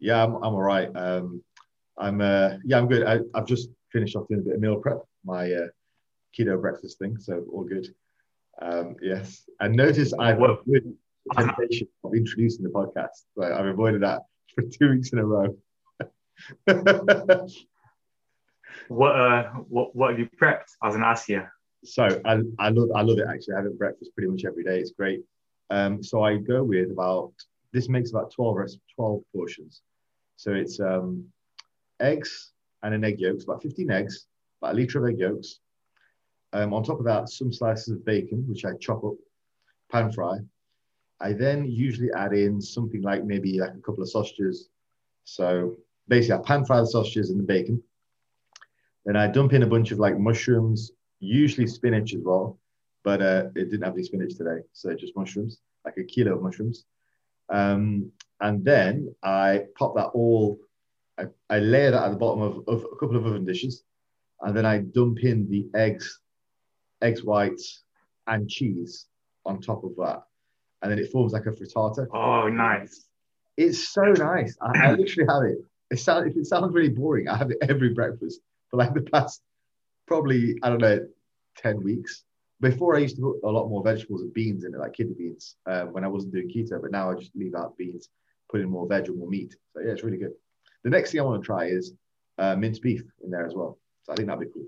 [0.00, 0.88] Yeah, I'm, I'm all right.
[0.94, 1.42] Um,
[1.98, 3.04] I'm uh, yeah, I'm good.
[3.06, 5.66] I, I've just finished off doing a bit of meal prep, my uh,
[6.38, 7.88] keto breakfast thing, so all good.
[8.62, 10.94] Um, yes, and notice I've What- avoided
[11.26, 13.24] the temptation of introducing the podcast.
[13.36, 14.22] So I've avoided that
[14.54, 15.56] for two weeks in a row.
[18.88, 20.70] What uh what what have you prepped?
[20.80, 21.42] I was gonna ask you.
[21.84, 23.54] so I, I love I love it actually.
[23.54, 24.78] I have it breakfast pretty much every day.
[24.80, 25.20] It's great.
[25.70, 27.32] Um, so I go with about
[27.72, 28.56] this makes about 12
[28.94, 29.82] 12 portions.
[30.38, 31.26] So it's um,
[31.98, 32.52] eggs
[32.84, 34.26] and an egg yolks, about 15 eggs,
[34.62, 35.58] about a liter of egg yolks.
[36.52, 39.14] Um, on top of that, some slices of bacon, which I chop up,
[39.90, 40.38] pan fry.
[41.20, 44.68] I then usually add in something like maybe like a couple of sausages.
[45.24, 47.82] So basically, I pan fry the sausages and the bacon.
[49.06, 52.60] Then I dump in a bunch of like mushrooms, usually spinach as well,
[53.02, 56.42] but uh, it didn't have any spinach today, so just mushrooms, like a kilo of
[56.42, 56.84] mushrooms.
[57.50, 60.58] Um, and then I pop that all,
[61.18, 63.82] I, I layer that at the bottom of, of a couple of oven dishes,
[64.42, 66.20] and then I dump in the eggs,
[67.02, 67.82] eggs whites,
[68.26, 69.06] and cheese
[69.46, 70.22] on top of that,
[70.82, 72.06] and then it forms like a frittata.
[72.12, 73.06] Oh, nice.
[73.56, 74.56] It's so nice.
[74.60, 75.58] I, I literally have it.
[75.90, 79.00] It sounds if it sounds really boring, I have it every breakfast for like the
[79.00, 79.42] past
[80.06, 81.06] probably I don't know
[81.56, 82.24] ten weeks.
[82.60, 85.14] Before I used to put a lot more vegetables and beans in it, like kidney
[85.16, 86.80] beans, uh, when I wasn't doing keto.
[86.82, 88.08] But now I just leave out beans,
[88.50, 89.54] put in more veg or more meat.
[89.74, 90.32] So yeah, it's really good.
[90.82, 91.94] The next thing I want to try is
[92.38, 93.78] uh, minced beef in there as well.
[94.02, 94.66] So I think that'd be cool.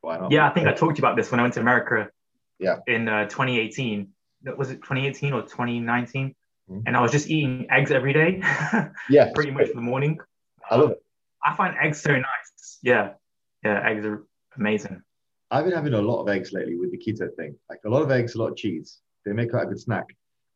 [0.00, 0.32] Why not?
[0.32, 2.10] Yeah, I think I talked to you about this when I went to America.
[2.58, 2.78] Yeah.
[2.86, 4.08] In uh, 2018.
[4.56, 6.34] Was it 2018 or 2019?
[6.70, 6.82] Mhm.
[6.86, 8.40] And I was just eating eggs every day,
[9.10, 10.18] yeah, pretty much for the morning.
[10.68, 11.02] I love it.
[11.44, 12.78] I find eggs so nice.
[12.82, 13.14] Yeah.
[13.64, 14.24] Yeah, eggs are
[14.56, 15.02] amazing.
[15.50, 17.54] I've been having a lot of eggs lately with the keto thing.
[17.68, 19.00] Like a lot of eggs, a lot of cheese.
[19.24, 20.06] They make quite a good snack.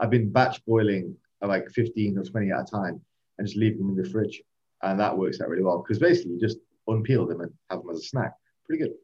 [0.01, 3.01] I've been batch boiling uh, like 15 or 20 at a time
[3.39, 4.43] and just leave them in the fridge.
[4.83, 7.91] And that works out really well because basically you just unpeel them and have them
[7.91, 8.33] as a snack.
[8.67, 8.95] Pretty good.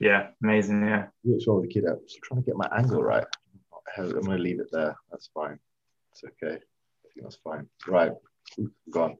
[0.00, 0.82] Yeah, amazing.
[0.82, 1.06] Yeah.
[1.24, 1.98] Works well with the keto.
[2.06, 3.24] Just trying to get my angle right.
[3.96, 4.96] I'm going to leave it there.
[5.10, 5.58] That's fine.
[6.12, 6.56] It's okay.
[6.56, 7.66] I think that's fine.
[7.86, 8.12] Right.
[8.90, 9.16] Gone.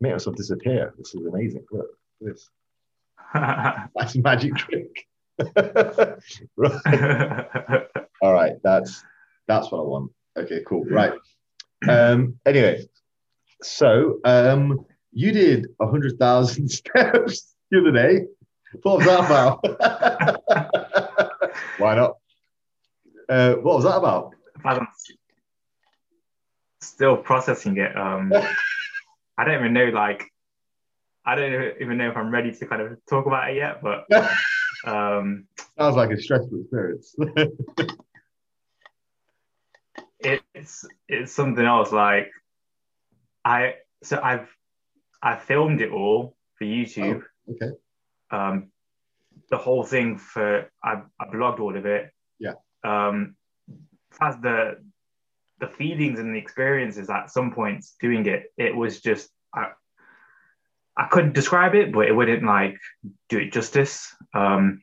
[0.00, 0.94] Make myself disappear.
[0.98, 1.64] This is amazing.
[1.70, 1.86] Look,
[2.24, 2.48] this.
[3.34, 5.06] That's a magic trick.
[6.56, 7.86] right.
[8.22, 9.02] All right, that's
[9.48, 10.12] that's what I want.
[10.36, 10.84] Okay, cool.
[10.84, 11.14] Right.
[11.88, 12.38] Um.
[12.46, 12.84] Anyway,
[13.62, 18.26] so um, you did a hundred thousand steps the other day.
[18.82, 19.64] What was that about?
[21.78, 22.16] Why not?
[23.28, 24.34] Uh, what was that about?
[24.64, 24.86] I'm
[26.80, 27.96] still processing it.
[27.96, 28.32] Um,
[29.38, 30.31] I don't even know, like,
[31.24, 34.06] I don't even know if I'm ready to kind of talk about it yet, but
[34.84, 35.46] um,
[35.78, 37.14] Sounds like a stressful experience.
[40.20, 41.92] it's it's something else.
[41.92, 42.30] Like,
[43.44, 44.48] I so I've
[45.22, 47.22] I filmed it all for YouTube.
[47.50, 47.70] okay.
[48.30, 48.72] um,
[49.50, 52.10] the whole thing for I, I blogged all of it.
[52.38, 52.54] Yeah.
[52.82, 53.36] Um,
[54.20, 54.78] as the
[55.60, 59.68] the feelings and the experiences at some points doing it, it was just I
[60.96, 62.78] I couldn't describe it, but it wouldn't like
[63.28, 64.14] do it justice.
[64.34, 64.82] Um,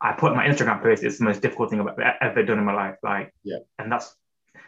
[0.00, 2.74] I put my Instagram post, it's the most difficult thing I've ever done in my
[2.74, 2.96] life.
[3.02, 3.58] Like, Yeah.
[3.78, 4.14] and that's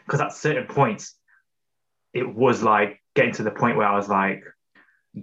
[0.07, 1.15] because at certain points,
[2.15, 4.43] it was like getting to the point where I was like,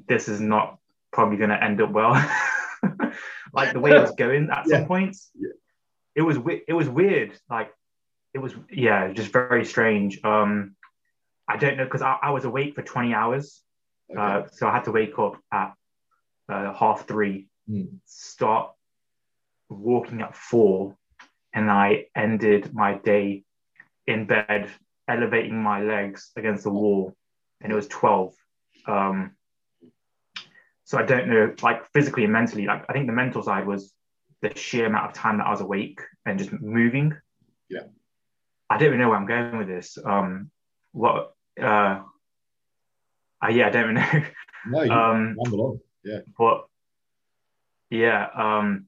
[0.08, 0.78] this is not
[1.12, 2.14] probably going to end up well.
[3.54, 4.78] like the way it was going at Yeah.
[4.80, 5.50] some points, Yeah.
[6.16, 6.38] it was
[6.68, 7.31] it was weird.
[7.50, 7.72] Like
[8.36, 10.24] it was yeah, just very strange.
[10.24, 10.75] Um,
[11.48, 13.62] I don't know because I, I was awake for 20 hours,
[14.12, 14.19] Okay.
[14.19, 15.74] uh, so I had to wake up at
[16.50, 17.84] uh, half three, Hmm.
[18.06, 18.72] start
[19.69, 20.97] walking at four,
[21.53, 23.46] and I ended my day
[24.06, 24.69] in bed,
[25.08, 27.16] elevating my legs against the wall,
[27.62, 28.34] and it was 12.
[28.86, 29.31] Um,
[30.84, 33.94] so I don't know, like physically and mentally, like I think the mental side was
[34.42, 37.16] the sheer amount of time that I was awake and just moving.
[37.69, 37.84] Yeah.
[38.69, 39.98] I don't even know where I'm going with this.
[40.04, 40.51] Um,
[40.92, 41.33] what?
[41.62, 42.01] Uh,
[43.44, 44.24] uh, yeah, I don't know.
[44.66, 45.80] No, you um, ramble on.
[46.04, 46.19] Yeah.
[46.38, 46.66] But
[47.90, 48.88] yeah, um,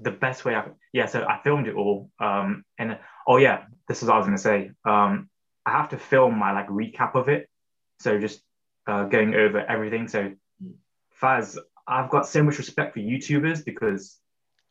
[0.00, 2.10] the best way I yeah, so I filmed it all.
[2.20, 4.70] Um, and oh yeah, this is what I was gonna say.
[4.84, 5.28] Um,
[5.66, 7.48] I have to film my like recap of it.
[7.98, 8.40] So just
[8.86, 10.08] uh, going over everything.
[10.08, 10.32] So
[11.20, 14.18] Faz, I've got so much respect for YouTubers because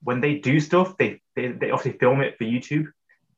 [0.03, 2.87] when they do stuff, they they, they obviously film it for YouTube,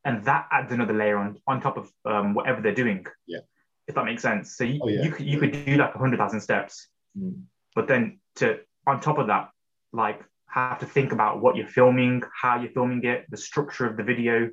[0.06, 3.06] and that adds another layer on on top of um, whatever they're doing.
[3.28, 3.40] Yeah.
[3.88, 4.56] If that makes sense.
[4.56, 5.04] So you, Oh, yeah.
[5.04, 6.88] you could you could do like hundred thousand steps,
[7.18, 7.44] Mm.
[7.76, 9.50] but then to on top of that,
[9.92, 13.98] like have to think about what you're filming, how you're filming it, the structure of
[13.98, 14.50] the video,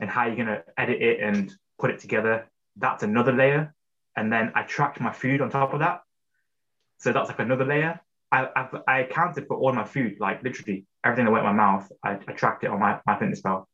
[0.00, 2.48] and how you're gonna edit it and put it together.
[2.76, 3.74] That's another layer.
[4.16, 6.00] And then I tracked my food on top of that.
[6.98, 8.00] So that's like another layer.
[8.32, 11.64] I, I've, I accounted for all my food, like literally everything that went in my
[11.64, 11.90] mouth.
[12.02, 13.66] I, I tracked it on my, MyFitnessPal.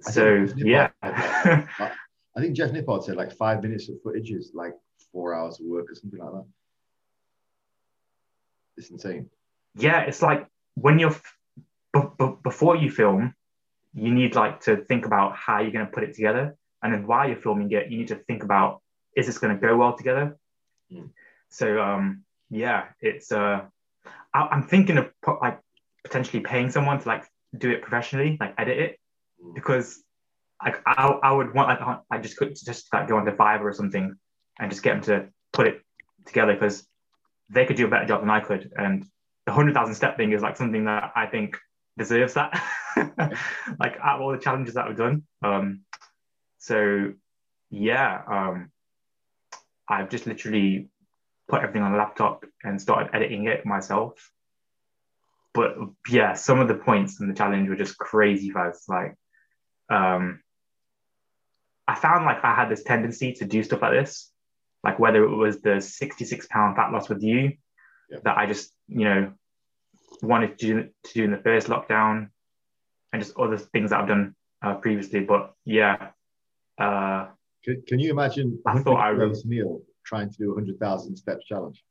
[0.00, 0.88] So yeah.
[1.02, 1.92] I
[2.40, 4.74] think Jeff Nippard said like five minutes of footage is like
[5.12, 6.44] four hours of work or something like that.
[8.76, 9.28] It's insane.
[9.76, 11.16] Yeah, it's like when you're
[11.92, 13.34] b- b- before you film,
[13.94, 17.06] you need like to think about how you're going to put it together, and then
[17.06, 18.80] while you're filming it, you need to think about
[19.14, 20.38] is this going to go well together.
[20.90, 21.10] Mm.
[21.50, 23.62] So um, yeah, it's uh,
[24.32, 25.60] I- am thinking of like
[26.02, 27.24] potentially paying someone to like
[27.56, 29.00] do it professionally, like edit it,
[29.44, 29.54] mm.
[29.54, 30.02] because
[30.64, 33.72] like I, I would want like I just could just like go onto Fiverr or
[33.72, 34.14] something
[34.58, 35.82] and just get them to put it
[36.26, 36.86] together because
[37.50, 38.70] they could do a better job than I could.
[38.76, 39.04] And
[39.46, 41.58] the hundred thousand step thing is like something that I think
[41.98, 42.62] deserves that.
[43.78, 45.24] like out all the challenges that we've done.
[45.42, 45.82] Um,
[46.58, 47.12] so
[47.70, 48.70] yeah, um,
[49.88, 50.88] I've just literally
[51.48, 54.30] put everything on a laptop and started editing it myself.
[55.54, 55.76] But
[56.08, 58.88] yeah, some of the points in the challenge were just crazy fast.
[58.88, 59.16] Like,
[59.90, 60.40] um,
[61.88, 64.30] I found like I had this tendency to do stuff like this,
[64.84, 67.52] like whether it was the 66 pound fat loss with you
[68.10, 68.18] yeah.
[68.24, 69.32] that I just, you know,
[70.22, 72.28] wanted to do, to do in the first lockdown
[73.12, 75.20] and just other things that I've done uh, previously.
[75.20, 76.10] But yeah.
[76.78, 77.28] Uh,
[77.64, 81.44] can, can you imagine I thought I was Neil trying to do a 100,000 steps
[81.46, 81.84] challenge?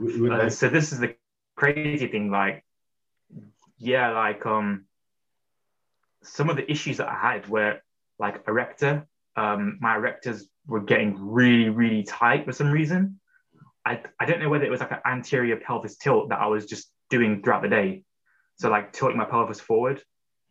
[0.00, 1.14] Uh, so this is the
[1.56, 2.30] crazy thing.
[2.30, 2.64] Like,
[3.78, 4.86] yeah, like um,
[6.22, 7.78] some of the issues that I had were
[8.18, 9.06] like erector.
[9.36, 13.20] Um, my erectors were getting really, really tight for some reason.
[13.84, 16.66] I, I don't know whether it was like an anterior pelvis tilt that I was
[16.66, 18.04] just doing throughout the day.
[18.56, 20.02] So like tilting my pelvis forward,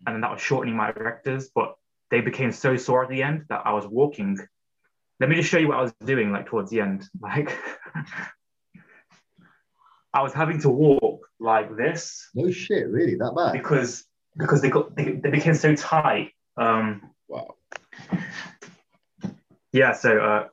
[0.05, 1.45] and then that was shortening my erectors.
[1.53, 1.75] But
[2.09, 4.37] they became so sore at the end that I was walking.
[5.19, 7.07] Let me just show you what I was doing like towards the end.
[7.21, 7.57] Like
[10.13, 12.29] I was having to walk like this.
[12.35, 13.53] No shit, really that bad?
[13.53, 14.03] Because
[14.37, 16.31] because they got they, they became so tight.
[16.57, 17.55] Um, wow.
[19.71, 19.93] Yeah.
[19.93, 20.47] So uh,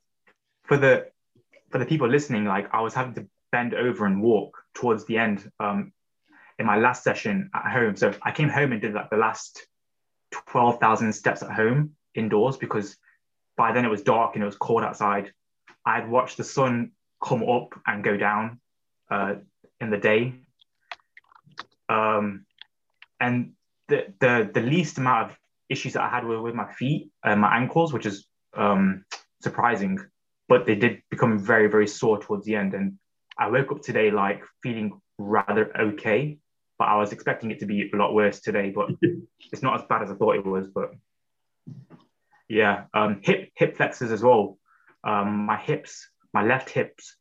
[0.65, 1.09] for the
[1.71, 5.19] for the people listening, like I was having to bend over and walk towards the
[5.19, 5.93] end um,
[6.59, 7.97] in my last session at home.
[7.97, 9.67] So I came home and did like the last
[10.31, 12.97] twelve thousand steps at home indoors because
[13.57, 15.33] by then it was dark and it was cold outside.
[15.85, 16.93] I'd watched the sun
[17.23, 18.61] come up and go down
[19.11, 19.37] uh,
[19.81, 20.35] in the day.
[21.89, 22.45] Um,
[23.21, 23.55] and
[23.89, 25.39] the, the the least amount of
[25.69, 28.27] issues that I had were with my feet and my ankles, which is
[28.57, 29.05] um,
[29.43, 29.99] surprising.
[30.49, 32.99] But they did become very very sore towards the end, and
[33.39, 36.39] I woke up today like feeling rather okay.
[36.79, 38.91] But I was expecting it to be a lot worse today, but
[39.53, 40.69] it's not as bad as I thought it was.
[40.69, 40.93] But
[42.49, 44.59] yeah, um, hip hip flexors as well.
[45.05, 47.17] Um, my hips, my left hips,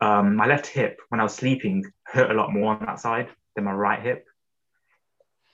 [0.00, 3.28] um, my left hip when I was sleeping hurt a lot more on that side
[3.54, 4.26] than my right hip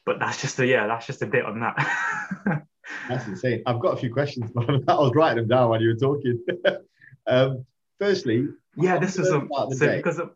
[0.09, 2.67] but that's just a yeah, that's just a bit on that.
[3.11, 3.63] that's insane.
[3.67, 6.43] I've got a few questions, but I was writing them down while you were talking.
[7.27, 7.67] um,
[8.01, 9.99] firstly, yeah, this was a so day?
[9.99, 10.31] because of.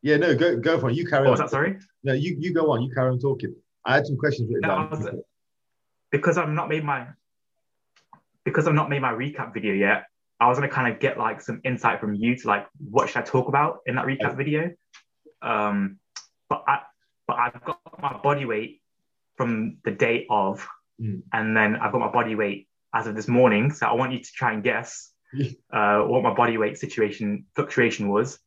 [0.00, 0.96] Yeah, no, go go for it.
[0.96, 1.32] You carry oh, on.
[1.32, 1.76] Was that sorry?
[2.02, 2.80] No, you you go on.
[2.80, 3.54] You carry on talking.
[3.84, 4.90] I had some questions written no, down.
[4.90, 5.22] Was,
[6.10, 7.06] because I've not made my
[8.46, 10.06] because I've not made my recap video yet.
[10.40, 13.18] I was gonna kind of get like some insight from you to like what should
[13.18, 14.70] I talk about in that recap video.
[15.42, 15.98] Um,
[16.48, 16.80] but I
[17.30, 18.82] but I've got my body weight
[19.36, 20.66] from the day of,
[21.00, 21.22] mm.
[21.32, 23.72] and then I've got my body weight as of this morning.
[23.72, 25.12] So I want you to try and guess
[25.72, 28.40] uh, what my body weight situation fluctuation was.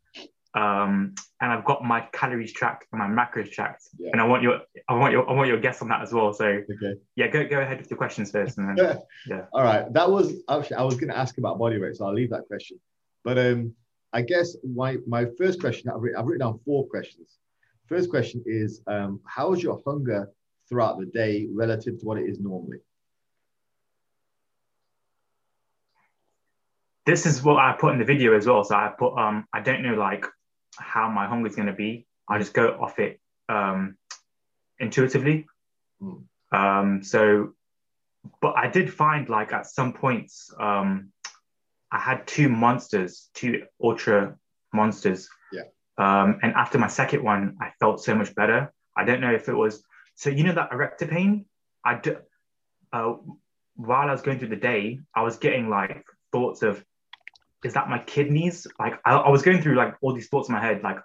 [0.53, 4.09] Um, and I've got my calories tracked and my macros tracked, yeah.
[4.11, 6.31] and I want your, I want your, I want your guess on that as well.
[6.33, 6.93] So, okay.
[7.15, 9.45] yeah, go go ahead with your questions first, and then yeah.
[9.51, 12.13] All right, that was actually I was going to ask about body weight, so I'll
[12.13, 12.79] leave that question.
[13.23, 13.73] But um,
[14.11, 17.39] I guess my my first question I've written, I've written down four questions.
[17.87, 20.29] First question is um, How is your hunger
[20.69, 22.79] throughout the day relative to what it is normally?
[27.05, 28.63] This is what I put in the video as well.
[28.63, 30.25] So I put, um, I don't know like
[30.77, 32.07] how my hunger is going to be.
[32.29, 33.97] I just go off it um,
[34.79, 35.45] intuitively.
[36.01, 36.23] Mm.
[36.53, 37.53] Um, so,
[38.41, 41.09] but I did find like at some points, um,
[41.91, 44.35] I had two monsters, two ultra
[44.73, 45.27] monsters
[45.97, 48.73] um, and after my second one, I felt so much better.
[48.97, 49.83] I don't know if it was
[50.15, 51.45] so you know that erector pain.
[51.85, 52.17] I do,
[52.91, 53.13] uh,
[53.75, 56.83] while I was going through the day, I was getting like thoughts of,
[57.63, 58.67] is that my kidneys?
[58.79, 60.81] Like I, I was going through like all these thoughts in my head.
[60.83, 60.97] Like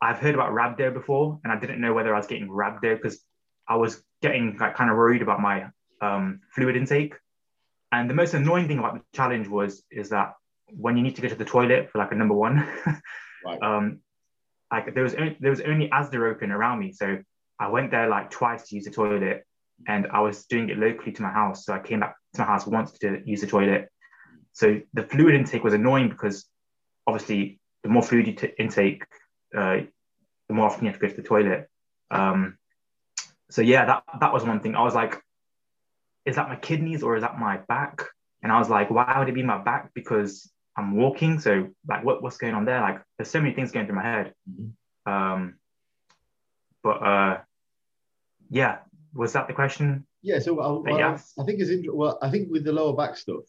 [0.00, 3.20] I've heard about rhabdo before, and I didn't know whether I was getting rhabdo because
[3.68, 5.66] I was getting like kind of worried about my
[6.00, 7.14] um, fluid intake.
[7.92, 10.34] And the most annoying thing about the challenge was is that
[10.68, 12.66] when you need to go to the toilet for like a number one,
[13.44, 13.62] right.
[13.62, 14.00] um,
[14.70, 17.18] like there was only, there was only Asda open around me, so
[17.58, 19.44] I went there like twice to use the toilet,
[19.86, 21.64] and I was doing it locally to my house.
[21.64, 23.88] So I came back to my house once to use the toilet.
[24.52, 26.46] So the fluid intake was annoying because
[27.06, 29.04] obviously the more fluid you t- intake,
[29.56, 29.80] uh,
[30.48, 31.68] the more often you have to go to the toilet.
[32.10, 32.58] Um,
[33.50, 34.74] so yeah, that that was one thing.
[34.74, 35.20] I was like,
[36.24, 38.04] is that my kidneys or is that my back?
[38.42, 39.92] And I was like, why would it be my back?
[39.94, 41.38] Because I'm walking.
[41.40, 42.80] So like, what, what's going on there?
[42.80, 44.34] Like, there's so many things going through my head.
[44.50, 45.12] Mm-hmm.
[45.12, 45.54] Um,
[46.82, 47.38] but uh,
[48.50, 48.78] yeah,
[49.14, 50.06] was that the question?
[50.22, 50.38] Yeah.
[50.38, 51.96] So well, well, I think it's interesting.
[51.96, 53.44] Well, I think with the lower back stuff,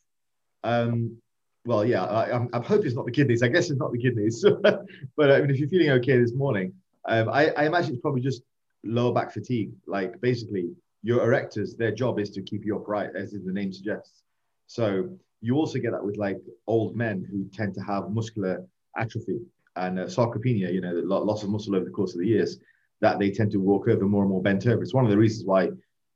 [0.63, 1.17] um,
[1.65, 3.43] well, yeah, I, am I'm, I'm hoping it's not the kidneys.
[3.43, 4.45] I guess it's not the kidneys.
[4.61, 6.73] but I mean, if you're feeling okay this morning,
[7.07, 8.43] um, I, I imagine it's probably just
[8.83, 9.71] lower back fatigue.
[9.87, 10.71] Like basically,
[11.03, 14.23] your erectors, their job is to keep you upright, as the name suggests.
[14.67, 18.65] So you also get that with like old men who tend to have muscular
[18.97, 19.39] atrophy
[19.75, 22.59] and uh, sarcopenia, you know, loss of muscle over the course of the years,
[23.01, 24.81] that they tend to walk over more and more bent over.
[24.81, 25.69] It's one of the reasons why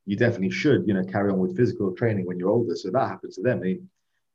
[0.05, 2.75] you definitely should, you know, carry on with physical training when you're older.
[2.75, 3.59] So that happens to them.
[3.59, 3.89] I mean,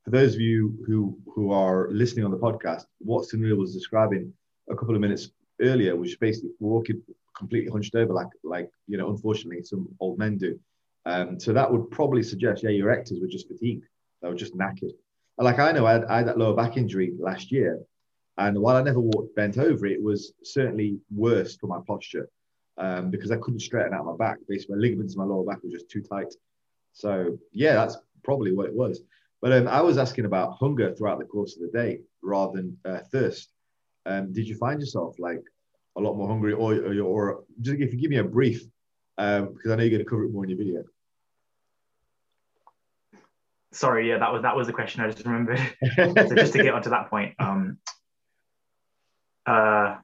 [0.05, 4.31] for those of you who who are listening on the podcast, what Sunil was describing
[4.69, 7.01] a couple of minutes earlier, which basically walking
[7.35, 10.59] completely hunched over, like like you know, unfortunately, some old men do.
[11.05, 13.85] Um, so that would probably suggest, yeah, your erectors were just fatigued.
[14.23, 14.93] They were just knackered.
[15.37, 17.79] Like I know I had, I had that lower back injury last year.
[18.37, 22.29] And while I never walked bent over, it was certainly worse for my posture
[22.77, 24.37] um, because I couldn't straighten out my back.
[24.47, 26.33] Basically, my ligaments in my lower back were just too tight.
[26.93, 29.01] So, yeah, that's probably what it was.
[29.41, 32.77] But um, I was asking about hunger throughout the course of the day rather than
[32.85, 33.51] uh, thirst.
[34.05, 35.43] Um, did you find yourself like
[35.97, 38.63] a lot more hungry, or, or, or just if you give me a brief,
[39.17, 40.83] um, because I know you're going to cover it more in your video
[43.73, 45.59] sorry, yeah, that was that was the question I just remembered.
[45.95, 47.77] so just to get onto that point, um,
[49.45, 49.97] uh,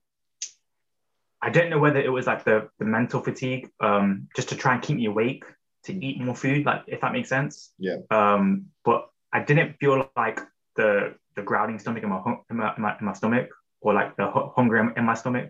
[1.42, 4.74] I don't know whether it was like the the mental fatigue, um, just to try
[4.74, 5.44] and keep me awake
[5.86, 7.72] to eat more food, like if that makes sense.
[7.80, 7.98] Yeah.
[8.12, 10.42] Um, but I didn't feel like
[10.76, 13.50] the the growling stomach in my in my, in my, in my stomach
[13.82, 15.50] or like the hunger in, in my stomach.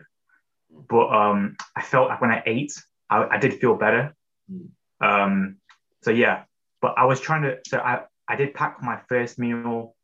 [0.70, 2.74] But um, I felt like when I ate,
[3.10, 4.16] I, I did feel better.
[4.52, 4.70] Mm.
[5.02, 5.58] Um,
[6.04, 6.44] so yeah,
[6.82, 7.58] but I was trying to.
[7.66, 9.96] So I I did pack my first meal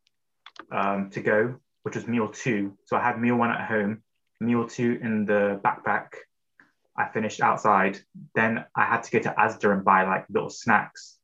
[0.71, 2.75] um, to go, which was meal two.
[2.85, 4.01] So I had meal one at home,
[4.41, 6.07] meal two in the backpack.
[6.97, 7.99] I finished outside.
[8.33, 11.17] Then I had to go to Asda and buy like little snacks,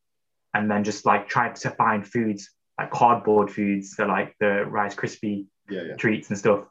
[0.54, 4.94] and then just like try to find foods like cardboard foods, so like the Rice
[4.94, 5.96] Krispie yeah, yeah.
[5.96, 6.64] treats and stuff.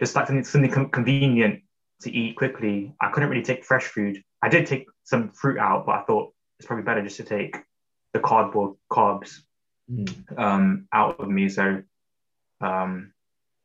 [0.00, 1.62] Just like something, something convenient
[2.02, 2.92] to eat quickly.
[3.00, 4.22] I couldn't really take fresh food.
[4.42, 7.56] I did take some fruit out, but I thought it's probably better just to take
[8.12, 9.40] the cardboard carbs
[9.90, 10.38] mm.
[10.38, 11.48] um, out of me.
[11.48, 11.82] So
[12.60, 13.12] um,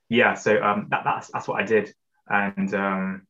[0.10, 1.94] yeah, so um, that, that's that's what I did,
[2.28, 3.28] and um,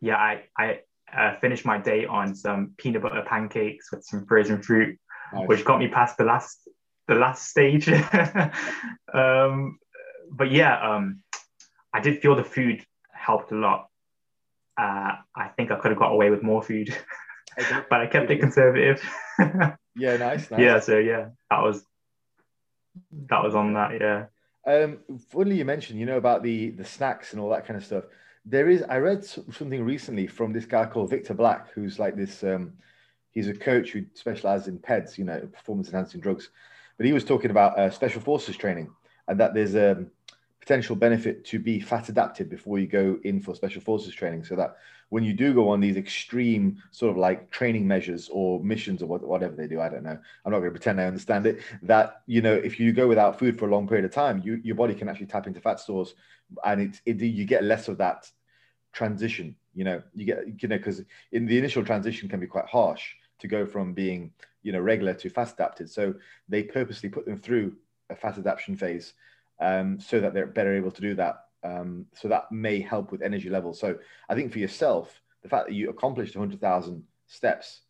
[0.00, 0.80] yeah, I I
[1.12, 4.98] uh, finished my day on some peanut butter pancakes with some frozen fruit,
[5.32, 5.48] nice.
[5.48, 6.68] which got me past the last
[7.08, 7.88] the last stage.
[9.14, 9.78] um,
[10.30, 11.22] but yeah, um,
[11.92, 13.88] I did feel the food helped a lot.
[14.78, 16.94] Uh, I think I could have got away with more food,
[17.90, 19.02] but I kept it conservative.
[19.96, 20.60] yeah, nice, nice.
[20.60, 21.84] Yeah, so yeah, that was
[23.28, 24.00] that was on that.
[24.00, 24.26] Yeah.
[24.66, 24.98] Um,
[25.30, 28.04] funny you mentioned, you know, about the the snacks and all that kind of stuff.
[28.44, 32.44] There is, I read something recently from this guy called Victor Black, who's like this.
[32.44, 32.74] Um,
[33.32, 36.50] he's a coach who specializes in PEDs, you know, performance enhancing drugs.
[36.96, 38.90] But he was talking about uh, special forces training
[39.28, 40.06] and that there's a
[40.60, 44.56] potential benefit to be fat adapted before you go in for special forces training, so
[44.56, 44.76] that
[45.08, 49.06] when you do go on these extreme sort of like training measures or missions or
[49.06, 50.18] whatever they do, I don't know.
[50.44, 51.60] I'm not going to pretend I understand it.
[51.82, 54.60] That you know, if you go without food for a long period of time, you,
[54.64, 56.14] your body can actually tap into fat stores,
[56.64, 58.30] and it's it, you get less of that
[58.92, 59.54] transition.
[59.74, 63.14] You know, you get you know because in the initial transition can be quite harsh
[63.38, 64.32] to go from being
[64.62, 65.88] you know regular to fat adapted.
[65.88, 66.14] So
[66.48, 67.76] they purposely put them through
[68.10, 69.14] a fat adaptation phase
[69.60, 73.22] um, so that they're better able to do that um, so that may help with
[73.22, 73.80] energy levels.
[73.80, 73.96] So
[74.28, 77.82] I think for yourself, the fact that you accomplished 100,000 steps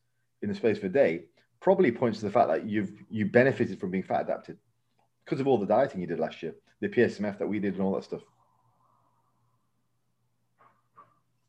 [0.42, 1.24] in the space of a day
[1.60, 4.58] probably points to the fact that you've you benefited from being fat adapted
[5.24, 7.82] because of all the dieting you did last year, the PSMF that we did, and
[7.82, 8.22] all that stuff.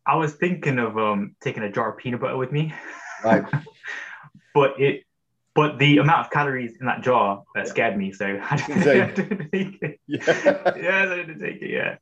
[0.05, 2.73] I was thinking of um, taking a jar of peanut butter with me,
[3.23, 3.43] right?
[4.53, 5.03] but it,
[5.53, 9.81] but the amount of calories in that jar uh, scared me, so I didn't, take
[9.81, 9.99] it.
[10.07, 11.69] Yeah, yeah, I didn't take it.
[11.69, 11.97] Yeah.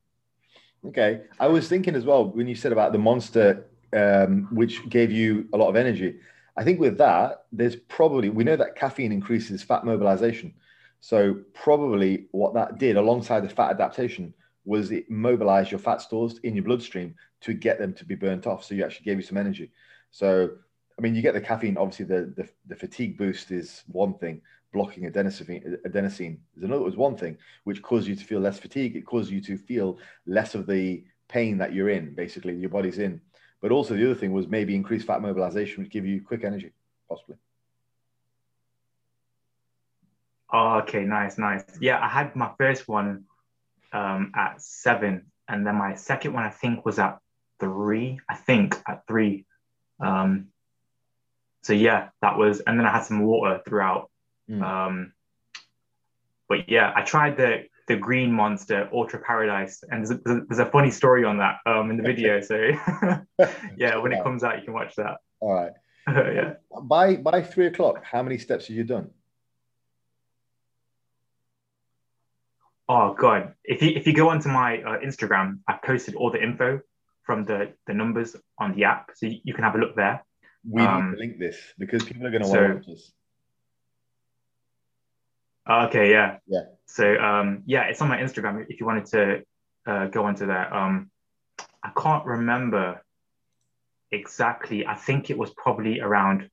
[0.87, 1.21] Okay.
[1.39, 5.47] I was thinking as well when you said about the monster um, which gave you
[5.53, 6.17] a lot of energy.
[6.57, 10.53] I think with that, there's probably we know that caffeine increases fat mobilization.
[10.99, 16.39] So probably what that did alongside the fat adaptation was it mobilized your fat stores
[16.43, 18.63] in your bloodstream to get them to be burnt off.
[18.63, 19.71] So you actually gave you some energy.
[20.11, 20.49] So
[20.97, 21.77] I mean, you get the caffeine.
[21.77, 24.41] Obviously, the the, the fatigue boost is one thing.
[24.75, 26.83] Blocking adenosine, adenosine is another.
[26.83, 28.97] Was one thing which causes you to feel less fatigue.
[28.97, 32.13] It causes you to feel less of the pain that you're in.
[32.13, 33.21] Basically, your body's in.
[33.61, 36.73] But also the other thing was maybe increased fat mobilization, which give you quick energy,
[37.07, 37.37] possibly.
[40.51, 41.63] Oh, okay, nice, nice.
[41.79, 43.23] Yeah, I had my first one
[43.93, 47.19] um, at seven, and then my second one I think was at
[47.61, 48.19] three.
[48.29, 49.45] I think at three.
[50.01, 50.47] Um,
[51.63, 54.11] so yeah, that was, and then I had some water throughout.
[54.49, 54.61] Mm.
[54.61, 55.13] Um,
[56.47, 60.65] but yeah, I tried the the green monster ultra paradise and there's a, there's a
[60.65, 62.55] funny story on that um in the video so
[63.77, 65.17] yeah when it comes out you can watch that.
[65.39, 65.71] All right.
[66.07, 66.53] Yeah.
[66.83, 69.09] By by three o'clock how many steps have you done?
[72.87, 73.55] Oh god.
[73.63, 76.81] If you if you go onto my uh, instagram I've posted all the info
[77.23, 80.23] from the the numbers on the app so you, you can have a look there.
[80.67, 82.85] We um, need to link this because people are going to so, want to watch
[82.87, 83.11] this
[85.69, 86.37] Okay, yeah.
[86.47, 86.61] Yeah.
[86.85, 89.41] So um, yeah, it's on my Instagram if you wanted to
[89.85, 90.71] uh, go onto that.
[90.71, 91.09] Um,
[91.83, 93.03] I can't remember
[94.11, 94.85] exactly.
[94.85, 96.49] I think it was probably around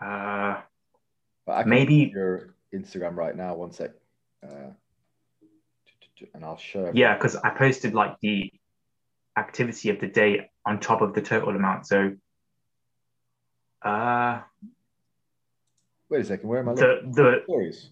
[0.00, 0.60] uh,
[1.66, 3.54] maybe your Instagram right now.
[3.54, 3.90] One sec.
[4.42, 4.72] Uh,
[6.34, 6.90] and I'll show.
[6.94, 8.52] Yeah, because I posted like the
[9.36, 11.86] activity of the day on top of the total amount.
[11.86, 12.16] So
[13.82, 14.40] uh
[16.10, 17.12] Wait a second, where am I looking?
[17.12, 17.90] The, the stories.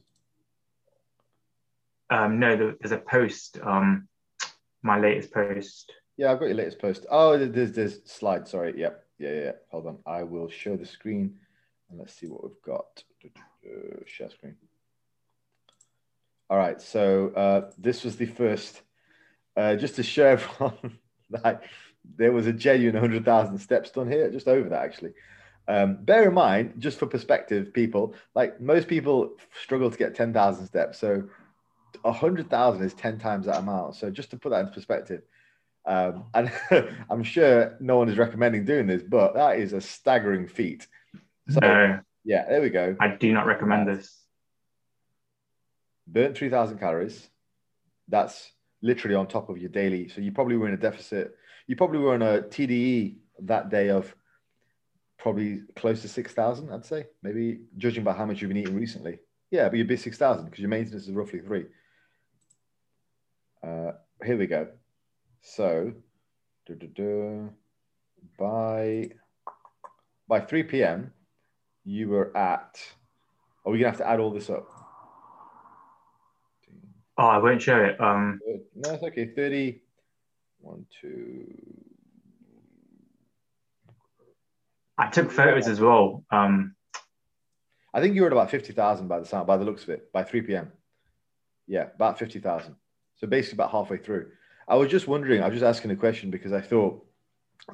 [2.08, 3.58] Um, no, the, there's a post.
[3.62, 4.08] Um,
[4.82, 5.92] my latest post.
[6.16, 7.04] Yeah, I've got your latest post.
[7.10, 8.48] Oh, there's there's slide.
[8.48, 8.74] Sorry.
[8.78, 9.04] Yep.
[9.18, 9.52] Yeah, yeah, yeah.
[9.70, 9.98] Hold on.
[10.06, 11.38] I will show the screen,
[11.90, 13.02] and let's see what we've got.
[14.06, 14.56] Share screen.
[16.48, 16.80] All right.
[16.80, 18.80] So uh, this was the first.
[19.56, 20.98] Uh, just to show everyone
[21.30, 21.64] that
[22.16, 25.12] there was a genuine 100,000 steps done here, just over that actually.
[25.68, 30.66] Um, bear in mind, just for perspective, people, like most people struggle to get 10,000
[30.66, 30.98] steps.
[30.98, 31.24] So
[32.02, 33.96] 100,000 is 10 times that amount.
[33.96, 35.22] So just to put that into perspective,
[35.84, 36.50] um, and
[37.10, 40.86] I'm sure no one is recommending doing this, but that is a staggering feat.
[41.48, 42.00] So, no.
[42.24, 42.96] yeah, there we go.
[43.00, 44.16] I do not recommend this.
[46.06, 47.28] Burnt 3,000 calories.
[48.08, 48.52] That's
[48.82, 50.08] literally on top of your daily.
[50.08, 51.36] So you probably were in a deficit.
[51.66, 54.14] You probably were in a TDEE that day of
[55.18, 57.06] probably close to 6,000, I'd say.
[57.22, 59.18] Maybe judging by how much you've been eating recently.
[59.50, 61.66] Yeah, but you'd be 6,000 because your maintenance is roughly three.
[63.66, 63.92] Uh,
[64.24, 64.68] here we go.
[65.40, 65.92] So,
[68.38, 69.10] by
[70.28, 71.12] by 3 p.m.,
[71.84, 72.80] you were at.
[73.64, 74.68] Are we gonna have to add all this up?
[77.18, 78.00] Oh, I won't show it.
[78.00, 78.40] Um,
[78.74, 79.26] no, it's okay.
[79.34, 79.80] 30,
[80.60, 81.85] 1, 2,
[84.98, 86.24] I took photos as well.
[86.30, 86.74] Um,
[87.92, 89.90] I think you were at about fifty thousand by the sound, by the looks of
[89.90, 90.72] it, by three p.m.
[91.66, 92.76] Yeah, about fifty thousand.
[93.16, 94.30] So basically, about halfway through.
[94.68, 95.42] I was just wondering.
[95.42, 97.04] I was just asking a question because I thought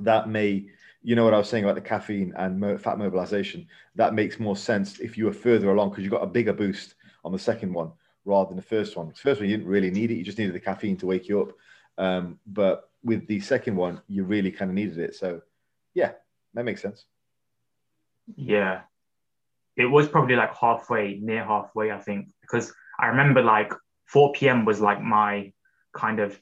[0.00, 0.66] that may,
[1.02, 3.66] you know, what I was saying about the caffeine and fat mobilization.
[3.94, 6.94] That makes more sense if you were further along because you got a bigger boost
[7.24, 7.92] on the second one
[8.24, 9.08] rather than the first one.
[9.08, 11.28] The first one you didn't really need it; you just needed the caffeine to wake
[11.28, 11.52] you up.
[11.98, 15.16] Um, but with the second one, you really kind of needed it.
[15.16, 15.42] So,
[15.94, 16.12] yeah,
[16.54, 17.04] that makes sense.
[18.36, 18.82] Yeah.
[19.76, 23.72] It was probably like halfway, near halfway, I think, because I remember like
[24.06, 24.64] 4 p.m.
[24.64, 25.52] was like my
[25.94, 26.38] kind of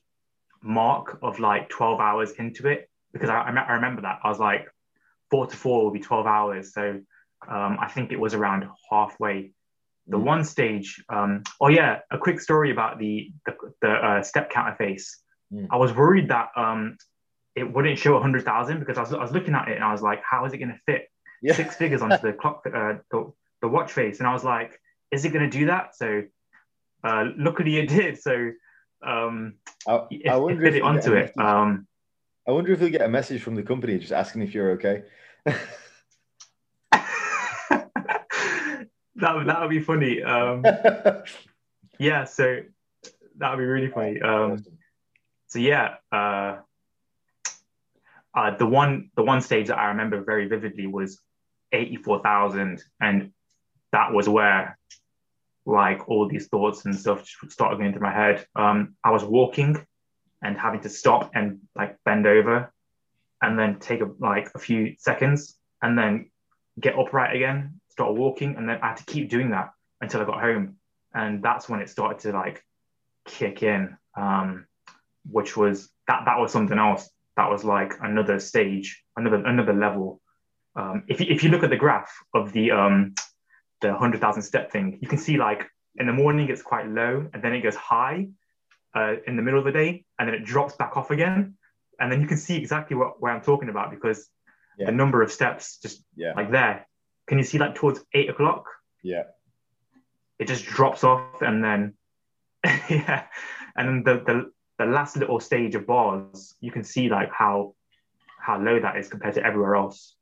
[0.63, 4.67] mark of like 12 hours into it because I, I remember that I was like
[5.31, 6.75] four to four will be 12 hours.
[6.75, 7.01] So
[7.49, 9.53] um, I think it was around halfway.
[10.09, 10.25] The mm.
[10.25, 14.75] one stage, um, oh yeah, a quick story about the the, the uh, step counter
[14.77, 15.21] face.
[15.53, 15.69] Mm.
[15.71, 16.97] I was worried that um,
[17.55, 20.03] it wouldn't show 100,000 because I was, I was looking at it and I was
[20.03, 21.09] like, how is it going to fit
[21.43, 21.55] yeah.
[21.55, 23.33] six figures onto the clock, uh, the,
[23.63, 25.97] the watch face, and I was like, is it going to do that?
[25.97, 26.23] So
[27.03, 28.21] uh, luckily it did.
[28.21, 28.53] So
[29.03, 29.55] um,
[29.87, 31.37] I, it, I wonder it if it onto it.
[31.39, 31.87] Um,
[32.47, 35.03] I wonder if you'll get a message from the company just asking if you're okay.
[39.21, 40.23] that that would be funny.
[40.23, 40.65] Um,
[41.99, 42.61] yeah, so
[43.39, 44.21] that would be really funny.
[44.21, 44.65] Um,
[45.49, 46.59] so yeah, uh,
[48.35, 51.21] uh, the one the one stage that I remember very vividly was
[51.73, 52.83] 84,000.
[53.01, 53.33] And
[53.93, 54.79] that was where
[55.67, 58.47] like all these thoughts and stuff started going through my head.
[58.57, 59.85] Um, I was walking
[60.43, 62.73] and having to stop and like bend over
[63.43, 66.31] and then take a, like a few seconds and then
[66.79, 70.25] get upright again, start walking, and then I had to keep doing that until I
[70.25, 70.77] got home,
[71.15, 72.65] and that's when it started to like
[73.27, 74.67] kick in, um,
[75.31, 77.09] which was that that was something else.
[77.41, 80.21] That was like another stage, another another level.
[80.77, 83.15] Um, if you, if you look at the graph of the um,
[83.81, 85.63] the hundred thousand step thing, you can see like
[85.97, 88.29] in the morning it's quite low, and then it goes high
[88.95, 91.55] uh, in the middle of the day, and then it drops back off again,
[91.99, 94.29] and then you can see exactly what where I'm talking about because
[94.79, 94.87] Yeah.
[94.91, 96.35] the number of steps just Yeah.
[96.37, 96.77] like there.
[97.27, 98.65] Can you see like towards eight o'clock?
[99.03, 99.25] Yeah.
[100.39, 101.95] It just drops off, and then
[102.91, 103.23] yeah,
[103.77, 104.37] and then the the
[104.81, 107.75] the last little stage of bars, you can see like how
[108.47, 110.17] how low that is compared to everywhere else.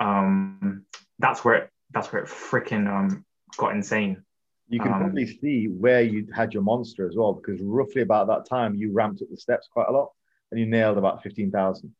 [0.00, 0.86] Um,
[1.18, 3.24] that's where it, that's where it freaking um
[3.58, 4.24] got insane.
[4.70, 8.28] You can Um, probably see where you had your monster as well, because roughly about
[8.28, 10.08] that time you ramped up the steps quite a lot,
[10.50, 11.94] and you nailed about fifteen thousand,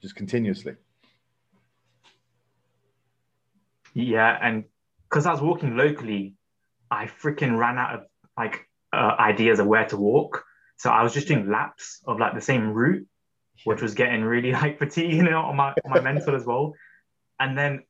[0.00, 0.74] just continuously.
[3.94, 4.64] Yeah, and
[5.08, 6.34] because I was walking locally,
[6.88, 8.00] I freaking ran out of
[8.36, 10.44] like uh, ideas of where to walk.
[10.78, 13.06] So I was just doing laps of like the same route,
[13.64, 16.72] which was getting really like fatiguing you know, on my on my mental as well.
[17.40, 17.82] And then,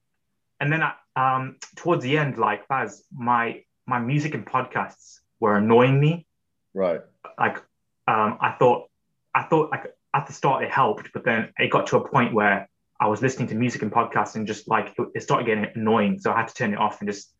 [0.61, 5.57] and then I, um, towards the end, like as my my music and podcasts were
[5.57, 6.27] annoying me.
[6.75, 7.01] Right.
[7.39, 7.59] Like
[8.07, 8.89] um, I thought,
[9.35, 12.35] I thought like at the start it helped, but then it got to a point
[12.35, 12.69] where
[13.01, 16.19] I was listening to music and podcasts and just like it, it started getting annoying.
[16.19, 17.33] So I had to turn it off and just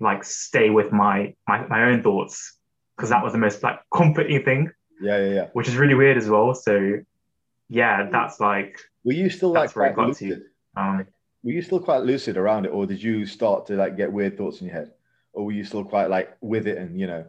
[0.00, 2.58] like stay with my my, my own thoughts
[2.96, 5.46] because that was the most like comforting thing, Yeah, yeah, yeah.
[5.52, 6.54] which is really weird as well.
[6.54, 7.00] So
[7.68, 10.24] yeah, that's like Were you still like That's where I quite got to.
[10.26, 10.42] lucid?
[10.76, 11.06] um
[11.42, 14.36] Were you still quite lucid around it, or did you start to like get weird
[14.36, 14.92] thoughts in your head,
[15.32, 17.24] or were you still quite like with it and you know?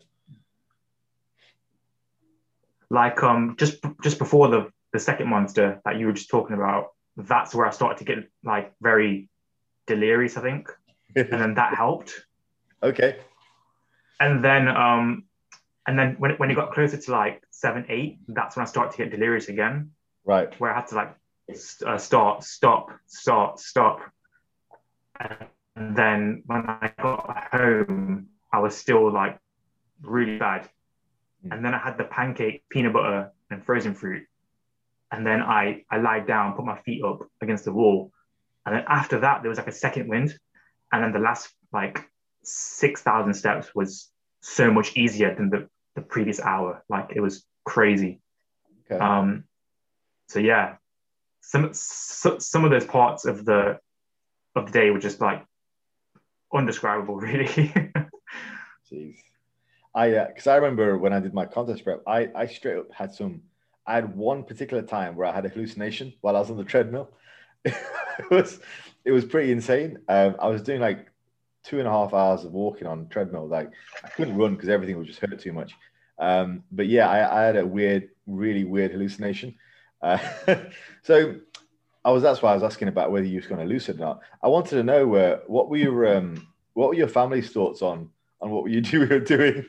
[2.90, 6.90] like um just just before the the second monster that you were just talking about,
[7.18, 9.28] that's where I started to get like very
[9.88, 10.70] delirious, I think,
[11.16, 12.14] and then that helped.
[12.84, 13.18] okay.
[14.20, 15.24] and then um
[15.88, 18.92] and then when, when it got closer to like seven eight that's when i started
[18.92, 19.92] to get delirious again.
[20.26, 20.58] Right.
[20.60, 21.16] where i had to like
[21.54, 24.00] st- uh, start stop start stop.
[25.20, 29.38] And then when i got home i was still like
[30.02, 30.70] really bad.
[31.52, 34.26] And then i had the pancake peanut butter and frozen fruit.
[35.12, 38.12] And then i i lied down put my feet up against the wall.
[38.66, 40.38] And then after that there was like a second wind.
[40.94, 42.10] And then the last like
[42.44, 44.10] 6000 steps was
[44.42, 48.22] so much easier than the, the previous hour like it was crazy
[48.92, 49.04] Okay.
[49.04, 49.46] um
[50.28, 50.76] so yeah
[51.42, 53.80] some so, some of those parts of the
[54.56, 55.46] of the day were just like
[56.54, 57.74] undescribable really
[58.92, 59.16] Jeez.
[59.96, 63.14] I because I remember when I did my contest prep, I I straight up had
[63.14, 63.42] some.
[63.86, 66.64] I had one particular time where I had a hallucination while I was on the
[66.64, 67.12] treadmill.
[67.66, 67.76] it
[68.32, 68.60] was
[69.06, 70.00] it was pretty insane.
[70.08, 71.12] Um, I was doing like
[71.64, 73.48] two and a half hours of walking on treadmill.
[73.48, 73.72] Like
[74.04, 75.74] I couldn't run because everything would just hurt too much.
[76.20, 79.56] Um, but yeah, I, I had a weird, really weird hallucination.
[80.02, 80.20] Uh,
[81.04, 81.36] so
[82.06, 84.00] I was that's why I was asking about whether you was going to lucid or
[84.00, 84.20] not.
[84.42, 88.10] I wanted to know uh, what were your um, what were your family's thoughts on
[88.42, 89.66] on what were you were doing?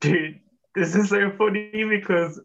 [0.00, 0.40] dude
[0.74, 2.40] this is so funny because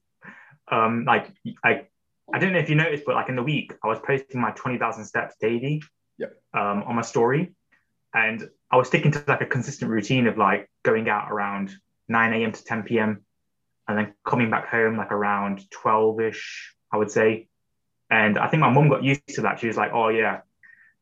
[0.71, 1.85] um like i
[2.33, 4.51] i don't know if you noticed but like in the week i was posting my
[4.51, 5.81] 20000 steps daily
[6.17, 6.41] Yep.
[6.53, 7.53] um on my story
[8.13, 11.71] and i was sticking to like a consistent routine of like going out around
[12.09, 13.21] 9 a.m to 10 p.m
[13.87, 16.41] and then coming back home like around 12ish
[16.91, 17.47] i would say
[18.09, 20.41] and i think my mum got used to that she was like oh yeah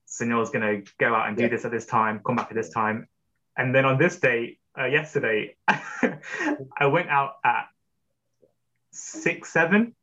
[0.08, 1.50] Sunil's gonna go out and do Yeah.
[1.50, 3.08] this at this time come back at this time
[3.58, 7.65] and then on this day uh, yesterday i went out at
[8.91, 9.95] six seven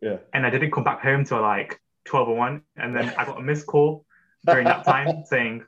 [0.00, 0.18] Yeah.
[0.32, 3.38] and i didn't come back home till like 12 or 1 and then i got
[3.38, 4.04] a missed call
[4.44, 5.64] during that time saying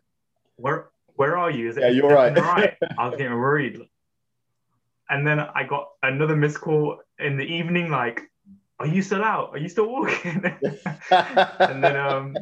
[0.56, 2.36] where where are you is Yeah, you're right.
[2.36, 3.80] all right i was getting worried
[5.10, 8.22] and then i got another missed call in the evening like
[8.78, 10.42] are you still out are you still walking
[11.10, 12.34] and then um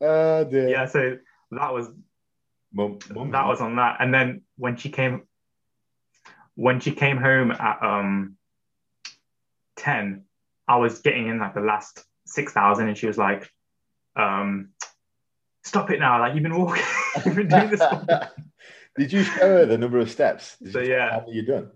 [0.00, 0.68] oh dear.
[0.68, 1.16] yeah so
[1.52, 1.88] that was
[2.72, 3.96] Mum, mum, that was on that.
[4.00, 5.22] And then when she came,
[6.56, 8.36] when she came home at um
[9.76, 10.24] ten,
[10.68, 13.50] I was getting in like the last six thousand, and she was like,
[14.16, 14.70] um,
[15.64, 16.20] "Stop it now!
[16.20, 16.82] Like you've been walking,
[17.24, 17.82] you've been doing this."
[18.98, 20.56] Did you show her the number of steps?
[20.62, 21.10] Did So, you yeah.
[21.20, 21.70] how you done?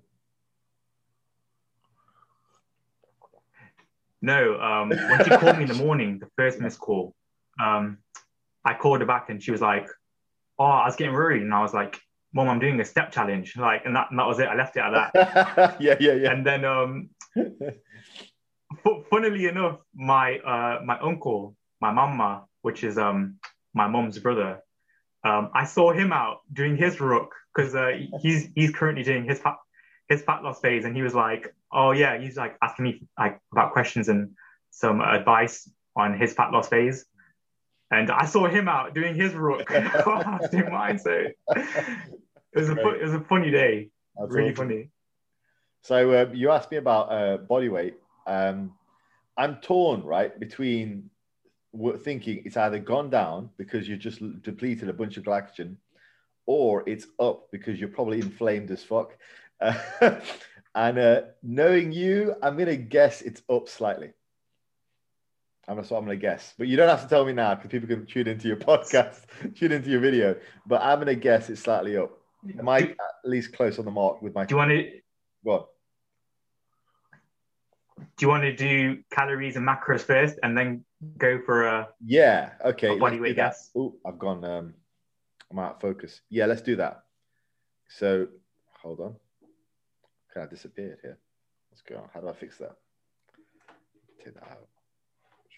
[4.22, 7.14] No, um, when she called me in the morning, the first missed call,
[7.62, 7.98] um,
[8.64, 9.88] I called her back, and she was like,
[10.58, 11.98] "Oh, I was getting worried," and I was like,
[12.34, 14.48] "Mom, I'm doing a step challenge," like, and that, and that was it.
[14.48, 15.76] I left it at that.
[15.80, 16.32] yeah, yeah, yeah.
[16.32, 17.10] and then um
[19.10, 23.36] funnily enough, my uh, my uncle, my mama, which is um
[23.74, 24.62] my mom's brother,
[25.24, 29.38] um, I saw him out doing his ruck because uh, he's he's currently doing his
[29.38, 29.56] fat,
[30.08, 33.38] his fat loss phase, and he was like, oh yeah, he's like asking me like
[33.52, 34.30] about questions and
[34.70, 37.04] some advice on his fat loss phase.
[37.90, 40.98] And I saw him out doing his ruck while I was doing mine.
[40.98, 41.34] So it
[42.54, 43.90] was a it was a funny day.
[44.16, 44.68] That's really awesome.
[44.68, 44.90] funny.
[45.82, 47.94] So uh, you asked me about uh, body weight.
[48.26, 48.74] Um,
[49.36, 51.10] I'm torn, right, between
[51.98, 55.76] thinking it's either gone down because you just depleted a bunch of glycogen,
[56.46, 59.16] or it's up because you're probably inflamed as fuck.
[59.60, 59.74] Uh,
[60.74, 64.12] and uh, knowing you, I'm gonna guess it's up slightly.
[65.66, 66.54] That's what I'm gonna guess.
[66.58, 69.22] But you don't have to tell me now because people can tune into your podcast,
[69.54, 70.36] tune into your video.
[70.66, 72.10] But I'm gonna guess it's slightly up.
[72.42, 74.44] Might at least close on the mark with my.
[74.46, 74.90] Do you want to?
[75.42, 75.68] What?
[78.16, 80.84] Do you want to do calories and macros first, and then
[81.18, 81.88] go for a?
[82.04, 82.50] Yeah.
[82.64, 82.94] Okay.
[82.94, 83.70] A body weight guess.
[83.76, 84.44] Oh, I've gone.
[84.44, 84.74] Um,
[85.50, 86.20] I'm out of focus.
[86.28, 87.04] Yeah, let's do that.
[87.88, 88.28] So,
[88.82, 89.16] hold on.
[90.32, 91.18] Kind of disappeared here.
[91.88, 92.08] Going on?
[92.12, 92.76] How do I fix that?
[94.22, 94.68] Take that out.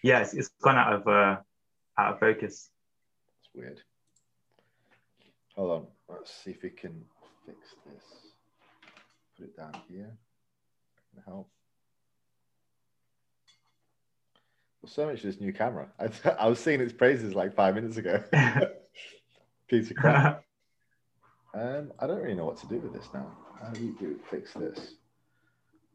[0.03, 1.37] Yes, it's gone out of uh,
[1.97, 2.69] out of focus.
[3.41, 3.81] It's weird.
[5.55, 5.87] Hold on.
[6.09, 7.03] Let's see if we can
[7.45, 8.03] fix this.
[9.37, 10.17] Put it down here.
[11.13, 11.35] Can help.
[11.35, 11.49] Well,
[14.85, 15.87] so much for this new camera.
[15.99, 18.23] I, I was seeing its praises like five minutes ago.
[19.67, 20.43] Piece of crap.
[21.53, 23.31] um, I don't really know what to do with this now.
[23.61, 24.95] How do you do fix this?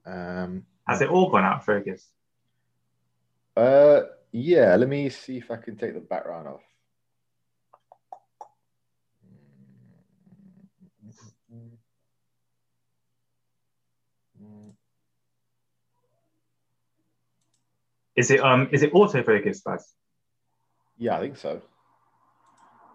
[0.06, 2.06] Um, Has it all gone out of focus?
[3.56, 4.74] Uh, yeah.
[4.76, 6.62] Let me see if I can take the background off.
[18.18, 19.94] Is it um is it autofocus, Baz?
[20.98, 21.62] Yeah, I think so.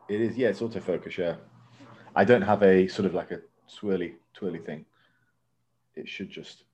[0.09, 0.35] It is.
[0.35, 1.17] Yeah, it's autofocus.
[1.17, 1.35] Yeah,
[2.13, 4.83] I don't have a sort of like a swirly twirly thing.
[5.95, 6.65] It should just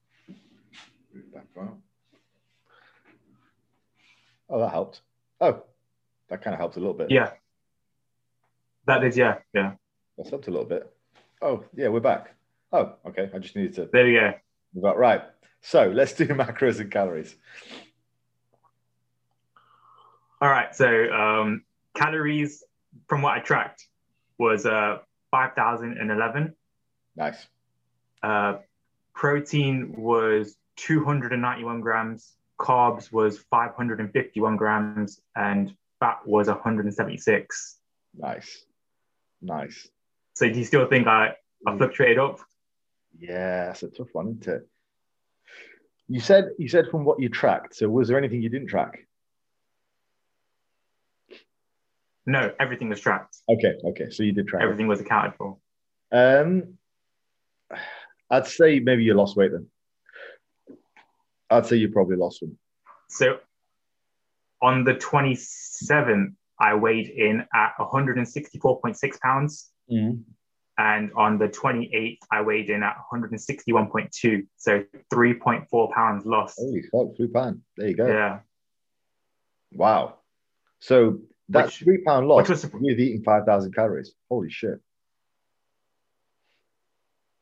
[1.14, 1.80] move back around.
[4.50, 5.02] Oh, that helped.
[5.40, 5.62] Oh,
[6.30, 7.12] that kind of helped a little bit.
[7.12, 7.34] Yeah.
[8.88, 9.16] That did.
[9.16, 9.74] yeah, yeah.
[10.18, 10.92] That's helped a little bit.
[11.44, 12.34] Oh, yeah, we're back.
[12.74, 13.30] Oh, okay.
[13.32, 13.90] I just needed to.
[13.94, 14.14] There we
[14.82, 14.96] go.
[14.96, 15.22] Right.
[15.62, 17.36] So let's do macros and calories.
[20.42, 20.74] All right.
[20.76, 21.64] So um,
[21.96, 22.64] calories
[23.08, 23.88] from what I tracked
[24.38, 25.00] was uh,
[25.32, 26.56] 5,011.
[27.16, 27.48] Nice.
[28.24, 28.58] Uh,
[29.14, 37.80] protein was 291 grams carbs was 551 grams and fat was 176.
[38.18, 38.66] Nice.
[39.42, 39.88] Nice.
[40.34, 42.40] So do you still think I, I fluctuated up?
[43.18, 44.68] Yeah, that's a tough one, isn't it?
[46.08, 47.76] You said you said from what you tracked.
[47.76, 49.06] So was there anything you didn't track?
[52.26, 53.38] No, everything was tracked.
[53.50, 54.10] Okay, okay.
[54.10, 54.64] So you did track.
[54.64, 54.90] Everything it.
[54.90, 55.58] was accounted for.
[56.12, 56.78] Um
[58.30, 59.68] I'd say maybe you lost weight then.
[61.50, 62.58] I'd say you probably lost one.
[63.10, 63.40] So
[64.62, 69.72] on the 27th, I weighed in at 164.6 pounds.
[69.92, 70.24] Mm.
[70.78, 74.46] And on the 28th, I weighed in at 161.2.
[74.58, 76.58] So 3.4 pounds lost.
[76.58, 77.60] Holy fuck, three pounds.
[77.76, 78.08] There you go.
[78.08, 78.40] Yeah.
[79.74, 80.20] Wow.
[80.80, 84.14] So that's which, three pound loss was, with eating 5,000 calories.
[84.30, 84.80] Holy shit.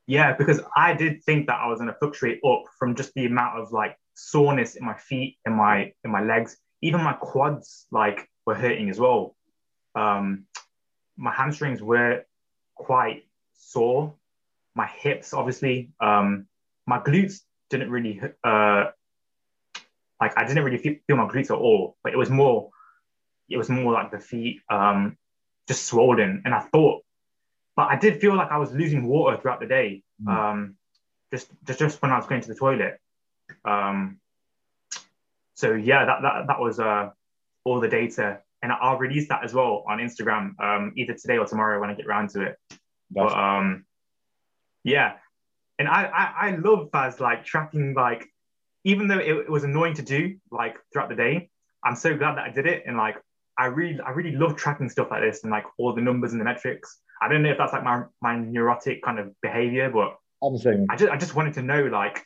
[0.07, 3.25] Yeah, because I did think that I was going to fluctuate up from just the
[3.25, 6.57] amount of like soreness in my feet in my in my legs.
[6.81, 9.35] Even my quads like were hurting as well.
[9.95, 10.45] Um,
[11.17, 12.23] my hamstrings were
[12.75, 14.13] quite sore.
[14.75, 16.47] My hips, obviously, um,
[16.85, 18.85] my glutes didn't really uh,
[20.21, 21.97] like I didn't really feel my glutes at all.
[22.01, 22.69] But it was more,
[23.49, 25.17] it was more like the feet um,
[25.67, 26.41] just swollen.
[26.45, 27.03] And I thought
[27.77, 30.01] but I did feel like I was losing water throughout the day.
[30.21, 30.33] Mm.
[30.35, 30.75] Um,
[31.31, 32.99] just, just just when I was going to the toilet.
[33.63, 34.19] Um,
[35.53, 37.11] so yeah, that that that was uh,
[37.63, 41.45] all the data, and I'll release that as well on Instagram um, either today or
[41.45, 42.57] tomorrow when I get around to it.
[42.69, 42.79] That's
[43.11, 43.85] but um,
[44.83, 45.13] yeah,
[45.77, 48.27] and I, I I love as like tracking like
[48.85, 51.49] even though it, it was annoying to do like throughout the day,
[51.83, 53.17] I'm so glad that I did it, and like
[53.57, 56.41] I really I really love tracking stuff like this and like all the numbers and
[56.41, 56.99] the metrics.
[57.21, 60.87] I don't know if that's like my my neurotic kind of behavior, but I'm saying
[60.89, 62.23] I just I just wanted to know like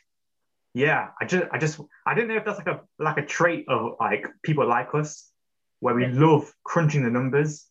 [0.74, 3.66] yeah, I just I just I don't know if that's like a like a trait
[3.68, 5.30] of like people like us
[5.80, 7.66] where we love crunching the numbers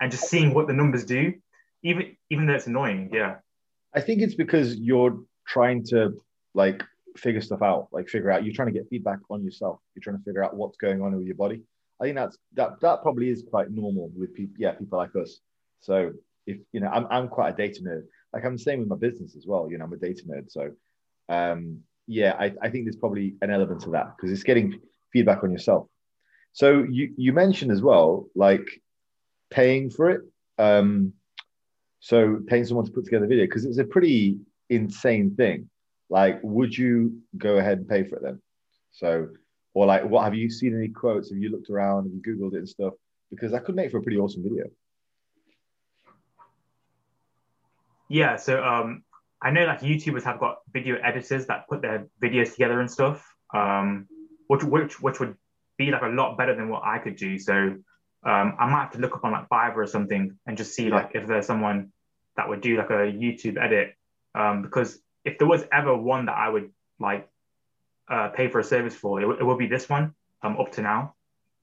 [0.00, 1.34] and just seeing what the numbers do,
[1.82, 3.10] even even though it's annoying.
[3.12, 3.36] Yeah.
[3.94, 6.20] I think it's because you're trying to
[6.54, 6.82] like
[7.16, 9.80] figure stuff out, like figure out, you're trying to get feedback on yourself.
[9.94, 11.62] You're trying to figure out what's going on with your body.
[12.00, 15.40] I think that's that that probably is quite normal with people, yeah, people like us.
[15.80, 16.12] So
[16.46, 18.04] if you know, I'm I'm quite a data nerd.
[18.32, 19.68] Like I'm the same with my business as well.
[19.70, 20.50] You know, I'm a data nerd.
[20.50, 20.70] So
[21.28, 24.80] um, yeah, I, I think there's probably an element to that because it's getting
[25.12, 25.86] feedback on yourself.
[26.52, 28.82] So you you mentioned as well, like
[29.50, 30.22] paying for it.
[30.58, 31.12] Um,
[32.00, 34.38] so paying someone to put together a video because it's a pretty
[34.70, 35.68] insane thing.
[36.08, 38.40] Like, would you go ahead and pay for it then?
[38.90, 39.28] So,
[39.74, 41.30] or like, what have you seen any quotes?
[41.30, 42.10] Have you looked around?
[42.12, 42.94] You googled it and stuff?
[43.30, 44.64] Because that could make for a pretty awesome video.
[48.08, 48.36] Yeah.
[48.36, 49.04] So um,
[49.40, 53.24] I know like YouTubers have got video editors that put their videos together and stuff,
[53.54, 54.08] um,
[54.48, 55.36] which which which would
[55.78, 57.38] be like a lot better than what I could do.
[57.38, 60.74] So um, I might have to look up on like Fiverr or something and just
[60.74, 60.96] see yeah.
[60.96, 61.92] like if there's someone
[62.36, 63.94] that would do like a YouTube edit.
[64.34, 67.28] Um, because if there was ever one that I would like
[68.10, 70.14] uh, pay for a service for, it, it would be this one.
[70.42, 71.14] Um, up to now,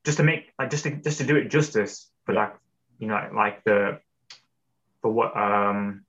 [0.06, 2.42] just to make like just to just to do it justice for yeah.
[2.42, 2.56] like
[3.00, 4.00] you know like the
[5.02, 6.06] for what um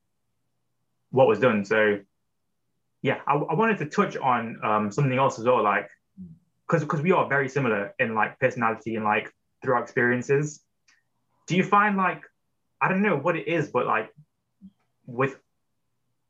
[1.11, 1.65] what was done.
[1.65, 2.01] So
[3.01, 5.89] yeah, I, I wanted to touch on um, something else as well, like
[6.67, 10.61] because because we are very similar in like personality and like through our experiences.
[11.47, 12.23] Do you find like
[12.81, 14.13] I don't know what it is, but like
[15.07, 15.39] with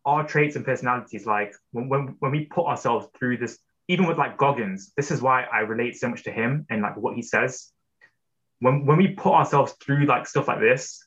[0.05, 4.18] our traits and personalities, like when, when, when we put ourselves through this, even with
[4.18, 7.22] like Goggins, this is why I relate so much to him and like what he
[7.22, 7.72] says.
[8.61, 11.07] When when we put ourselves through like stuff like this,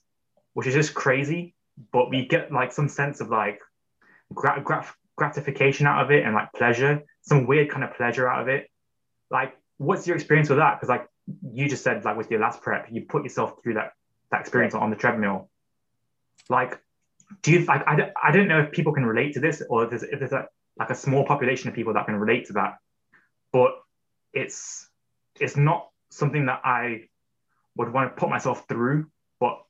[0.54, 1.54] which is just crazy,
[1.92, 3.60] but we get like some sense of like
[4.34, 8.42] grat- grat- gratification out of it and like pleasure, some weird kind of pleasure out
[8.42, 8.70] of it.
[9.30, 10.78] Like, what's your experience with that?
[10.78, 11.08] Because like
[11.54, 13.94] you just said, like with your last prep, you put yourself through that
[14.32, 15.50] that experience on the treadmill.
[16.50, 16.80] Like,
[17.44, 17.84] do you like?
[17.86, 20.32] I, I don't know if people can relate to this, or if there's, if there's
[20.32, 22.78] a, like a small population of people that can relate to that,
[23.52, 23.72] but
[24.34, 24.90] it's
[25.40, 27.08] it's not something that I
[27.76, 29.08] would want to put myself through,
[29.40, 29.64] but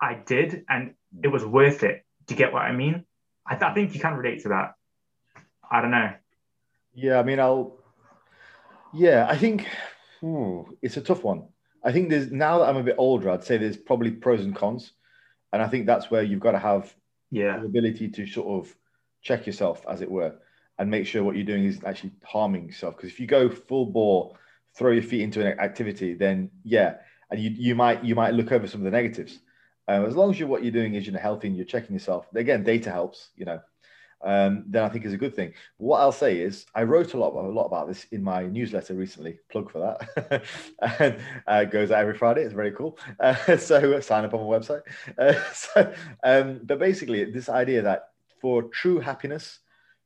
[0.00, 2.04] I did, and it was worth it.
[2.26, 3.04] Do you get what I mean?
[3.46, 4.74] I, th- I think you can relate to that.
[5.70, 6.12] I don't know.
[6.94, 7.78] Yeah, I mean, I'll.
[8.92, 9.66] Yeah, I think
[10.22, 11.48] ooh, it's a tough one.
[11.84, 14.54] I think there's now that I'm a bit older, I'd say there's probably pros and
[14.54, 14.92] cons,
[15.52, 16.94] and I think that's where you've got to have
[17.30, 18.74] yeah the ability to sort of
[19.22, 20.34] check yourself, as it were,
[20.78, 22.96] and make sure what you're doing is actually harming yourself.
[22.96, 24.36] Because if you go full bore,
[24.76, 26.96] throw your feet into an activity, then yeah,
[27.30, 29.38] and you you might you might look over some of the negatives.
[29.88, 31.94] Um, as long as you're what you're doing is you know healthy and you're checking
[31.94, 32.26] yourself.
[32.34, 33.60] Again, data helps, you know.
[34.24, 35.52] Um, then I think is a good thing.
[35.78, 38.94] What I'll say is, I wrote a lot, a lot about this in my newsletter
[38.94, 39.40] recently.
[39.50, 40.44] Plug for that.
[41.00, 42.42] and uh, goes out every Friday.
[42.42, 42.98] It's very cool.
[43.18, 44.82] Uh, so sign up on my website.
[45.18, 48.11] Uh, so, um, but basically, this idea that
[48.42, 49.60] for true happiness,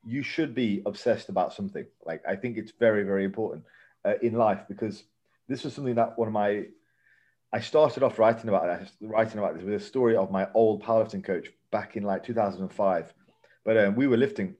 [0.04, 1.86] you should be obsessed about something.
[2.04, 3.64] Like I think it's very, very important
[4.04, 5.02] uh, in life because
[5.48, 6.66] this was something that one of my
[7.52, 10.82] I started off writing about this, writing about this with a story of my old
[10.82, 13.14] powerlifting coach back in like 2005.
[13.64, 14.56] But um, we were lifting.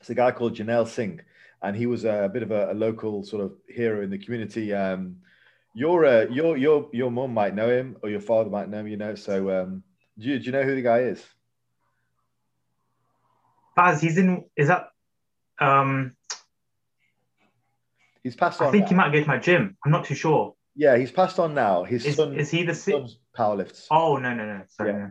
[0.00, 1.20] It's a guy called Jarnail Singh,
[1.62, 4.74] and he was a bit of a, a local sort of hero in the community.
[4.74, 5.16] Um,
[5.74, 8.88] your uh, your your your mom might know him, or your father might know him.
[8.88, 9.82] You know, so um,
[10.18, 11.24] do do you know who the guy is?
[13.76, 14.44] Baz, he's in.
[14.56, 14.88] Is that?
[15.58, 16.16] Um,
[18.22, 18.68] he's passed on.
[18.68, 19.76] I think he might go to my gym.
[19.84, 20.54] I'm not too sure.
[20.76, 21.84] Yeah, he's passed on now.
[21.84, 23.86] His is, son is he the son's powerlifts.
[23.90, 24.92] Oh no no no sorry.
[24.92, 25.10] Yeah.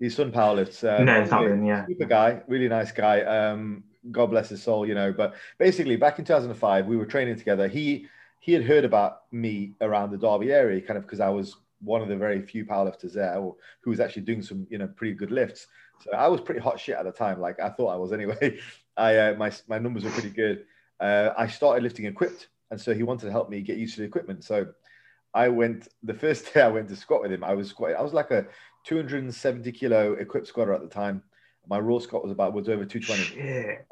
[0.00, 0.82] His son powerlifts.
[0.82, 1.42] Uh, no, it's not.
[1.42, 3.20] Yeah, super guy, really nice guy.
[3.20, 5.12] Um, God bless his soul, you know.
[5.12, 7.68] But basically, back in 2005, we were training together.
[7.68, 8.06] He
[8.40, 12.00] he had heard about me around the Derby area, kind of because I was one
[12.00, 15.30] of the very few powerlifters there who was actually doing some, you know, pretty good
[15.30, 15.66] lifts.
[16.02, 17.40] So I was pretty hot shit at the time.
[17.40, 18.58] Like I thought I was anyway.
[18.96, 20.64] I uh, my my numbers were pretty good.
[21.00, 24.00] Uh, I started lifting equipped, and so he wanted to help me get used to
[24.00, 24.44] the equipment.
[24.44, 24.66] So
[25.34, 27.44] I went the first day I went to squat with him.
[27.44, 27.96] I was squatting.
[27.96, 28.46] I was like a
[28.84, 31.22] 270 kilo equipped squatter at the time.
[31.68, 33.40] My raw squat was about was over 220.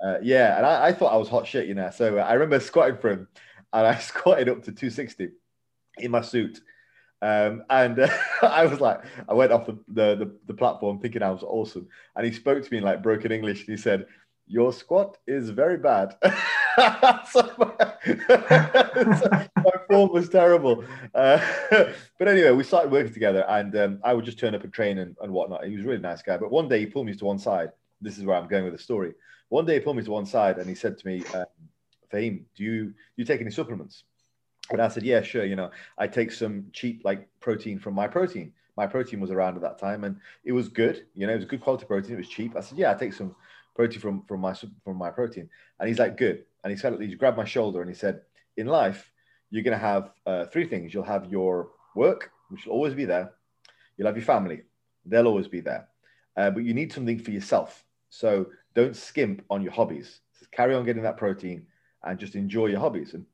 [0.04, 1.88] Uh, yeah, and I, I, thought I was hot shit, you know.
[1.90, 3.28] So I remember squatting for him,
[3.72, 5.28] and I squatted up to 260
[5.98, 6.60] in my suit.
[7.22, 8.08] Um, and uh,
[8.42, 11.86] I was like, I went off the, the, the, the, platform thinking I was awesome.
[12.16, 13.60] And he spoke to me in like broken English.
[13.66, 14.06] And he said,
[14.46, 16.16] Your squat is very bad.
[17.30, 17.74] so my,
[19.56, 20.84] my, form was terrible.
[21.14, 21.40] Uh,
[22.18, 24.98] but anyway, we started working together, and um, I would just turn up and train
[24.98, 25.64] and, and whatnot.
[25.64, 26.36] He was a really nice guy.
[26.36, 27.70] But one day he pulled me to one side.
[28.00, 29.12] This is where I'm going with the story.
[29.50, 31.44] One day he pulled me to one side and he said to me, um,
[32.12, 34.04] Fahim, do you do you take any supplements?
[34.70, 35.44] And I said, yeah, sure.
[35.44, 38.52] You know, I take some cheap like protein from Myprotein.
[38.76, 41.06] My protein was around at that time and it was good.
[41.14, 42.14] You know, it was good quality protein.
[42.14, 42.56] It was cheap.
[42.56, 43.34] I said, yeah, I take some
[43.74, 45.48] protein from from my from Myprotein,
[45.78, 46.44] and he's like, good.
[46.62, 48.22] And he said, he grabbed my shoulder and he said,
[48.56, 49.10] in life,
[49.50, 50.94] you're gonna have uh, three things.
[50.94, 53.32] You'll have your work, which will always be there.
[53.96, 54.62] You'll have your family,
[55.04, 55.88] they'll always be there.
[56.36, 57.84] Uh, but you need something for yourself.
[58.08, 60.20] So don't skimp on your hobbies.
[60.38, 61.66] Just carry on getting that protein
[62.02, 63.14] and just enjoy your hobbies.
[63.14, 63.26] And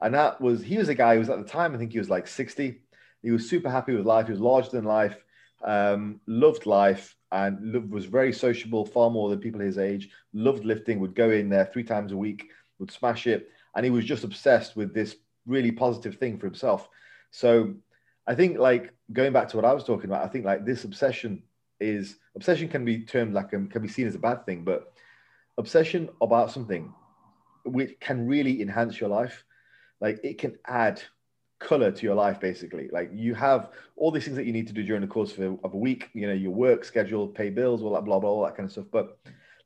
[0.00, 1.98] and that was he was a guy who was at the time I think he
[1.98, 2.80] was like 60.
[3.22, 4.26] He was super happy with life.
[4.26, 5.22] He was larger than life,
[5.62, 10.08] um, loved life, and loved, was very sociable, far more than people his age.
[10.32, 11.00] Loved lifting.
[11.00, 12.50] Would go in there three times a week.
[12.78, 16.88] Would smash it, and he was just obsessed with this really positive thing for himself.
[17.30, 17.74] So
[18.26, 20.84] I think like going back to what I was talking about, I think like this
[20.84, 21.42] obsession
[21.78, 24.92] is obsession can be termed like um, can be seen as a bad thing, but
[25.58, 26.92] obsession about something
[27.64, 29.44] which can really enhance your life
[30.00, 31.02] like it can add
[31.60, 32.88] color to your life basically.
[32.90, 35.40] Like you have all these things that you need to do during the course of
[35.40, 38.30] a, of a week you know your work schedule pay bills all that blah blah
[38.30, 38.86] all that kind of stuff.
[38.90, 39.18] But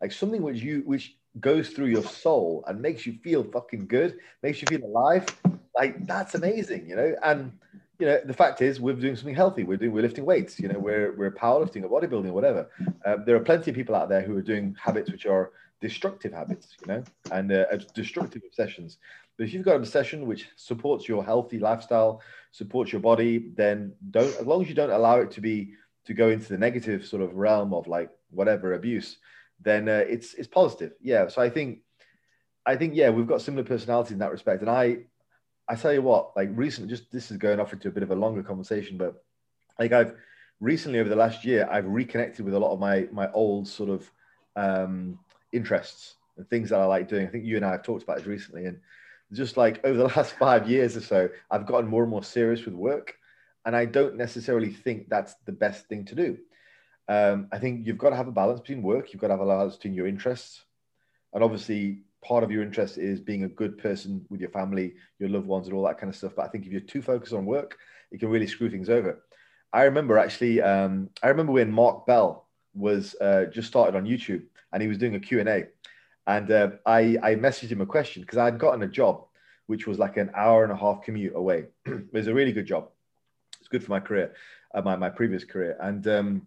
[0.02, 4.18] like something which you which goes through your soul and makes you feel fucking good
[4.42, 5.26] makes you feel alive
[5.76, 7.14] like that's amazing you know?
[7.22, 7.52] And
[7.98, 9.62] you know the fact is we're doing something healthy.
[9.62, 10.78] We're doing we're lifting weights you know?
[10.78, 12.68] We're we're powerlifting or bodybuilding or whatever.
[13.06, 16.32] Um, there are plenty of people out there who are doing habits which are destructive
[16.32, 17.64] habits you know and uh,
[17.94, 18.98] destructive obsessions
[19.36, 22.22] but if you've got an obsession which supports your healthy lifestyle,
[22.52, 25.74] supports your body, then don't as long as you don't allow it to be
[26.06, 29.16] to go into the negative sort of realm of like whatever abuse,
[29.60, 30.92] then uh, it's it's positive.
[31.00, 31.28] Yeah.
[31.28, 31.80] So I think
[32.64, 34.60] I think yeah, we've got similar personalities in that respect.
[34.60, 34.98] And I
[35.68, 38.12] I tell you what, like recently, just this is going off into a bit of
[38.12, 39.24] a longer conversation, but
[39.80, 40.14] like I've
[40.60, 43.90] recently over the last year, I've reconnected with a lot of my my old sort
[43.90, 44.08] of
[44.54, 45.18] um,
[45.54, 47.26] interests and things that I like doing.
[47.26, 48.80] I think you and I have talked about this recently, and
[49.32, 52.64] just like over the last five years or so, I've gotten more and more serious
[52.64, 53.14] with work.
[53.66, 56.38] And I don't necessarily think that's the best thing to do.
[57.08, 59.40] Um, I think you've got to have a balance between work, you've got to have
[59.40, 60.62] a balance between your interests.
[61.32, 65.28] And obviously, part of your interest is being a good person with your family, your
[65.28, 66.32] loved ones, and all that kind of stuff.
[66.36, 67.78] But I think if you're too focused on work,
[68.10, 69.22] it can really screw things over.
[69.72, 72.43] I remember actually, um, I remember when Mark Bell
[72.74, 75.66] was uh, just started on YouTube and he was doing a Q&A
[76.26, 79.26] and uh, I, I messaged him a question because I'd gotten a job
[79.66, 81.66] which was like an hour and a half commute away.
[81.86, 82.90] it was a really good job.
[83.58, 84.34] It's good for my career,
[84.74, 85.76] uh, my, my previous career.
[85.80, 86.46] And um,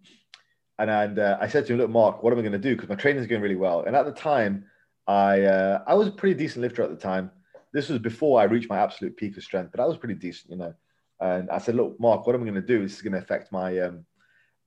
[0.78, 2.76] and, and uh, I said to him, look, Mark, what am I going to do?
[2.76, 3.82] Because my training is going really well.
[3.82, 4.66] And at the time,
[5.08, 7.32] I uh, I was a pretty decent lifter at the time.
[7.72, 10.52] This was before I reached my absolute peak of strength, but I was pretty decent,
[10.52, 10.74] you know.
[11.20, 12.82] And I said, look, Mark, what am I going to do?
[12.82, 14.04] This is going to affect my um,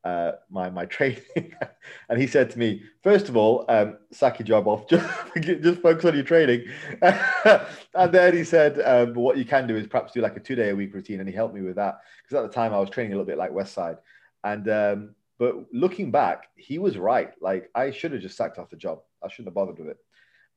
[0.04, 1.22] uh, my my training,
[2.10, 5.82] and he said to me, first of all, um, sack your job off, just, just
[5.82, 6.66] focus on your training.
[7.02, 10.56] and then he said, um, what you can do is perhaps do like a two
[10.56, 12.80] day a week routine, and he helped me with that because at the time I
[12.80, 13.98] was training a little bit like Westside,
[14.44, 17.32] and um, but looking back, he was right.
[17.42, 19.02] Like I should have just sacked off the job.
[19.24, 19.98] I shouldn't have bothered with it.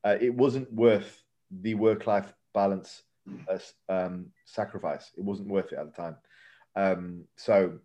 [0.05, 3.03] Uh, it wasn't worth the work life balance
[3.49, 5.11] uh, um, sacrifice.
[5.17, 6.17] It wasn't worth it at the time.
[6.77, 7.79] Um, so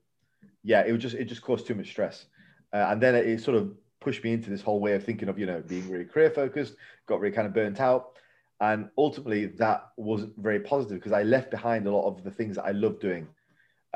[0.69, 2.27] yeah, it just it just caused too much stress,
[2.73, 5.27] uh, and then it, it, sort of pushed me into this whole way of thinking
[5.27, 6.75] of you know being really career focused,
[7.07, 8.11] got really kind of burnt out,
[8.61, 12.55] and ultimately that wasn't very positive because I left behind a lot of the things
[12.55, 13.27] that I love doing,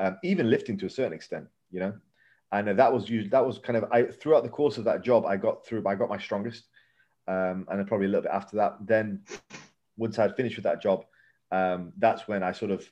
[0.00, 1.94] um, even lifting to a certain extent, you know,
[2.50, 5.04] and uh, that was used, that was kind of I throughout the course of that
[5.04, 6.64] job I got through I got my strongest,
[7.28, 8.78] um, and then probably a little bit after that.
[8.84, 9.22] Then
[9.96, 11.04] once I'd finished with that job,
[11.52, 12.84] um, that's when I sort of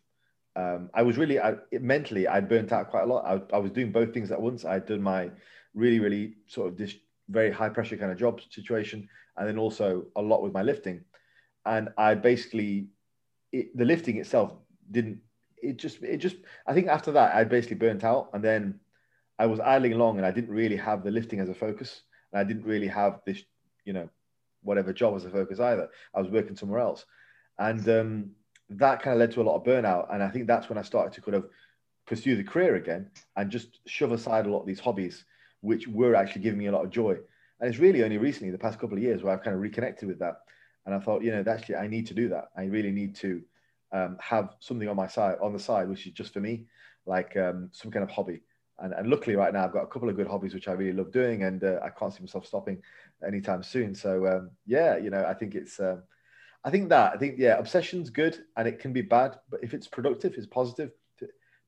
[0.55, 3.25] um, I was really I, mentally I burnt out quite a lot.
[3.25, 4.65] I, I, was doing both things at once.
[4.65, 5.31] I'd done my
[5.75, 6.95] really really sort of this
[7.31, 11.05] very high pressure kind of job situation, and then also a lot with my lifting.
[11.65, 12.89] And I basically
[13.53, 14.53] it, the lifting itself
[14.91, 15.21] didn't.
[15.63, 16.37] It just it just
[16.67, 18.81] I think after that I basically burnt out, and then
[19.39, 22.41] I was idling along, and I didn't really have the lifting as a focus, and
[22.41, 23.43] I didn't really have this
[23.87, 24.09] you know
[24.63, 25.89] whatever job as a focus either.
[26.15, 27.07] I was working somewhere else,
[27.59, 28.31] and um,
[28.79, 30.13] that kind of led to a lot of burnout.
[30.13, 31.49] And I think that's when I started to kind of
[32.07, 35.25] pursue the career again and just shove aside a lot of these hobbies,
[35.61, 37.17] which were actually giving me a lot of joy.
[37.61, 40.09] And it's really only recently, the past couple of years, where I've kind of reconnected
[40.09, 40.41] with that.
[40.85, 42.49] And I thought, you know, actually, I need to do that.
[42.57, 43.41] I really need to
[43.93, 46.65] um, have something on my side, on the side, which is just for me,
[47.07, 48.41] like um, some kind of hobby.
[48.79, 50.93] And, and luckily, right now, I've got a couple of good hobbies which I really
[50.93, 52.83] love doing, and uh, I can't see myself stopping
[53.25, 53.95] anytime soon.
[53.95, 56.03] So, um, yeah, you know, I think it's um,
[56.65, 59.75] I think that I think yeah, obsession's good and it can be bad, but if
[59.75, 60.93] it's productive, it's positive.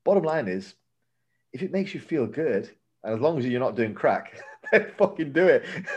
[0.05, 0.75] Bottom line is,
[1.53, 2.71] if it makes you feel good,
[3.03, 4.41] and as long as you're not doing crack,
[4.73, 5.65] then fucking do it.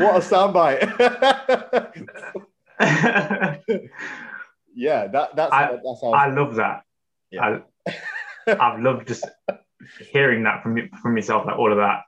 [0.00, 0.80] what a soundbite!
[4.74, 6.82] yeah, that that's I, that's how I love that.
[7.30, 7.60] Yeah.
[8.46, 9.24] I, I've loved just
[10.10, 12.02] hearing that from from yourself, like all of that.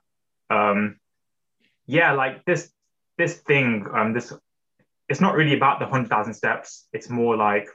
[0.49, 0.99] Um,
[1.85, 2.72] yeah, like this
[3.17, 4.33] this thing, um, this
[5.09, 6.87] it's not really about the hundred thousand steps.
[6.93, 7.67] It's more like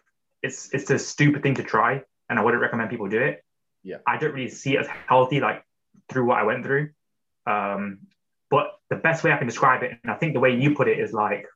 [0.42, 3.44] it's it's a stupid thing to try, and I wouldn't recommend people do it.
[3.82, 5.62] Yeah, I don't really see it as healthy, like
[6.08, 6.90] through what I went through.
[7.46, 8.00] Um,
[8.50, 10.88] but the best way I can describe it, and I think the way you put
[10.88, 11.46] it is like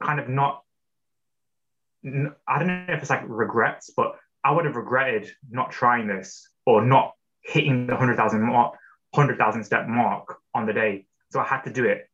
[0.00, 0.62] kind of not.
[2.02, 6.48] I don't know if it's like regrets, but I would have regretted not trying this
[6.64, 8.74] or not hitting the hundred thousand mark,
[9.14, 11.06] hundred thousand step mark on the day.
[11.30, 12.09] So I had to do it.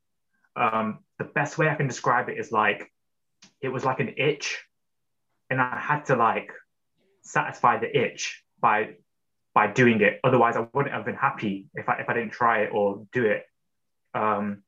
[0.56, 2.90] Um, the best way I can describe it is like
[3.60, 4.62] it was like an itch,
[5.50, 6.50] and I had to like
[7.22, 8.94] satisfy the itch by
[9.54, 10.20] by doing it.
[10.24, 13.24] Otherwise, I wouldn't have been happy if I if I didn't try it or do
[13.24, 13.44] it.
[14.14, 14.62] Um,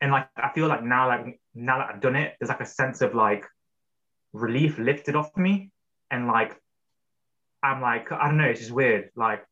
[0.00, 2.66] and like I feel like now, like now that I've done it, there's like a
[2.66, 3.44] sense of like
[4.32, 5.70] relief lifted off me,
[6.10, 6.56] and like
[7.62, 9.10] I'm like I don't know, it's just weird.
[9.16, 9.44] Like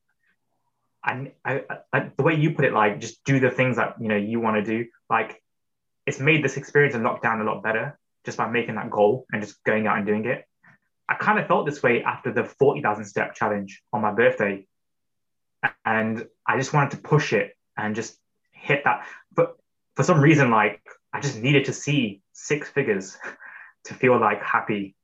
[1.02, 1.62] I, I,
[1.92, 4.40] I the way you put it, like just do the things that you know you
[4.40, 4.88] want to do.
[5.08, 5.42] Like
[6.06, 9.42] it's made this experience in lockdown a lot better just by making that goal and
[9.42, 10.44] just going out and doing it.
[11.08, 14.66] I kind of felt this way after the 40,000 step challenge on my birthday.
[15.84, 18.18] And I just wanted to push it and just
[18.52, 19.06] hit that.
[19.34, 19.56] But
[19.94, 20.80] for some reason, like
[21.12, 23.16] I just needed to see six figures
[23.84, 24.96] to feel like happy,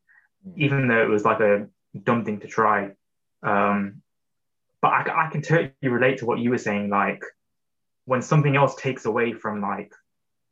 [0.56, 1.68] even though it was like a
[2.00, 2.90] dumb thing to try.
[3.42, 4.02] Um,
[4.80, 6.90] but I, I can totally relate to what you were saying.
[6.90, 7.22] Like
[8.04, 9.92] when something else takes away from like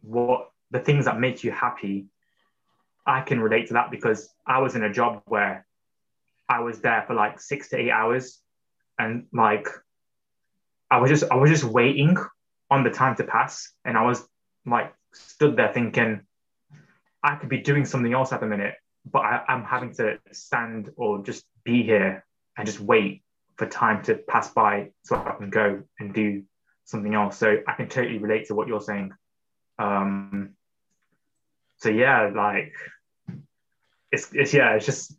[0.02, 2.06] what the things that make you happy,
[3.06, 5.66] I can relate to that because I was in a job where
[6.48, 8.40] I was there for like six to eight hours
[8.98, 9.68] and like
[10.90, 12.16] I was just I was just waiting
[12.70, 14.26] on the time to pass and I was
[14.66, 16.20] like stood there thinking
[17.22, 18.74] I could be doing something else at the minute,
[19.10, 22.24] but I, I'm having to stand or just be here
[22.56, 23.22] and just wait
[23.56, 26.42] for time to pass by so I can go and do
[26.84, 27.36] something else.
[27.36, 29.12] So I can totally relate to what you're saying.
[29.80, 30.50] Um,
[31.78, 32.74] so yeah, like
[34.12, 35.14] it's it's yeah, it's just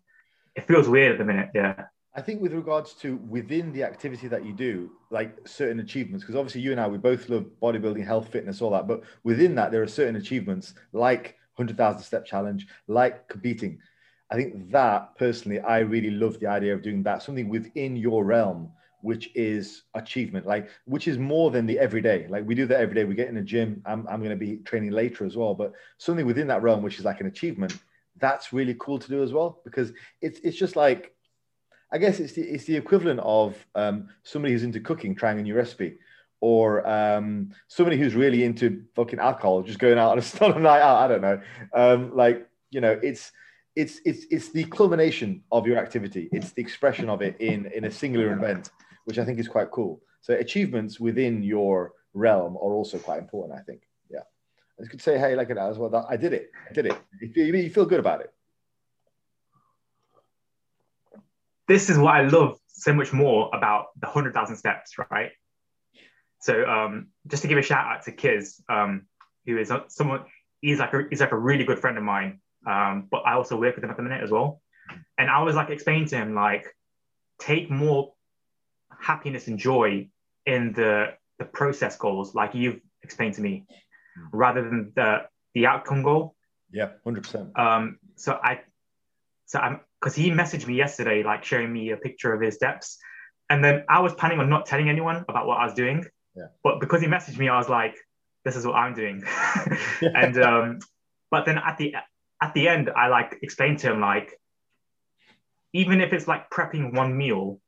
[0.55, 1.49] it feels weird at the minute.
[1.55, 1.85] Yeah.
[2.13, 6.35] I think with regards to within the activity that you do, like certain achievements, because
[6.35, 8.85] obviously you and I, we both love bodybuilding, health, fitness, all that.
[8.85, 13.79] But within that, there are certain achievements like 100,000 step challenge, like competing.
[14.29, 18.25] I think that personally, I really love the idea of doing that, something within your
[18.25, 18.71] realm,
[19.01, 22.27] which is achievement, like which is more than the everyday.
[22.27, 23.03] Like we do that every day.
[23.03, 23.81] We get in the gym.
[23.85, 26.99] I'm, I'm going to be training later as well, but something within that realm, which
[26.99, 27.73] is like an achievement
[28.21, 29.91] that's really cool to do as well because
[30.21, 31.13] it's it's just like
[31.91, 35.41] I guess it's the it's the equivalent of um, somebody who's into cooking trying a
[35.41, 35.97] new recipe,
[36.39, 40.59] or um, somebody who's really into fucking alcohol, just going out on a, on a
[40.61, 40.97] night out.
[40.97, 41.41] I don't know.
[41.73, 43.33] Um, like you know, it's
[43.75, 46.29] it's it's it's the culmination of your activity.
[46.31, 48.69] It's the expression of it in in a singular event,
[49.05, 50.01] which I think is quite cool.
[50.21, 53.59] So achievements within your realm are also quite important.
[53.59, 53.81] I think.
[54.09, 54.19] Yeah.
[54.79, 56.05] You could say, hey, like it as well.
[56.09, 56.51] I did it.
[56.69, 56.97] I did it.
[57.21, 58.33] You feel, you feel good about it.
[61.67, 65.31] This is what I love so much more about the 100,000 steps, right?
[66.39, 69.05] So um, just to give a shout out to Kiz, um,
[69.45, 70.25] who is someone,
[70.59, 72.41] he's like, a, he's like a really good friend of mine.
[72.67, 74.61] Um, but I also work with him at the minute as well.
[75.17, 76.65] And I was like explaining to him, like,
[77.39, 78.13] take more
[79.01, 80.07] happiness and joy
[80.45, 83.65] in the, the process goals, like you've explained to me
[84.31, 85.23] rather than the
[85.53, 86.35] the outcome goal.
[86.71, 87.57] Yeah, hundred percent.
[87.57, 88.61] Um, so I,
[89.45, 92.97] so I'm because he messaged me yesterday, like showing me a picture of his steps,
[93.49, 96.05] and then I was planning on not telling anyone about what I was doing.
[96.35, 96.45] Yeah.
[96.63, 97.95] But because he messaged me, I was like,
[98.45, 99.23] "This is what I'm doing,"
[100.01, 100.79] and um,
[101.29, 101.95] but then at the
[102.41, 104.39] at the end, I like explained to him like,
[105.73, 107.59] even if it's like prepping one meal,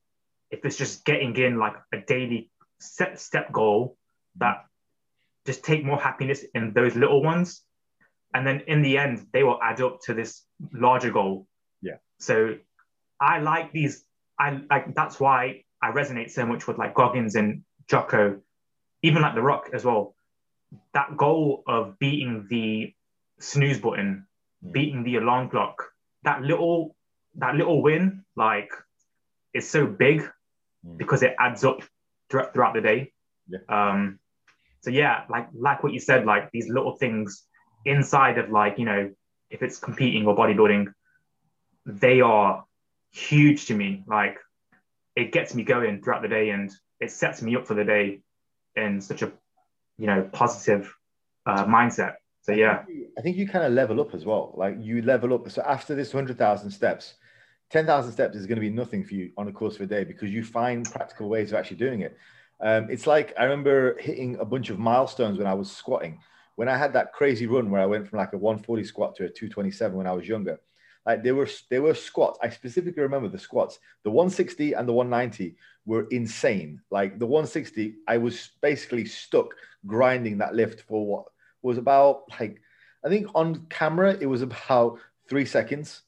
[0.53, 2.49] if it's just getting in like a daily
[2.79, 3.97] set step goal
[4.37, 4.65] that
[5.45, 7.63] just take more happiness in those little ones.
[8.33, 11.47] And then in the end they will add up to this larger goal.
[11.81, 11.97] Yeah.
[12.19, 12.55] So
[13.19, 14.05] i like these
[14.39, 18.41] i like that's why i resonate so much with like goggins and jocko
[19.03, 20.15] even like the rock as well.
[20.93, 22.93] That goal of beating the
[23.39, 24.25] snooze button
[24.71, 25.83] beating the alarm clock
[26.23, 26.95] that little
[27.35, 28.71] that little win like
[29.53, 30.23] is so big
[30.85, 30.97] mm.
[30.97, 31.81] because it adds up
[32.29, 33.11] throughout, throughout the day
[33.47, 33.59] yeah.
[33.69, 34.19] um
[34.83, 37.43] so yeah, like like what you said, like these little things
[37.85, 39.11] inside of like you know
[39.49, 40.93] if it's competing or bodybuilding,
[41.85, 42.65] they are
[43.11, 44.03] huge to me.
[44.07, 44.39] Like
[45.15, 46.69] it gets me going throughout the day and
[46.99, 48.19] it sets me up for the day
[48.75, 49.31] in such a
[49.97, 50.93] you know positive
[51.45, 52.15] uh, mindset.
[52.41, 52.83] So yeah,
[53.17, 54.53] I think you kind of level up as well.
[54.57, 55.49] Like you level up.
[55.49, 57.13] So after this hundred thousand steps,
[57.73, 60.03] 10,000 steps is going to be nothing for you on a course of a day
[60.03, 62.15] because you find practical ways of actually doing it.
[62.61, 66.19] Um, it's like I remember hitting a bunch of milestones when I was squatting.
[66.55, 69.23] When I had that crazy run where I went from like a 140 squat to
[69.23, 70.59] a 227 when I was younger,
[71.07, 72.37] like there were there were squats.
[72.43, 73.79] I specifically remember the squats.
[74.03, 75.55] The 160 and the 190
[75.87, 76.79] were insane.
[76.91, 79.47] Like the 160, I was basically stuck
[79.87, 81.25] grinding that lift for what
[81.63, 82.61] was about like
[83.03, 86.03] I think on camera it was about three seconds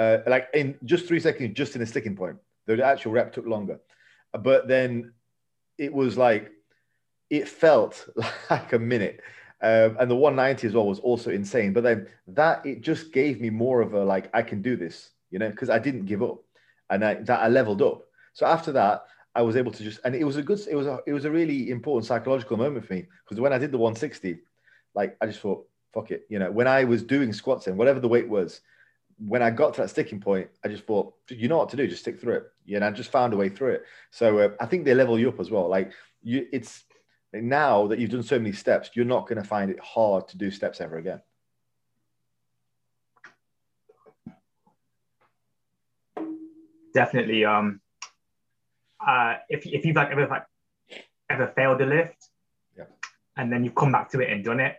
[0.00, 2.36] uh, like in just three seconds, just in a sticking point.
[2.66, 3.80] The actual rep took longer,
[4.32, 5.12] but then
[5.76, 6.52] it was like
[7.28, 8.08] it felt
[8.50, 9.20] like a minute.
[9.62, 11.74] Um, and the 190 as well was also insane.
[11.74, 15.10] But then that it just gave me more of a like I can do this,
[15.30, 16.38] you know, because I didn't give up,
[16.88, 18.06] and I, that I leveled up.
[18.32, 20.86] So after that, I was able to just, and it was a good, it was
[20.86, 23.78] a, it was a really important psychological moment for me because when I did the
[23.78, 24.38] 160,
[24.94, 28.00] like I just thought, fuck it, you know, when I was doing squats and whatever
[28.00, 28.62] the weight was,
[29.26, 31.86] when I got to that sticking point, I just thought, you know what to do,
[31.86, 32.44] just stick through it.
[32.64, 33.84] Yeah, and I just found a way through it.
[34.10, 35.68] So uh, I think they level you up as well.
[35.68, 35.92] Like
[36.22, 36.84] you, it's
[37.32, 40.38] now that you've done so many steps, you're not going to find it hard to
[40.38, 41.20] do steps ever again.
[46.94, 47.44] Definitely.
[47.44, 47.80] Um,
[49.06, 50.44] uh, if if you've like ever like
[51.28, 52.28] ever failed a lift,
[52.76, 52.84] yeah.
[53.36, 54.76] and then you've come back to it and done it,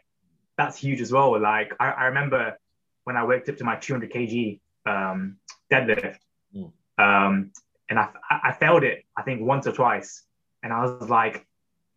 [0.58, 1.40] that's huge as well.
[1.40, 2.58] Like I, I remember
[3.04, 5.38] when I worked up to my 200 kg um,
[5.72, 6.20] deadlift,
[6.56, 6.72] mm.
[6.98, 7.52] um,
[7.90, 10.24] and I, I failed it I think once or twice,
[10.64, 11.46] and I was like,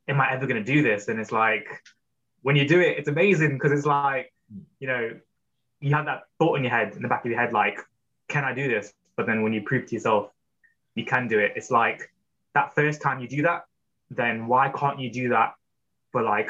[0.09, 1.66] "Am I ever going to do this?" And it's like,
[2.42, 4.62] when you do it, it's amazing because it's like, mm.
[4.80, 5.18] you know,
[5.80, 7.78] you have that thought in your head, in the back of your head, like,
[8.28, 10.30] "Can I do this?" But then when you prove to yourself
[10.94, 12.11] you can do it, it's like
[12.55, 13.64] that first time you do that,
[14.11, 15.55] then why can't you do that
[16.12, 16.48] for like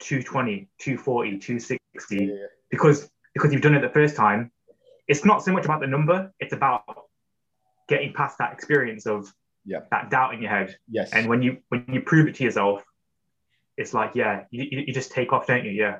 [0.00, 2.16] 220, 240, 260?
[2.16, 2.34] Yeah.
[2.70, 4.50] Because because you've done it the first time,
[5.08, 6.82] it's not so much about the number, it's about
[7.88, 9.32] getting past that experience of
[9.64, 9.80] yeah.
[9.90, 10.76] that doubt in your head.
[10.88, 11.12] Yes.
[11.12, 12.84] And when you when you prove it to yourself,
[13.76, 15.72] it's like, yeah, you, you just take off, don't you?
[15.72, 15.98] Yeah.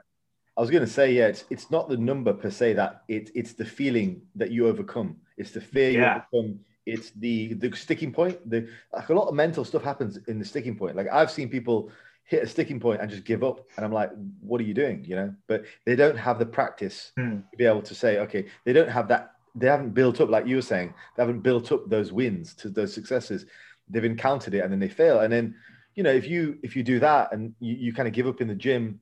[0.57, 3.31] I was going to say, yeah, it's it's not the number per se that it,
[3.35, 5.17] it's the feeling that you overcome.
[5.37, 6.23] It's the fear you yeah.
[6.33, 6.61] overcome.
[6.85, 8.39] It's the the sticking point.
[8.49, 10.97] The like a lot of mental stuff happens in the sticking point.
[10.97, 11.91] Like I've seen people
[12.25, 13.67] hit a sticking point and just give up.
[13.77, 14.11] And I'm like,
[14.41, 15.05] what are you doing?
[15.05, 17.43] You know, but they don't have the practice mm.
[17.51, 19.33] to be able to say, okay, they don't have that.
[19.55, 22.71] They haven't built up, like you were saying, they haven't built up those wins to
[22.71, 23.45] those successes.
[23.89, 25.21] They've encountered it and then they fail.
[25.21, 25.55] And then,
[25.95, 28.41] you know, if you if you do that and you, you kind of give up
[28.41, 29.01] in the gym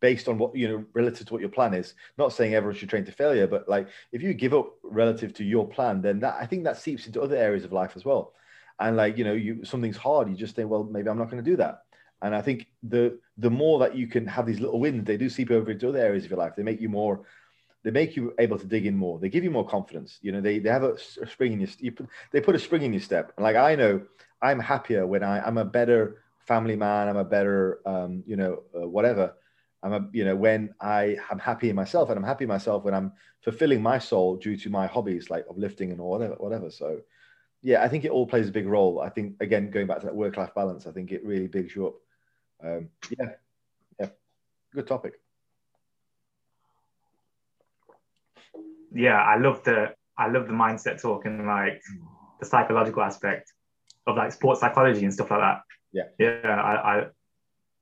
[0.00, 2.88] based on what you know relative to what your plan is not saying everyone should
[2.88, 6.36] train to failure but like if you give up relative to your plan then that
[6.40, 8.32] i think that seeps into other areas of life as well
[8.78, 11.42] and like you know you something's hard you just think well maybe i'm not going
[11.42, 11.82] to do that
[12.22, 15.28] and I think the the more that you can have these little wins, they do
[15.28, 16.54] seep over into other areas of your life.
[16.56, 17.24] They make you more,
[17.82, 19.18] they make you able to dig in more.
[19.18, 20.18] They give you more confidence.
[20.22, 21.92] You know, they, they have a, a spring in your, you
[22.30, 23.32] they put a spring in your step.
[23.36, 24.02] And like I know,
[24.40, 27.08] I'm happier when I, I'm a better family man.
[27.08, 29.34] I'm a better, um, you know, uh, whatever.
[29.82, 32.84] I'm a, you know, when I am happy in myself, and I'm happy in myself
[32.84, 36.70] when I'm fulfilling my soul due to my hobbies like of lifting and whatever, whatever.
[36.70, 37.00] So,
[37.62, 39.00] yeah, I think it all plays a big role.
[39.00, 41.88] I think again, going back to that work-life balance, I think it really bigs you
[41.88, 41.94] up
[42.62, 42.88] um,
[43.18, 43.26] yeah,
[43.98, 44.06] yeah,
[44.74, 45.14] good topic.
[48.94, 51.82] Yeah, I love the I love the mindset talk and like
[52.40, 53.52] the psychological aspect
[54.06, 55.60] of like sports psychology and stuff like that.
[55.92, 57.06] Yeah, yeah, I I,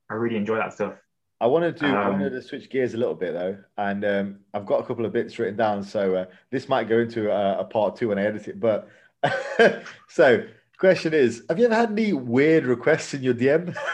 [0.09, 0.93] I really enjoy that stuff.
[1.41, 4.39] I wanted to um, I wanted to switch gears a little bit though, and um,
[4.53, 7.61] I've got a couple of bits written down, so uh, this might go into a,
[7.61, 8.59] a part two when I edit it.
[8.59, 8.87] But
[10.07, 10.45] so,
[10.77, 13.75] question is, have you ever had any weird requests in your DM?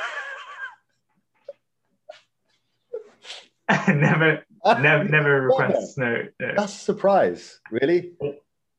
[3.95, 5.97] never, never, never requests.
[5.97, 6.53] No, no.
[6.55, 8.11] That's a surprise, really.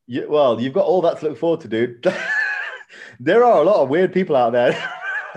[0.07, 2.05] You, well, you've got all that to look forward to, dude.
[3.19, 4.77] there are a lot of weird people out there.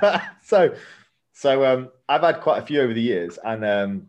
[0.42, 0.74] so,
[1.32, 4.08] so um, I've had quite a few over the years, and um,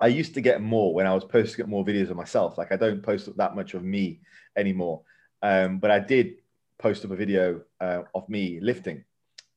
[0.00, 2.58] I used to get more when I was posting up more videos of myself.
[2.58, 4.20] Like I don't post up that much of me
[4.56, 5.02] anymore,
[5.42, 6.36] um, but I did
[6.78, 9.04] post up a video uh, of me lifting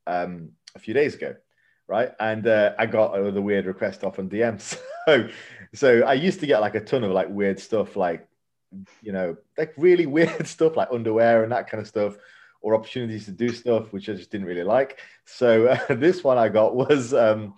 [0.07, 1.35] um, a few days ago,
[1.88, 2.11] right?
[2.19, 4.77] And uh, I got the weird request off on DMs.
[5.05, 5.29] so,
[5.73, 8.27] so I used to get like a ton of like weird stuff, like
[9.01, 12.15] you know, like really weird stuff, like underwear and that kind of stuff,
[12.61, 14.99] or opportunities to do stuff which I just didn't really like.
[15.25, 17.55] So uh, this one I got was um,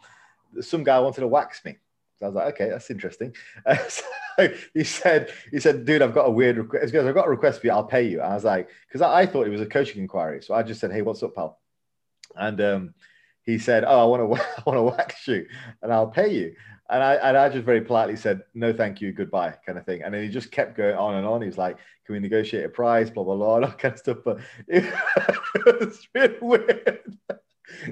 [0.61, 1.77] some guy wanted to wax me.
[2.19, 3.35] So I was like, okay, that's interesting.
[3.65, 6.91] Uh, so he said, he said, dude, I've got a weird request.
[6.91, 7.73] He I've got a request for you.
[7.73, 8.21] I'll pay you.
[8.21, 10.41] And I was like, because I, I, thought it was a coaching inquiry.
[10.41, 11.59] So I just said, hey, what's up, pal?
[12.35, 12.93] And um,
[13.45, 15.47] he said, "Oh, I want to, I want to wax you,
[15.81, 16.55] and I'll pay you."
[16.89, 20.03] And I, and I just very politely said, no, thank you, goodbye, kind of thing.
[20.03, 21.41] And then he just kept going on and on.
[21.41, 23.99] He was like, can we negotiate a price, blah, blah, blah, all that kind of
[23.99, 24.17] stuff.
[24.23, 24.37] But
[24.67, 24.85] it,
[25.65, 27.17] was really weird.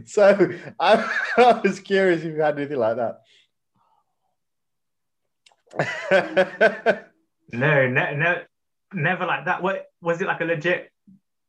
[0.06, 3.22] So I, I was curious if you had anything like that.
[7.52, 8.42] no, no, no,
[8.94, 9.64] never like that.
[9.64, 10.92] What was it like a legit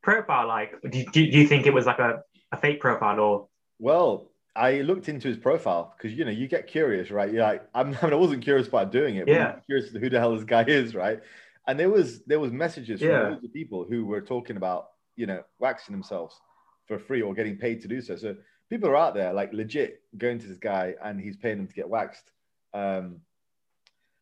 [0.02, 0.48] profile?
[0.48, 3.48] Like, do, do, do you think it was like a, a fake profile or?
[3.84, 7.30] Well, I looked into his profile because you know you get curious, right?
[7.30, 9.28] You're like, I'm, I, mean, I wasn't curious about doing it.
[9.28, 9.56] yeah.
[9.66, 11.20] curious who the hell this guy is, right?
[11.66, 13.34] And there was there was messages from yeah.
[13.52, 16.40] people who were talking about you know waxing themselves
[16.86, 18.16] for free or getting paid to do so.
[18.16, 18.36] So
[18.70, 21.74] people are out there like legit going to this guy and he's paying them to
[21.74, 22.30] get waxed.
[22.72, 23.16] Um,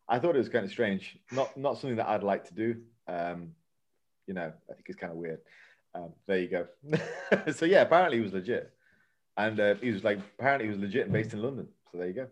[0.08, 1.16] I thought it was kind of strange.
[1.30, 2.80] Not not something that I'd like to do.
[3.06, 3.52] Um,
[4.26, 5.38] you know, I think it's kind of weird.
[5.94, 6.66] Um, there you go.
[7.52, 8.72] so yeah, apparently he was legit
[9.36, 11.68] and uh, he was like apparently he was legit and based in London.
[11.90, 12.26] So there you go.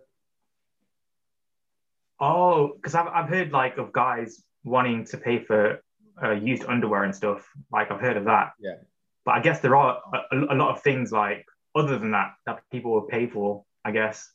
[2.21, 5.83] Oh, because I've I've heard like of guys wanting to pay for
[6.23, 7.49] uh, used underwear and stuff.
[7.73, 8.53] Like I've heard of that.
[8.61, 8.75] Yeah.
[9.25, 10.01] But I guess there are
[10.33, 13.65] a, a lot of things like other than that that people will pay for.
[13.85, 14.31] I guess.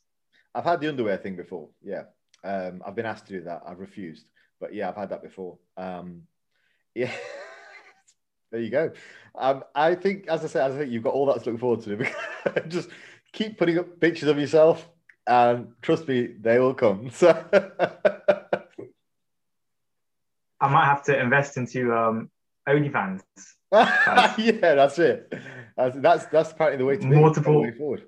[0.54, 1.68] I've had the underwear thing before.
[1.82, 2.04] Yeah.
[2.42, 3.62] Um, I've been asked to do that.
[3.66, 4.26] I've refused.
[4.60, 5.58] But yeah, I've had that before.
[5.76, 6.22] Um,
[6.94, 7.12] yeah.
[8.50, 8.92] there you go.
[9.34, 11.82] Um, I think, as I said, I think you've got all that to look forward
[11.82, 12.08] to.
[12.68, 12.88] Just
[13.32, 14.88] keep putting up pictures of yourself,
[15.26, 17.10] and trust me, they will come.
[17.14, 17.28] So
[20.58, 22.30] I might have to invest into um,
[22.66, 23.20] OnlyFans.
[23.72, 25.34] yeah, that's it.
[25.76, 28.04] That's, that's that's apparently the way to multiple way forward.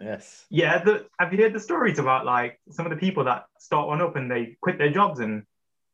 [0.00, 0.44] Yes.
[0.50, 0.82] Yeah.
[0.84, 4.00] The, have you heard the stories about like some of the people that start one
[4.00, 5.42] up and they quit their jobs and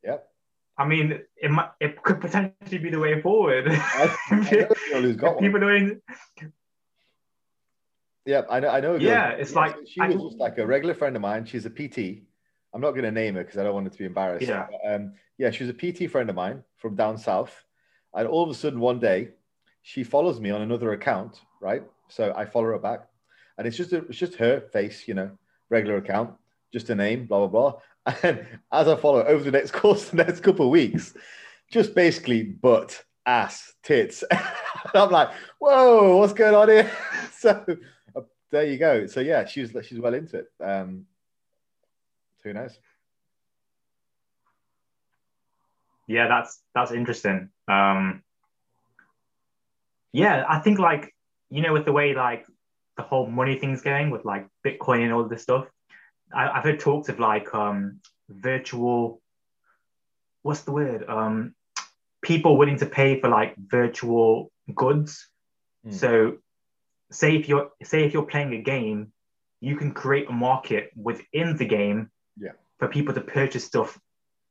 [0.05, 0.29] Yep.
[0.77, 3.68] I mean, it might, it could potentially be the way forward.
[3.68, 4.35] I, I
[5.01, 6.01] who's got people doing.
[8.27, 8.68] Yeah, I know.
[8.68, 8.97] I know.
[8.97, 11.45] Yeah, it's yeah, like she was just like a regular friend of mine.
[11.45, 12.22] She's a PT.
[12.72, 14.49] I'm not going to name her because I don't want her to be embarrassed.
[14.49, 14.66] Yeah.
[14.68, 17.64] But, um, yeah, she was a PT friend of mine from down south,
[18.14, 19.31] and all of a sudden one day,
[19.83, 21.85] she follows me on another account, right?
[22.09, 23.07] So I follow her back,
[23.59, 25.31] and it's just a, it's just her face, you know,
[25.68, 26.35] regular account,
[26.72, 27.81] just a name, blah blah blah.
[28.23, 31.15] And as I follow over the next course, the next couple of weeks,
[31.71, 34.25] just basically butt, ass, tits.
[34.95, 36.91] I'm like, whoa, what's going on here?
[37.33, 37.65] so
[38.15, 39.07] uh, there you go.
[39.07, 40.53] So yeah, she's she's well into it.
[40.63, 41.07] Um,
[42.43, 42.79] who knows?
[46.07, 47.49] Yeah, that's that's interesting.
[47.67, 48.23] Um,
[50.13, 51.15] yeah, I think like
[51.51, 52.47] you know with the way like
[52.97, 55.67] the whole money thing's going with like Bitcoin and all this stuff.
[56.35, 59.20] I, have heard talks of like um, virtual.
[60.43, 61.09] What's the word?
[61.09, 61.55] Um,
[62.22, 65.28] people willing to pay for like virtual goods.
[65.87, 65.95] Mm.
[65.95, 66.37] So,
[67.11, 69.12] say if you're say if you're playing a game,
[69.61, 72.53] you can create a market within the game yeah.
[72.78, 73.99] for people to purchase stuff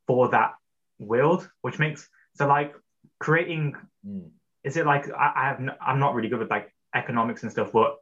[0.07, 0.53] for that
[0.99, 2.73] world, which makes so like
[3.19, 3.75] creating.
[4.07, 4.29] Mm.
[4.63, 5.61] Is it like I, I have?
[5.81, 7.97] I'm not really good with like economics and stuff, but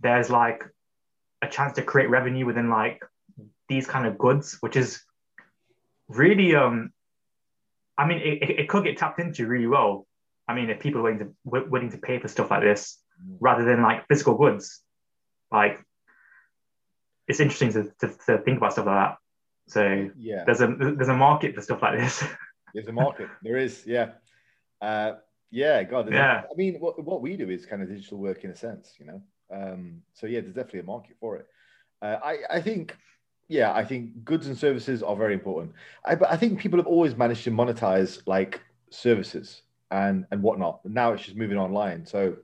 [0.00, 0.64] there's like
[1.42, 3.02] a chance to create revenue within like
[3.68, 5.00] these kind of goods, which is
[6.08, 6.92] really um
[7.96, 10.06] I mean it, it could get tapped into really well.
[10.48, 13.36] I mean if people are willing to willing to pay for stuff like this mm.
[13.40, 14.80] rather than like physical goods.
[15.50, 15.80] Like
[17.26, 19.16] it's interesting to, to, to think about stuff like that.
[19.68, 22.24] So yeah, there's a there's a market for stuff like this.
[22.74, 23.28] there's a market.
[23.42, 24.10] There is, yeah.
[24.80, 25.12] Uh,
[25.50, 26.12] yeah, God.
[26.12, 26.42] Yeah.
[26.42, 28.94] A, I mean, what, what we do is kind of digital work in a sense,
[28.98, 29.22] you know.
[29.52, 31.46] Um, so yeah, there's definitely a market for it.
[32.02, 32.96] Uh, I I think
[33.48, 35.72] yeah, I think goods and services are very important.
[36.04, 40.84] I but I think people have always managed to monetize like services and and whatnot.
[40.84, 42.36] Now it's just moving online, so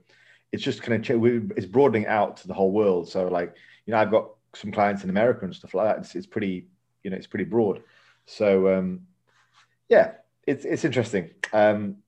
[0.52, 3.08] it's just kind of it's broadening out to the whole world.
[3.08, 3.54] So like
[3.86, 5.98] you know, I've got some clients in America and stuff like that.
[5.98, 6.66] It's, it's pretty
[7.04, 7.82] you know it's pretty broad.
[8.26, 9.02] So um,
[9.88, 10.12] yeah,
[10.46, 11.30] it's it's interesting.
[11.52, 11.98] Um,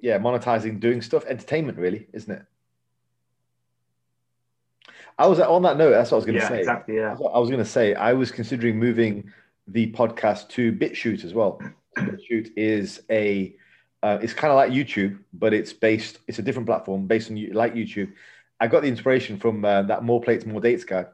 [0.00, 2.42] yeah, monetizing, doing stuff, entertainment, really, isn't it?
[5.20, 5.90] I was on that note.
[5.90, 6.58] That's what I was going to yeah, say.
[6.60, 6.96] Exactly.
[6.96, 7.12] Yeah.
[7.12, 9.30] I was going to say I was considering moving
[9.68, 11.60] the podcast to BitChute as well.
[11.94, 13.54] BitChute is a
[14.02, 16.20] uh, it's kind of like YouTube, but it's based.
[16.26, 18.12] It's a different platform based on like YouTube.
[18.60, 21.04] I got the inspiration from uh, that more plates, more dates guy.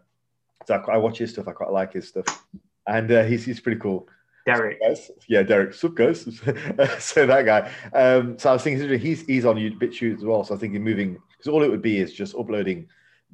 [0.67, 1.49] So I, I, watch his stuff.
[1.49, 2.47] I quite like his stuff,
[2.87, 4.09] and uh, he's he's pretty cool.
[4.47, 4.79] Derek.
[5.27, 5.75] Yeah, Derek.
[5.75, 6.21] Sup, guys?
[7.01, 7.73] so that guy.
[7.93, 10.45] Um, so I was thinking he's he's on BitChute as well.
[10.45, 12.87] So I was thinking moving because all it would be is just uploading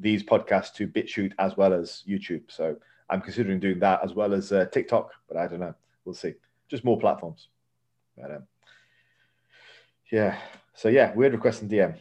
[0.03, 2.43] these podcasts to BitChute as well as YouTube.
[2.49, 2.77] So
[3.09, 5.75] I'm considering doing that as well as uh, TikTok, but I don't know.
[6.05, 6.35] We'll see.
[6.69, 7.49] Just more platforms.
[8.17, 8.43] But, um,
[10.11, 10.37] yeah.
[10.75, 11.97] So yeah, weird request in DM.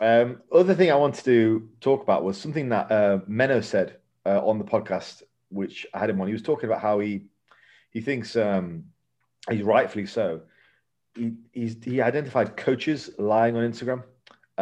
[0.00, 4.44] Um, other thing I wanted to talk about was something that uh, Menno said uh,
[4.44, 6.26] on the podcast, which I had him on.
[6.26, 7.26] He was talking about how he
[7.90, 8.84] he thinks um,
[9.50, 10.40] he's rightfully so.
[11.14, 14.02] He he's, he identified coaches lying on Instagram,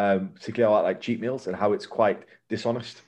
[0.01, 3.03] um, particularly about like cheat meals and how it's quite dishonest.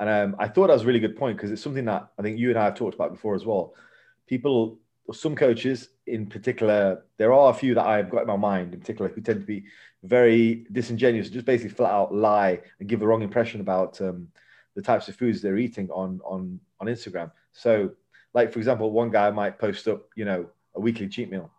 [0.00, 2.22] And um, I thought that was a really good point because it's something that I
[2.22, 3.74] think you and I have talked about before as well.
[4.26, 4.78] People,
[5.12, 8.80] some coaches in particular, there are a few that I've got in my mind in
[8.80, 9.64] particular who tend to be
[10.02, 14.28] very disingenuous, just basically flat out lie and give the wrong impression about um,
[14.74, 17.30] the types of foods they're eating on on on Instagram.
[17.52, 17.90] So,
[18.34, 21.50] like for example, one guy might post up, you know, a weekly cheat meal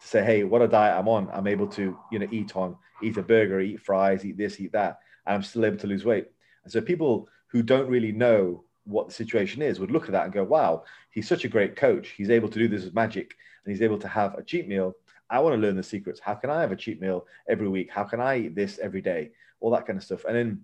[0.00, 1.28] to say, "Hey, what a diet I'm on.
[1.32, 4.72] I'm able to, you know, eat on, eat a burger, eat fries, eat this, eat
[4.72, 6.28] that, and I'm still able to lose weight."
[6.64, 10.24] And so people who don't really know what the situation is would look at that
[10.24, 12.10] and go, wow, he's such a great coach.
[12.10, 13.34] He's able to do this with magic
[13.64, 14.94] and he's able to have a cheat meal.
[15.28, 16.20] I want to learn the secrets.
[16.20, 17.90] How can I have a cheat meal every week?
[17.90, 19.30] How can I eat this every day?
[19.60, 20.24] All that kind of stuff.
[20.24, 20.60] And then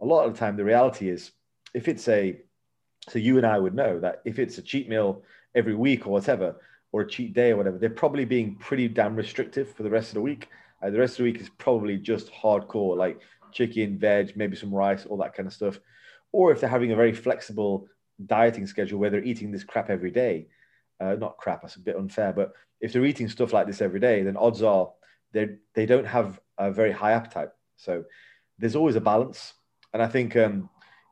[0.00, 1.32] a lot of the time, the reality is
[1.74, 2.40] if it's a,
[3.08, 5.22] so you and I would know that if it's a cheat meal
[5.54, 6.56] every week or whatever,
[6.92, 10.08] or a cheat day or whatever, they're probably being pretty damn restrictive for the rest
[10.08, 10.48] of the week.
[10.82, 13.20] Uh, the rest of the week is probably just hardcore, like
[13.52, 15.78] chicken, veg, maybe some rice, all that kind of stuff
[16.36, 17.88] or if they're having a very flexible
[18.26, 20.46] dieting schedule where they're eating this crap every day,
[21.00, 24.00] uh, not crap, that's a bit unfair, but if they're eating stuff like this every
[24.00, 24.92] day, then odds are
[25.32, 27.48] they they don't have a very high appetite.
[27.76, 28.04] So
[28.58, 29.54] there's always a balance,
[29.94, 30.68] and I think um,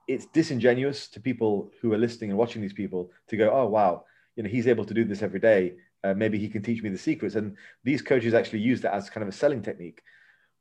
[0.06, 4.04] it's disingenuous to people who are listening and watching these people to go, oh wow,
[4.36, 5.74] you know he's able to do this every day.
[6.02, 7.34] Uh, maybe he can teach me the secrets.
[7.34, 10.02] And these coaches actually use that as kind of a selling technique.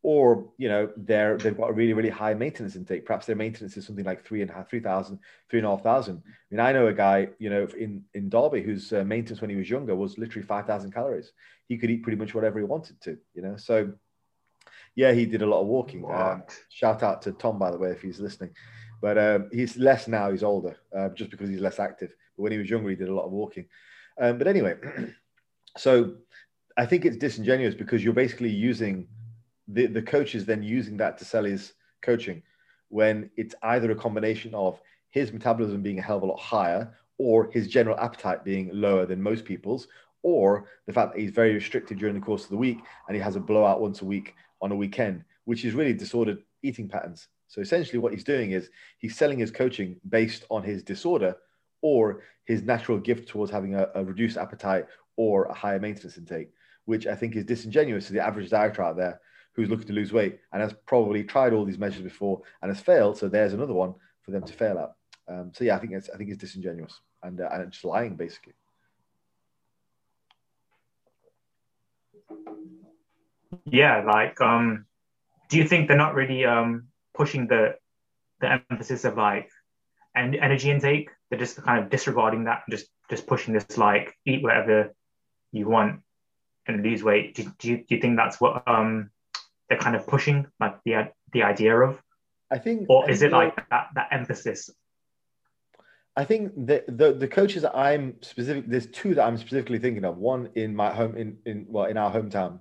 [0.02, 3.06] Or you know they're they've got a really really high maintenance intake.
[3.06, 5.20] Perhaps their maintenance is something like three and a half three thousand
[5.50, 6.22] three and a half thousand.
[6.26, 9.50] I mean i know a guy you know in in derby whose uh, maintenance when
[9.50, 11.32] he was younger was literally 5000 calories.
[11.70, 13.56] He could eat pretty much whatever he wanted to you know?
[13.56, 13.94] So
[14.94, 16.04] yeah he did a lot of walking.
[16.04, 18.52] Um, shout out to tom by the way if he's listening.
[19.02, 22.52] But um, he's less now he's older uh, just because he's less active but when
[22.52, 23.66] he was younger he did a lot of walking.
[24.20, 24.76] Um, but anyway
[25.78, 26.16] so
[26.78, 29.08] i think it's disingenuous because you're basically using
[29.68, 32.44] the, the coach is then using that to sell his coaching
[32.90, 34.80] when it's either a combination of
[35.10, 39.06] his metabolism being a hell of a lot higher or his general appetite being lower
[39.06, 39.88] than most people's
[40.22, 43.22] or the fact that he's very restricted during the course of the week and he
[43.22, 47.28] has a blowout once a week on a weekend which is really disordered eating patterns.
[47.48, 51.36] So essentially what he's doing is he's selling his coaching based on his disorder
[51.84, 56.50] or his natural gift towards having a, a reduced appetite or a higher maintenance intake
[56.86, 59.20] which i think is disingenuous to the average dieter out there
[59.54, 62.82] who's looking to lose weight and has probably tried all these measures before and has
[62.82, 63.18] failed.
[63.18, 65.34] So there's another one for them to fail at.
[65.34, 68.16] Um, so yeah, I think it's I think it's disingenuous and uh, and just lying
[68.16, 68.54] basically.
[73.66, 74.86] Yeah, like um,
[75.50, 77.76] do you think they're not really um pushing the
[78.42, 79.50] the emphasis of like
[80.16, 81.10] and energy intake?
[81.34, 84.94] They're just kind of disregarding that, just just pushing this like eat whatever
[85.52, 86.02] you want
[86.68, 87.34] and lose weight.
[87.34, 89.10] Do, do you do you think that's what um
[89.68, 92.00] they're kind of pushing like the the idea of?
[92.52, 94.70] I think or is it like that that emphasis?
[96.16, 100.06] I think the, the the coaches that i'm specific there's two that i'm specifically thinking
[100.06, 100.20] of.
[100.20, 102.60] One in my home in in well in our hometown.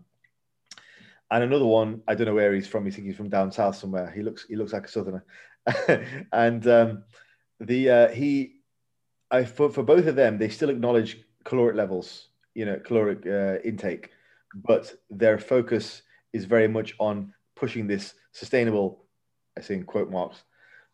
[1.31, 2.87] And another one i don't know where he's from.
[2.87, 4.11] He's he's from down south somewhere.
[4.11, 5.27] He looks he looks like a southerner.
[6.33, 7.05] And um
[7.61, 8.62] the uh he
[9.33, 13.57] i for, for both of them they still acknowledge caloric levels you know caloric uh,
[13.65, 14.11] intake
[14.55, 16.03] but their focus
[16.33, 19.05] is very much on pushing this sustainable,
[19.57, 20.43] I say in quote marks,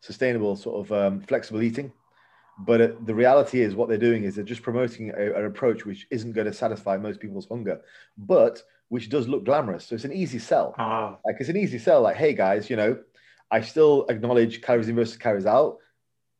[0.01, 1.91] sustainable sort of um, flexible eating.
[2.59, 5.85] But uh, the reality is, what they're doing is they're just promoting a, an approach
[5.85, 7.81] which isn't going to satisfy most people's hunger,
[8.17, 9.85] but which does look glamorous.
[9.85, 10.75] So it's an easy sell.
[10.77, 12.01] Uh, like it's an easy sell.
[12.01, 12.99] Like, hey guys, you know,
[13.49, 15.77] I still acknowledge calories in versus calories out.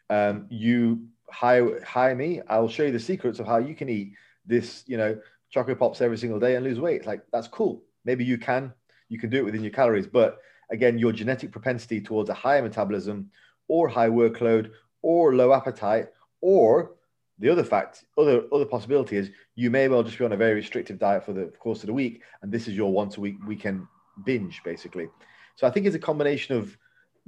[0.09, 2.41] Um, you hire hire me.
[2.47, 4.13] I'll show you the secrets of how you can eat
[4.45, 5.17] this, you know,
[5.49, 7.05] chocolate pops every single day and lose weight.
[7.05, 7.83] Like that's cool.
[8.05, 8.73] Maybe you can
[9.09, 10.07] you can do it within your calories.
[10.07, 10.39] But
[10.71, 13.29] again, your genetic propensity towards a higher metabolism
[13.67, 14.71] or high workload
[15.01, 16.09] or low appetite
[16.41, 16.91] or
[17.39, 20.53] the other fact, other other possibility is you may well just be on a very
[20.53, 23.37] restrictive diet for the course of the week, and this is your once a week
[23.47, 23.87] weekend
[24.25, 25.07] binge, basically.
[25.55, 26.77] So I think it's a combination of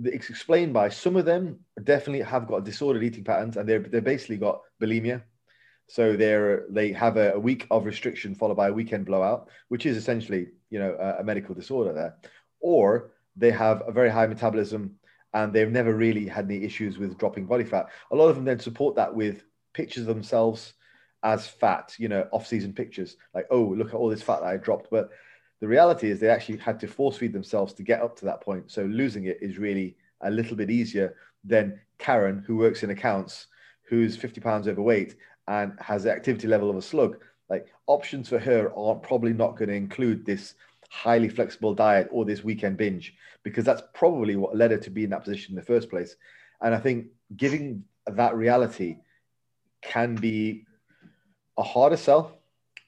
[0.03, 4.01] it's explained by some of them definitely have got disordered eating patterns, and they're they're
[4.01, 5.23] basically got bulimia.
[5.87, 9.85] So they're they have a, a week of restriction followed by a weekend blowout, which
[9.85, 12.17] is essentially you know a, a medical disorder there,
[12.59, 14.95] or they have a very high metabolism
[15.33, 17.87] and they've never really had any issues with dropping body fat.
[18.11, 19.43] A lot of them then support that with
[19.73, 20.73] pictures of themselves
[21.23, 24.57] as fat, you know, off-season pictures, like, oh, look at all this fat that I
[24.57, 24.89] dropped.
[24.89, 25.09] But
[25.61, 28.41] the reality is they actually had to force feed themselves to get up to that
[28.41, 28.69] point.
[28.71, 33.47] So losing it is really a little bit easier than Karen, who works in accounts,
[33.87, 35.15] who's 50 pounds overweight
[35.47, 37.17] and has the activity level of a slug,
[37.49, 40.55] like options for her are probably not going to include this
[40.89, 45.03] highly flexible diet or this weekend binge because that's probably what led her to be
[45.03, 46.15] in that position in the first place.
[46.61, 47.07] And I think
[47.37, 48.97] giving that reality
[49.81, 50.65] can be
[51.57, 52.39] a harder sell,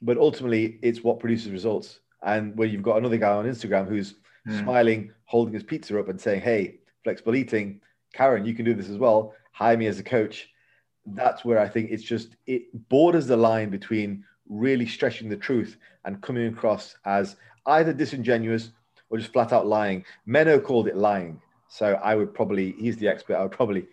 [0.02, 2.00] but ultimately it's what produces results.
[2.24, 4.16] And when you've got another guy on Instagram who's
[4.48, 4.60] mm.
[4.62, 7.82] smiling, holding his pizza up and saying, Hey, flexible eating,
[8.14, 9.34] Karen, you can do this as well.
[9.52, 10.50] Hire me as a coach.
[11.06, 15.78] That's where I think it's just, it borders the line between really stretching the truth
[16.06, 18.72] and coming across as either disingenuous
[19.10, 20.06] or just flat out lying.
[20.28, 21.42] Menno called it lying.
[21.68, 23.88] So I would probably, he's the expert, I would probably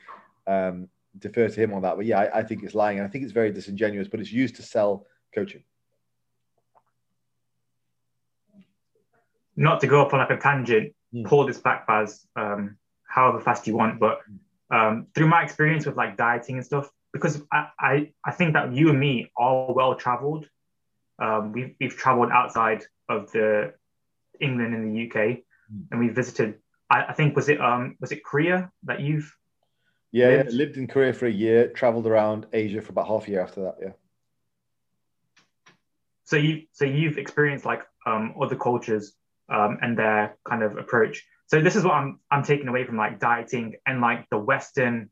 [0.47, 1.97] um, defer to him on that.
[1.97, 2.99] But yeah, I, I think it's lying.
[2.99, 5.63] And I think it's very disingenuous, but it's used to sell coaching.
[9.61, 11.27] Not to go up on like a tangent, mm.
[11.27, 14.01] pull this back, Faz, um, however fast you want.
[14.01, 14.21] But
[14.71, 18.73] um, through my experience with like dieting and stuff, because I, I, I think that
[18.73, 20.49] you and me are well traveled.
[21.19, 23.75] Um, we've, we've traveled outside of the
[24.41, 25.17] England and the UK,
[25.71, 25.85] mm.
[25.91, 26.55] and we visited.
[26.89, 29.31] I, I, think was it um was it Korea that you've
[30.11, 30.53] yeah, lived?
[30.53, 33.43] yeah lived in Korea for a year, traveled around Asia for about half a year
[33.43, 33.77] after that.
[33.83, 33.93] Yeah.
[36.25, 39.13] So you so you've experienced like um, other cultures
[39.51, 41.25] um, and their kind of approach.
[41.47, 45.11] So this is what I'm I'm taking away from like dieting and like the Western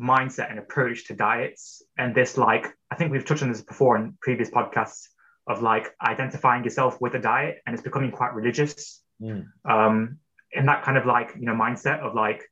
[0.00, 3.96] mindset and approach to diets and this like I think we've touched on this before
[3.96, 5.06] in previous podcasts
[5.46, 9.46] of like identifying yourself with a diet and it's becoming quite religious mm.
[9.64, 10.18] um
[10.54, 12.42] and that kind of like you know mindset of like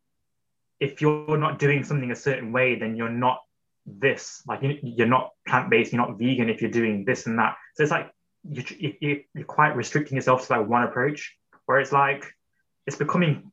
[0.78, 3.40] if you're not doing something a certain way then you're not
[3.86, 7.82] this like you're not plant-based you're not vegan if you're doing this and that so
[7.82, 8.10] it's like
[8.48, 8.96] you,
[9.34, 11.36] you're quite restricting yourself to like one approach
[11.66, 12.24] where it's like
[12.86, 13.52] it's becoming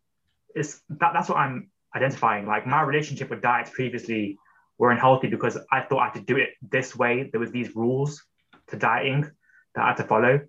[0.56, 4.38] it's that that's what i'm identifying like my relationship with diets previously
[4.78, 7.76] were unhealthy because i thought i had to do it this way there was these
[7.76, 8.24] rules
[8.68, 9.30] to dieting
[9.76, 10.42] that I had to follow.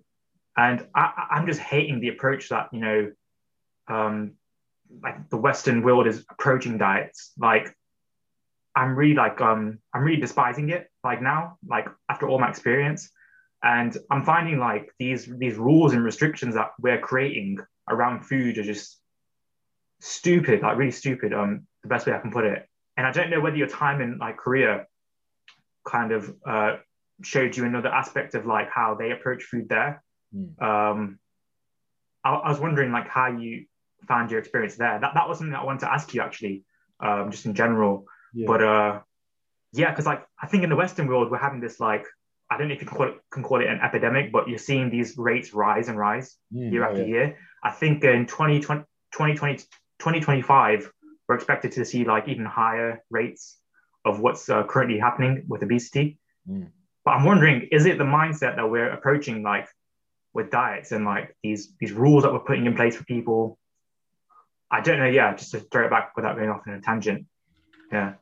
[0.57, 3.11] And I, I'm just hating the approach that, you know,
[3.87, 4.33] um,
[5.01, 7.31] like the Western world is approaching diets.
[7.37, 7.75] Like
[8.75, 13.11] I'm really like um I'm really despising it like now, like after all my experience.
[13.61, 17.57] And I'm finding like these these rules and restrictions that we're creating
[17.89, 18.99] around food are just
[19.99, 22.65] stupid, like really stupid, um, the best way I can put it.
[22.95, 24.85] And I don't know whether your time in like Korea
[25.85, 26.77] kind of uh,
[27.23, 30.03] showed you another aspect of like how they approach food there.
[30.35, 30.61] Mm.
[30.61, 31.19] Um,
[32.23, 33.65] I, I, was wondering like how you
[34.07, 34.99] found your experience there.
[34.99, 36.63] That that was something I wanted to ask you actually,
[36.99, 38.05] um, just in general.
[38.33, 38.47] Yeah.
[38.47, 38.99] But uh,
[39.73, 42.05] yeah, because like I think in the Western world we're having this like
[42.51, 44.57] I don't know if you can call it, can call it an epidemic, but you're
[44.57, 47.07] seeing these rates rise and rise mm, year after yeah.
[47.07, 47.37] year.
[47.63, 48.81] I think in 2020,
[49.11, 50.91] 2020, 2025,
[51.27, 53.59] we're expected to see like even higher rates
[54.03, 56.17] of what's uh, currently happening with obesity.
[56.49, 56.69] Mm.
[57.05, 59.67] But I'm wondering, is it the mindset that we're approaching like
[60.33, 63.59] with diets and like these these rules that we're putting in place for people?
[64.71, 65.07] I don't know.
[65.07, 67.25] Yeah, just to throw it back without going off on a tangent.
[67.91, 68.13] Yeah.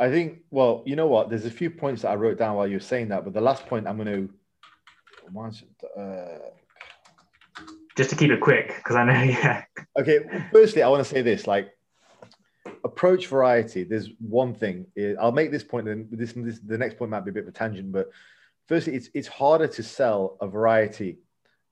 [0.00, 1.28] I think, well, you know what?
[1.28, 3.40] There's a few points that I wrote down while you were saying that, but the
[3.40, 4.28] last point I'm going to.
[6.00, 6.38] Uh,
[7.96, 9.64] just to keep it quick, because I know, yeah.
[9.98, 10.20] Okay,
[10.50, 11.70] firstly, I want to say this like,
[12.82, 13.84] approach variety.
[13.84, 14.86] There's one thing.
[15.20, 17.48] I'll make this point, and this, this the next point might be a bit of
[17.50, 18.08] a tangent, but
[18.68, 21.18] firstly, it's it's harder to sell a variety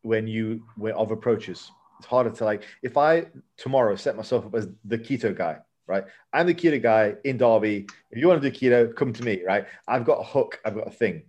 [0.02, 1.70] when you when, of approaches.
[1.98, 3.26] It's harder to like if I
[3.56, 5.58] tomorrow set myself up as the keto guy,
[5.88, 6.04] right?
[6.32, 7.86] I'm the keto guy in Derby.
[8.10, 9.66] If you want to do keto, come to me, right?
[9.88, 10.60] I've got a hook.
[10.64, 11.22] I've got a thing.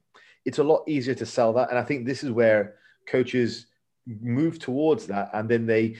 [0.45, 2.75] It's a lot easier to sell that, and I think this is where
[3.07, 3.67] coaches
[4.05, 5.95] move towards that, and then they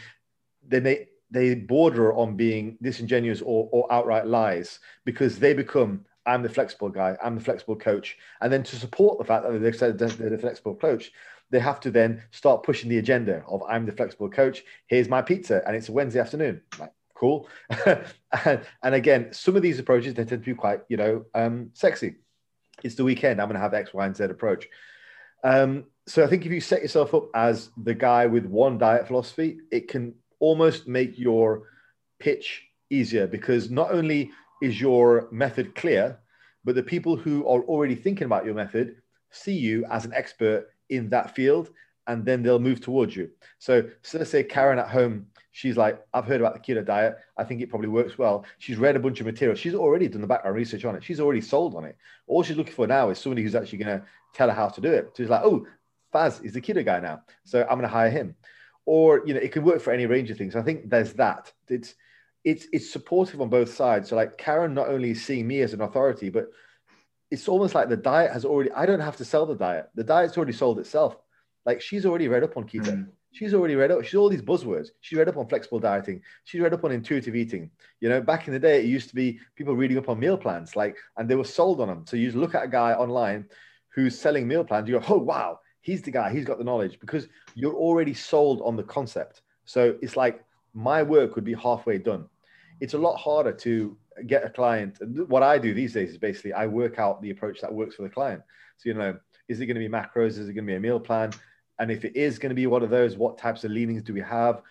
[0.67, 6.43] then they they border on being disingenuous or, or outright lies because they become I'm
[6.43, 8.17] the flexible guy, I'm the flexible coach.
[8.41, 11.11] And then to support the fact that they've said they're the flexible coach,
[11.49, 14.63] they have to then start pushing the agenda of I'm the flexible coach.
[14.87, 16.61] Here's my pizza, and it's a Wednesday afternoon.
[16.79, 17.47] Like, cool.
[17.85, 21.69] and, and, again, some of these approaches they tend to be quite, you know, um,
[21.73, 22.15] sexy.
[22.83, 23.41] It's the weekend.
[23.41, 24.67] I'm going to have X, Y, and Z approach.
[25.43, 29.07] Um, so I think if you set yourself up as the guy with one diet
[29.07, 31.63] philosophy, it can almost make your
[32.19, 36.19] pitch easier because not only is your method clear,
[36.63, 38.95] but the people who are already thinking about your method
[39.31, 41.69] see you as an expert in that field
[42.07, 43.29] and then they'll move towards you.
[43.59, 47.17] So, so let's say Karen at home, she's like, I've heard about the keto diet.
[47.37, 48.45] I think it probably works well.
[48.57, 49.55] She's read a bunch of material.
[49.55, 51.03] She's already done the background research on it.
[51.03, 51.97] She's already sold on it.
[52.27, 54.81] All she's looking for now is somebody who's actually going to tell her how to
[54.81, 55.11] do it.
[55.13, 55.65] So she's like, oh,
[56.13, 57.21] Faz is the keto guy now.
[57.43, 58.35] So I'm going to hire him
[58.85, 61.51] or you know it can work for any range of things i think there's that
[61.67, 61.95] it's
[62.45, 65.73] it's it's supportive on both sides so like karen not only is seeing me as
[65.73, 66.47] an authority but
[67.31, 68.71] it's almost like the diet has already.
[68.71, 69.89] I don't have to sell the diet.
[69.95, 71.17] The diet's already sold itself.
[71.65, 72.87] Like she's already read up on keto.
[72.87, 73.09] Mm.
[73.31, 74.03] She's already read up.
[74.03, 74.89] She's all these buzzwords.
[75.01, 76.21] She's read up on flexible dieting.
[76.45, 77.69] She's read up on intuitive eating.
[77.99, 80.37] You know, back in the day, it used to be people reading up on meal
[80.37, 82.05] plans, like, and they were sold on them.
[82.07, 83.45] So you just look at a guy online
[83.93, 84.89] who's selling meal plans.
[84.89, 86.31] You go, oh wow, he's the guy.
[86.31, 89.41] He's got the knowledge because you're already sold on the concept.
[89.65, 92.25] So it's like my work would be halfway done.
[92.79, 94.97] It's a lot harder to get a client.
[95.27, 98.03] What I do these days is basically I work out the approach that works for
[98.03, 98.41] the client.
[98.77, 99.17] So you know,
[99.47, 100.37] is it going to be macros?
[100.37, 101.31] Is it going to be a meal plan?
[101.79, 104.13] And if it is going to be one of those, what types of leanings do
[104.13, 104.61] we have?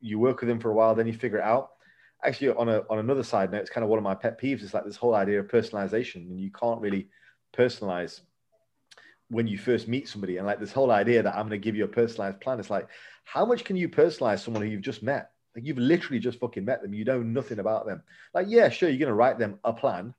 [0.00, 1.72] You work with them for a while, then you figure it out.
[2.24, 4.62] Actually, on a on another side note, it's kind of one of my pet peeves.
[4.62, 7.08] It's like this whole idea of personalization, and you can't really
[7.54, 8.20] personalize
[9.28, 10.38] when you first meet somebody.
[10.38, 12.60] And like this whole idea that I'm going to give you a personalized plan.
[12.60, 12.88] It's like,
[13.24, 15.32] how much can you personalize someone who you've just met?
[15.54, 16.94] Like you've literally just fucking met them.
[16.94, 18.02] You know nothing about them.
[18.32, 20.14] Like, yeah, sure, you're going to write them a plan,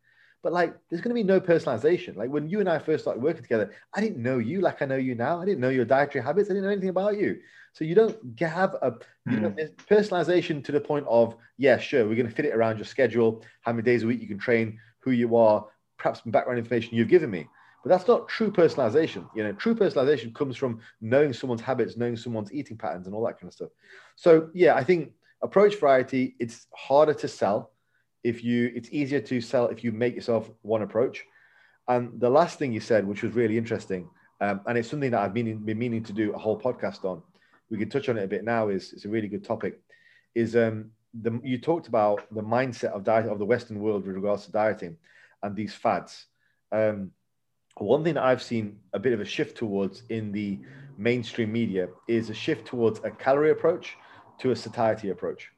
[0.46, 2.16] but like, there's going to be no personalization.
[2.16, 4.86] Like when you and I first started working together, I didn't know you like I
[4.86, 5.42] know you now.
[5.42, 6.52] I didn't know your dietary habits.
[6.52, 7.40] I didn't know anything about you.
[7.74, 8.94] So you don't have a
[9.28, 9.92] you know hmm.
[9.92, 13.44] personalization to the point of yeah, sure, we're going to fit it around your schedule,
[13.62, 15.66] how many days a week you can train, who you are,
[15.98, 17.48] perhaps some background information you've given me.
[17.84, 19.28] But that's not true personalization.
[19.34, 23.26] You know, true personalization comes from knowing someone's habits, knowing someone's eating patterns, and all
[23.26, 23.70] that kind of stuff.
[24.16, 26.36] So yeah, I think approach variety.
[26.38, 27.72] It's harder to sell
[28.26, 31.24] if you it's easier to sell if you make yourself one approach.
[31.88, 34.10] And the last thing you said which was really interesting
[34.42, 37.22] um, and it's something that i've been, been meaning to do a whole podcast on
[37.70, 39.80] we can touch on it a bit now is it's a really good topic
[40.34, 40.90] is um,
[41.22, 44.52] the, you talked about the mindset of diet of the western world with regards to
[44.52, 44.98] dieting
[45.44, 46.26] and these fads.
[46.72, 47.12] Um,
[47.78, 50.60] one thing that i've seen a bit of a shift towards in the
[50.98, 53.96] mainstream media is a shift towards a calorie approach
[54.40, 55.52] to a satiety approach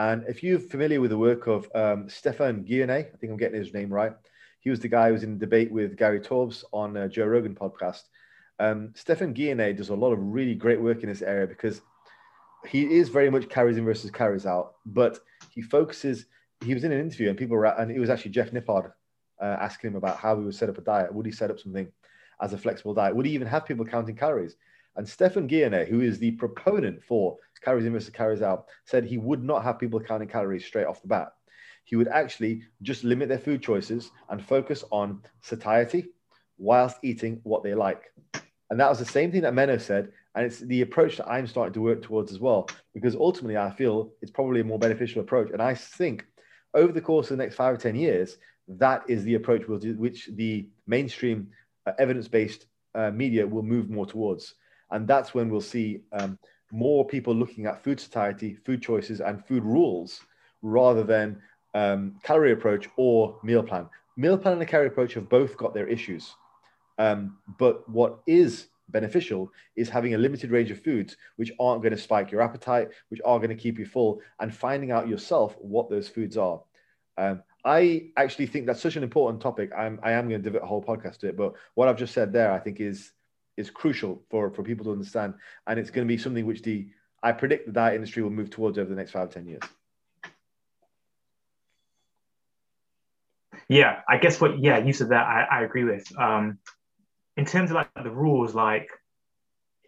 [0.00, 3.60] and if you're familiar with the work of um, Stephan Guyenet, I think I'm getting
[3.60, 4.14] his name right.
[4.60, 7.54] He was the guy who was in debate with Gary Taubes on uh, Joe Rogan
[7.54, 8.04] podcast.
[8.58, 11.82] Um, Stephan Guyenet does a lot of really great work in this area because
[12.66, 15.18] he is very much carries in versus carries out, but
[15.50, 16.24] he focuses.
[16.64, 18.90] He was in an interview and people were, and it was actually Jeff Nippard
[19.38, 21.12] uh, asking him about how he would set up a diet.
[21.12, 21.92] Would he set up something
[22.40, 23.14] as a flexible diet?
[23.14, 24.56] Would he even have people counting calories?
[24.96, 29.18] And Stephan Guyenet, who is the proponent for carries in versus carries out, said he
[29.18, 31.32] would not have people counting calories straight off the bat.
[31.84, 36.06] He would actually just limit their food choices and focus on satiety
[36.58, 38.12] whilst eating what they like.
[38.70, 40.12] And that was the same thing that Menno said.
[40.34, 43.70] And it's the approach that I'm starting to work towards as well, because ultimately I
[43.70, 45.50] feel it's probably a more beneficial approach.
[45.50, 46.24] And I think
[46.74, 48.38] over the course of the next five or 10 years,
[48.68, 51.48] that is the approach which the mainstream
[51.86, 54.54] uh, evidence based uh, media will move more towards.
[54.90, 56.38] And that's when we'll see um,
[56.72, 60.20] more people looking at food satiety, food choices, and food rules
[60.62, 61.40] rather than
[61.74, 63.88] um, calorie approach or meal plan.
[64.16, 66.34] Meal plan and a calorie approach have both got their issues.
[66.98, 71.94] Um, but what is beneficial is having a limited range of foods which aren't going
[71.94, 75.56] to spike your appetite, which are going to keep you full, and finding out yourself
[75.60, 76.60] what those foods are.
[77.16, 79.70] Um, I actually think that's such an important topic.
[79.76, 81.36] I'm, I am going to devote a whole podcast to it.
[81.36, 83.12] But what I've just said there, I think, is
[83.60, 85.34] is crucial for, for people to understand.
[85.66, 86.88] And it's going to be something which the
[87.22, 89.62] I predict diet industry will move towards over the next five, 10 years.
[93.68, 96.04] Yeah, I guess what, yeah, you said that I, I agree with.
[96.18, 96.58] Um,
[97.36, 98.88] in terms of like the rules, like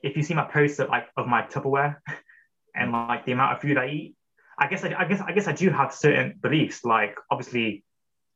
[0.03, 1.97] if you see my posts of like of my Tupperware
[2.77, 4.17] and like the amount of food I eat,
[4.59, 6.85] I guess I, I guess I guess I do have certain beliefs.
[6.85, 7.85] Like obviously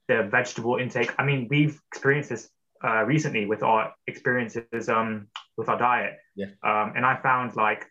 [0.08, 1.14] the vegetable intake.
[1.18, 2.48] I mean, we've experienced this
[2.84, 6.14] uh, recently with our experiences um, with our diet.
[6.34, 6.46] Yeah.
[6.62, 7.86] Um, and I found like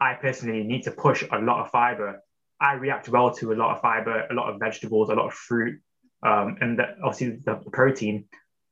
[0.00, 2.20] I personally need to push a lot of fiber.
[2.60, 5.34] I react well to a lot of fiber, a lot of vegetables, a lot of
[5.34, 5.80] fruit,
[6.22, 8.26] um, and the, obviously the protein.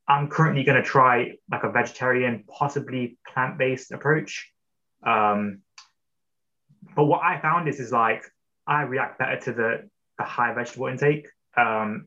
[0.08, 4.50] I'm currently going to try like a vegetarian, possibly plant-based approach.
[5.06, 5.60] Um,
[6.96, 8.24] but what I found is is like
[8.66, 11.26] I react better to the the high vegetable intake.
[11.56, 12.06] Um,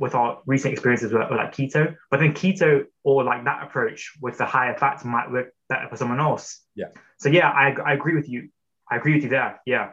[0.00, 4.12] with our recent experiences with, with, like keto, but then keto or like that approach
[4.20, 6.62] with the higher fats might work better for someone else.
[6.74, 6.86] Yeah.
[7.18, 8.48] So yeah, I, I agree with you.
[8.90, 9.60] I agree with you there.
[9.66, 9.92] Yeah.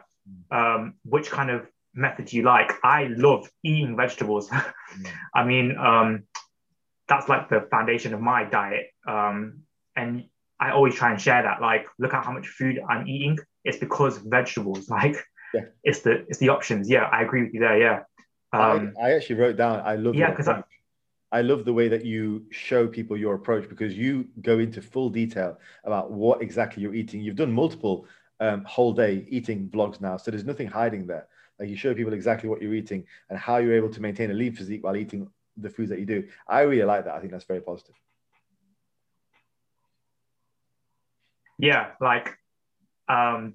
[0.50, 2.72] Um, which kind of method do you like?
[2.82, 4.48] I love eating vegetables.
[4.50, 4.64] mm.
[5.34, 6.24] I mean, um,
[7.06, 8.86] that's like the foundation of my diet.
[9.06, 9.60] Um,
[9.94, 10.24] and
[10.58, 11.60] I always try and share that.
[11.60, 13.38] Like, look at how much food I'm eating.
[13.64, 14.88] It's because vegetables.
[14.98, 15.16] Like,
[15.54, 15.62] yeah.
[15.82, 16.90] it's the it's the options.
[16.90, 17.78] Yeah, I agree with you there.
[17.78, 18.00] Yeah.
[18.52, 19.80] Um, I, I, actually wrote down.
[19.84, 20.14] I love.
[20.14, 20.62] Yeah, because I,
[21.30, 25.10] I love the way that you show people your approach because you go into full
[25.10, 27.20] detail about what exactly you're eating.
[27.20, 28.06] You've done multiple
[28.40, 31.26] um, whole day eating vlogs now, so there's nothing hiding there.
[31.58, 34.34] Like you show people exactly what you're eating and how you're able to maintain a
[34.34, 36.26] lean physique while eating the foods that you do.
[36.46, 37.14] I really like that.
[37.14, 37.96] I think that's very positive.
[41.58, 42.38] Yeah, like,
[43.08, 43.54] um,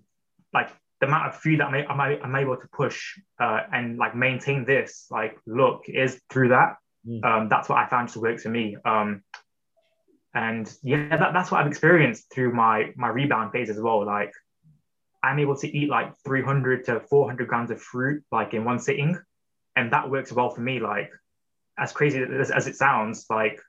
[0.53, 0.69] like
[1.03, 4.63] the amount of food that I'm, I'm, I'm able to push uh, and like maintain
[4.63, 6.77] this like look is through that.
[7.05, 7.25] Mm.
[7.25, 8.77] Um, that's what I found to work for me.
[8.85, 9.21] Um,
[10.33, 14.05] and yeah, that, that's what I've experienced through my my rebound phase as well.
[14.05, 14.31] Like
[15.21, 19.19] I'm able to eat like 300 to 400 grams of fruit like in one sitting,
[19.75, 20.79] and that works well for me.
[20.79, 21.11] Like
[21.77, 23.59] as crazy as, as it sounds, like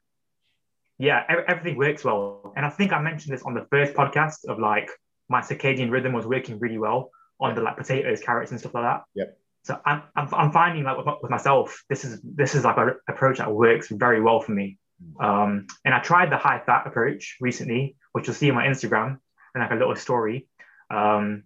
[0.98, 2.52] yeah, everything works well.
[2.56, 4.88] And I think I mentioned this on the first podcast of like
[5.28, 8.84] my circadian rhythm was working really well on the like potatoes, carrots, and stuff like
[8.84, 9.02] that.
[9.14, 9.24] Yeah.
[9.64, 12.96] So I'm, I'm, I'm finding like with, with, myself, this is this is like an
[13.08, 14.78] approach that works very well for me.
[15.02, 15.24] Mm.
[15.24, 19.18] Um, and I tried the high fat approach recently, which you'll see on my Instagram
[19.54, 20.48] and like a little story.
[20.90, 21.44] Um,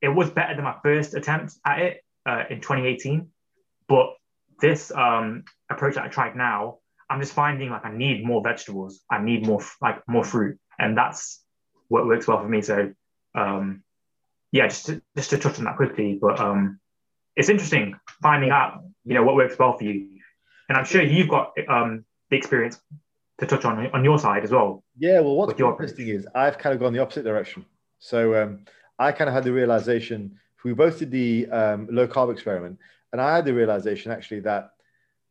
[0.00, 3.28] it was better than my first attempt at it uh, in 2018,
[3.88, 4.14] but
[4.60, 6.78] this um, approach that I tried now,
[7.08, 9.00] I'm just finding like I need more vegetables.
[9.10, 11.42] I need more like more fruit, and that's
[11.88, 12.62] what works well for me.
[12.62, 12.92] So
[13.34, 13.82] um,
[14.56, 16.80] yeah, just to, just to touch on that quickly, but um,
[17.36, 20.08] it's interesting finding out you know what works well for you,
[20.68, 22.80] and I'm sure you've got um, the experience
[23.38, 24.82] to touch on on your side as well.
[24.98, 27.66] Yeah, well, what's interesting is I've kind of gone the opposite direction.
[27.98, 28.64] So um,
[28.98, 30.38] I kind of had the realization.
[30.64, 32.78] We both did the um, low carb experiment,
[33.12, 34.70] and I had the realization actually that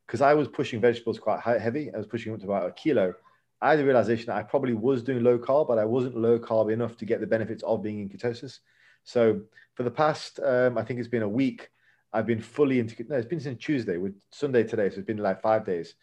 [0.06, 2.72] because I was pushing vegetables quite high, heavy, I was pushing up to about a
[2.72, 3.16] kilo.
[3.62, 6.38] I had the realization that I probably was doing low carb, but I wasn't low
[6.38, 8.60] carb enough to get the benefits of being in ketosis.
[9.06, 9.42] So
[9.76, 11.70] for the past, um, I think it's been a week,
[12.12, 14.90] I've been fully into, no, it's been since Tuesday with Sunday today.
[14.90, 15.96] So it's been like five days.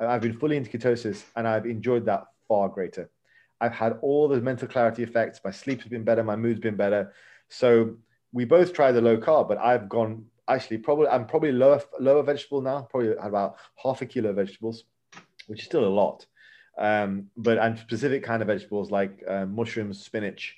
[0.00, 3.10] Uh, I've been fully into ketosis and I've enjoyed that far greater.
[3.60, 5.40] I've had all the mental clarity effects.
[5.44, 6.22] My sleep has been better.
[6.24, 7.12] My mood's been better.
[7.48, 7.96] So
[8.32, 12.22] we both tried the low carb, but I've gone actually probably, I'm probably lower, lower
[12.22, 14.84] vegetable now, probably had about half a kilo of vegetables,
[15.46, 16.26] which is still a lot.
[16.76, 20.56] Um, but and specific kind of vegetables like um, mushrooms, spinach,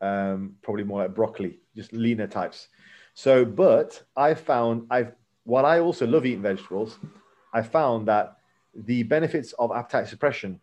[0.00, 2.68] um, probably more like broccoli, just leaner types.
[3.14, 5.12] So, but I found I've
[5.44, 6.98] while I also love eating vegetables,
[7.54, 8.36] I found that
[8.74, 10.60] the benefits of appetite suppression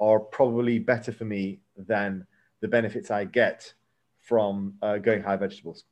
[0.00, 2.26] are probably better for me than
[2.60, 3.72] the benefits I get
[4.20, 5.84] from uh, going high vegetables.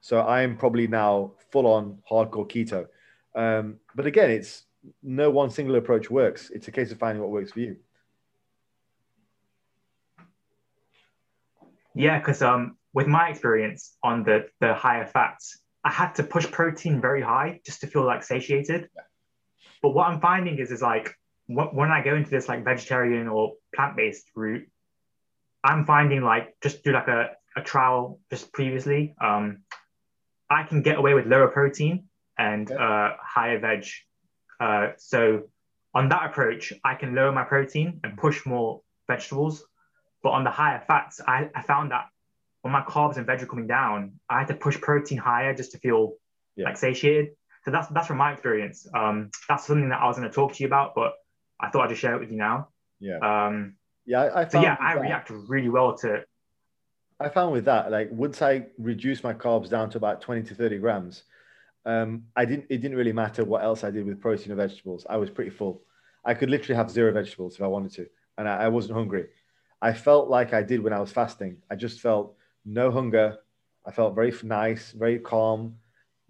[0.00, 2.86] So I'm probably now full on hardcore keto.
[3.34, 4.64] Um, but again, it's
[5.02, 6.50] no one single approach works.
[6.50, 7.76] It's a case of finding what works for you.
[11.94, 16.50] Yeah, because um, with my experience on the the higher fats, I had to push
[16.50, 18.88] protein very high just to feel like satiated.
[18.94, 19.02] Yeah.
[19.82, 21.14] But what I'm finding is is like
[21.48, 24.66] when I go into this like vegetarian or plant based route,
[25.64, 29.62] I'm finding like just do like a, a trial just previously, um,
[30.50, 32.08] I can get away with lower protein
[32.38, 32.82] and okay.
[32.82, 33.86] uh, higher veg.
[34.60, 35.42] Uh, so
[35.94, 39.64] on that approach, I can lower my protein and push more vegetables
[40.22, 42.06] but on the higher fats, I, I found that
[42.62, 45.72] when my carbs and veg are coming down, I had to push protein higher just
[45.72, 46.14] to feel
[46.56, 46.66] yeah.
[46.66, 47.30] like satiated.
[47.64, 48.86] So that's that's from my experience.
[48.94, 51.14] Um, that's something that I was going to talk to you about, but
[51.60, 52.68] I thought I'd just share it with you now.
[52.98, 53.18] Yeah.
[53.18, 53.74] Um,
[54.04, 54.22] yeah.
[54.22, 56.24] I, I so yeah, I that, react really well to.
[57.20, 60.54] I found with that, like once I reduced my carbs down to about twenty to
[60.54, 61.24] thirty grams,
[61.86, 62.66] um, I didn't.
[62.68, 65.06] It didn't really matter what else I did with protein or vegetables.
[65.08, 65.82] I was pretty full.
[66.24, 68.06] I could literally have zero vegetables if I wanted to,
[68.38, 69.26] and I, I wasn't hungry.
[69.82, 71.56] I felt like I did when I was fasting.
[71.68, 73.38] I just felt no hunger.
[73.84, 75.74] I felt very nice, very calm,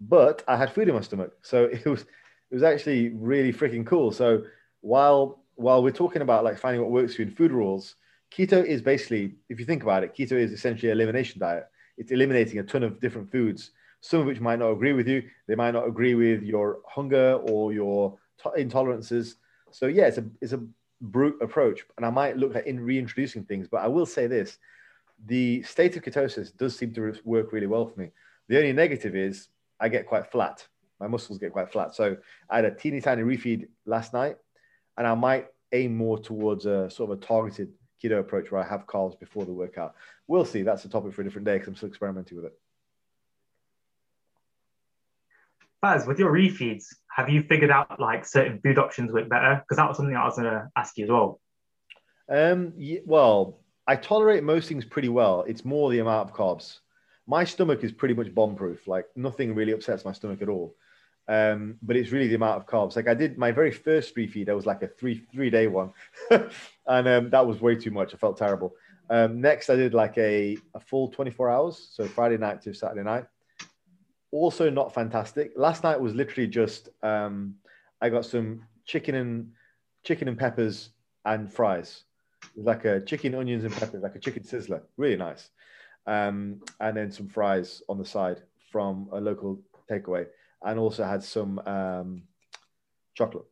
[0.01, 1.33] but I had food in my stomach.
[1.43, 4.11] So it was it was actually really freaking cool.
[4.11, 4.43] So
[4.81, 7.95] while while we're talking about like finding what works for you in food rules,
[8.35, 11.67] keto is basically, if you think about it, keto is essentially an elimination diet.
[11.97, 13.69] It's eliminating a ton of different foods,
[14.01, 15.21] some of which might not agree with you.
[15.47, 18.17] They might not agree with your hunger or your
[18.57, 19.35] intolerances.
[19.69, 20.63] So yeah, it's a it's a
[21.01, 23.67] brute approach, and I might look at in reintroducing things.
[23.67, 24.57] But I will say this:
[25.25, 28.11] the state of ketosis does seem to work really well for me.
[28.47, 29.47] The only negative is
[29.79, 30.67] I get quite flat.
[30.99, 31.95] My muscles get quite flat.
[31.95, 32.17] So
[32.49, 34.37] I had a teeny tiny refeed last night,
[34.97, 38.67] and I might aim more towards a sort of a targeted keto approach where I
[38.67, 39.95] have carbs before the workout.
[40.27, 40.61] We'll see.
[40.61, 42.59] That's a topic for a different day because I'm still experimenting with it.
[45.83, 49.61] Faz, with your refeeds, have you figured out like certain food options work better?
[49.61, 51.41] Because that was something I was going to ask you as well.
[52.29, 55.43] Um, yeah, well, I tolerate most things pretty well.
[55.45, 56.79] It's more the amount of carbs.
[57.27, 58.87] My stomach is pretty much bomb proof.
[58.87, 60.73] Like nothing really upsets my stomach at all.
[61.27, 62.95] Um, but it's really the amount of carbs.
[62.95, 65.93] Like I did my very first refeed, I was like a three three day one,
[66.31, 68.13] and um, that was way too much.
[68.13, 68.73] I felt terrible.
[69.09, 73.03] Um, next, I did like a, a full 24 hours, so Friday night to Saturday
[73.03, 73.25] night
[74.33, 75.53] also not fantastic.
[75.55, 77.55] Last night was literally just um,
[78.01, 79.51] I got some chicken and
[80.03, 80.89] chicken and peppers
[81.23, 82.03] and fries.
[82.57, 84.81] Like a chicken, onions, and peppers, like a chicken sizzler.
[84.97, 85.49] Really nice.
[86.05, 88.41] Um, and then some fries on the side
[88.71, 90.25] from a local takeaway,
[90.63, 92.23] and also had some um,
[93.13, 93.45] chocolate.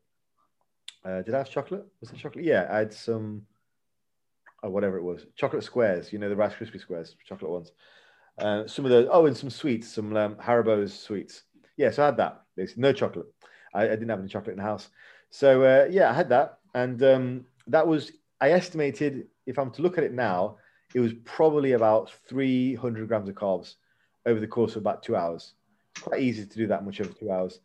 [1.06, 1.86] Uh, did I have chocolate?
[2.02, 2.44] Was it chocolate?
[2.44, 3.44] Yeah, I had some,
[4.62, 6.12] oh, whatever it was, chocolate squares.
[6.12, 7.72] You know the Rice Krispie squares, chocolate ones.
[8.38, 11.44] Uh, some of the oh, and some sweets, some um, Haribo's sweets.
[11.78, 12.42] Yeah, so I had that.
[12.56, 13.28] Basically, no chocolate.
[13.74, 14.90] I, I didn't have any chocolate in the house.
[15.30, 19.82] So uh, yeah, I had that, and um, that was I estimated if I'm to
[19.82, 20.58] look at it now,
[20.94, 23.76] it was probably about 300 grams of carbs
[24.26, 25.54] over the course of about two hours.
[26.02, 27.60] Quite easy to do that much over two hours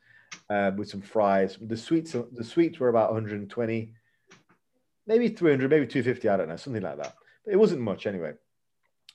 [0.51, 1.59] uh, with some fries.
[1.60, 3.93] The sweets, the sweets were about 120,
[5.06, 6.28] maybe 300, maybe 250.
[6.28, 7.14] I don't know, something like that.
[7.44, 8.32] But it wasn't much anyway.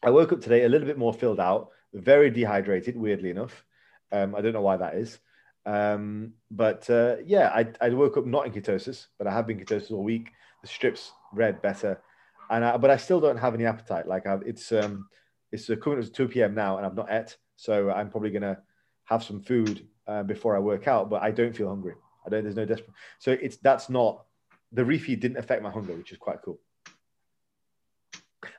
[0.03, 3.63] I woke up today a little bit more filled out, very dehydrated, weirdly enough.
[4.11, 5.19] Um, I don't know why that is.
[5.65, 9.59] Um, but uh, yeah, I, I woke up not in ketosis, but I have been
[9.59, 10.31] ketosis all week.
[10.61, 12.01] The strips read better,
[12.49, 14.07] and I, but I still don't have any appetite.
[14.07, 15.07] Like I've, it's um,
[15.51, 16.55] it's uh, coming to 2 p.m.
[16.55, 18.59] now, and I've not ate, so I'm probably gonna
[19.05, 21.09] have some food uh, before I work out.
[21.09, 21.93] But I don't feel hungry.
[22.25, 22.43] I don't.
[22.43, 22.95] There's no desperate.
[23.19, 24.25] So it's that's not
[24.71, 26.59] the refeed didn't affect my hunger, which is quite cool.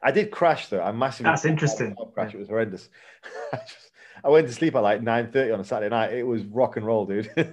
[0.03, 0.83] I did crash though.
[0.83, 1.31] I massively.
[1.31, 1.95] That's interesting.
[2.15, 2.35] Crash.
[2.35, 2.89] It was horrendous.
[3.53, 3.91] I just,
[4.25, 6.13] I went to sleep at like 9.30 on a Saturday night.
[6.13, 7.31] It was rock and roll, dude.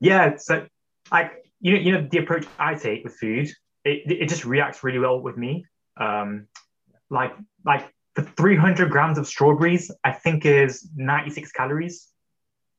[0.00, 0.36] yeah.
[0.36, 0.66] So
[1.12, 3.50] like, you know, you know, the approach I take with food,
[3.84, 5.66] it, it just reacts really well with me.
[5.96, 6.46] Um,
[7.10, 7.34] like,
[7.64, 12.08] like the 300 grams of strawberries, I think is 96 calories.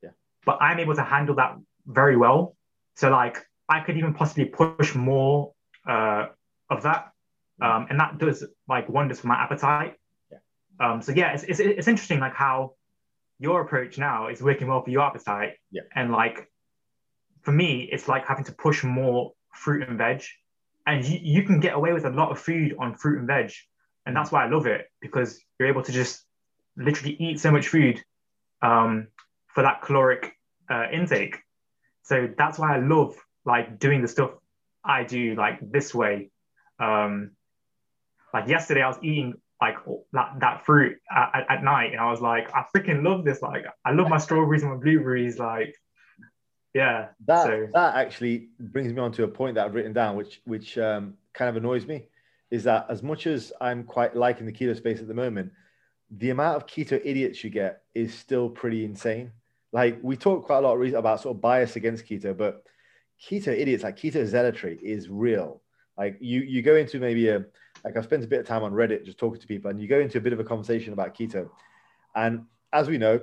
[0.01, 0.09] Yeah.
[0.45, 2.55] But I'm able to handle that very well.
[2.95, 3.37] So like,
[3.69, 5.53] I could even possibly push more
[5.87, 6.27] uh,
[6.69, 7.11] of that
[7.61, 9.95] um, and that does like wonders for my appetite.
[10.31, 10.37] Yeah.
[10.79, 12.73] Um, so yeah, it's, it's, it's interesting like how
[13.39, 15.53] your approach now is working well for your appetite.
[15.71, 15.83] Yeah.
[15.95, 16.49] And like
[17.43, 20.23] for me, it's like having to push more fruit and veg,
[20.87, 23.51] and you, you can get away with a lot of food on fruit and veg,
[24.05, 26.23] and that's why I love it because you're able to just
[26.77, 28.01] literally eat so much food
[28.63, 29.07] um,
[29.47, 30.33] for that caloric
[30.69, 31.37] uh, intake.
[32.03, 34.31] So that's why I love like doing the stuff
[34.83, 36.31] I do like this way.
[36.79, 37.31] Um,
[38.33, 39.75] like yesterday, I was eating like
[40.13, 43.41] that, that fruit at, at night, and I was like, I freaking love this.
[43.41, 45.37] Like, I love my strawberries and my blueberries.
[45.37, 45.75] Like,
[46.73, 47.09] yeah.
[47.27, 47.67] That so.
[47.73, 51.15] that actually brings me on to a point that I've written down, which which um,
[51.33, 52.07] kind of annoys me,
[52.49, 55.51] is that as much as I'm quite liking the keto space at the moment,
[56.09, 59.31] the amount of keto idiots you get is still pretty insane.
[59.71, 62.63] Like we talk quite a lot about sort of bias against keto, but
[63.23, 65.61] keto idiots like keto zealotry is real.
[65.97, 67.45] Like you you go into maybe a
[67.83, 69.87] like I've spent a bit of time on Reddit just talking to people, and you
[69.87, 71.49] go into a bit of a conversation about keto.
[72.15, 73.19] And as we know,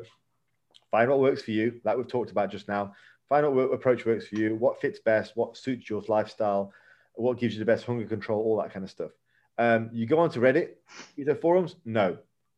[0.90, 2.94] find what works for you, like we've talked about just now.
[3.28, 6.72] Find what approach works for you, what fits best, what suits your lifestyle,
[7.14, 9.10] what gives you the best hunger control, all that kind of stuff.
[9.58, 10.76] Um, you go onto Reddit,
[11.18, 12.16] keto forums, no,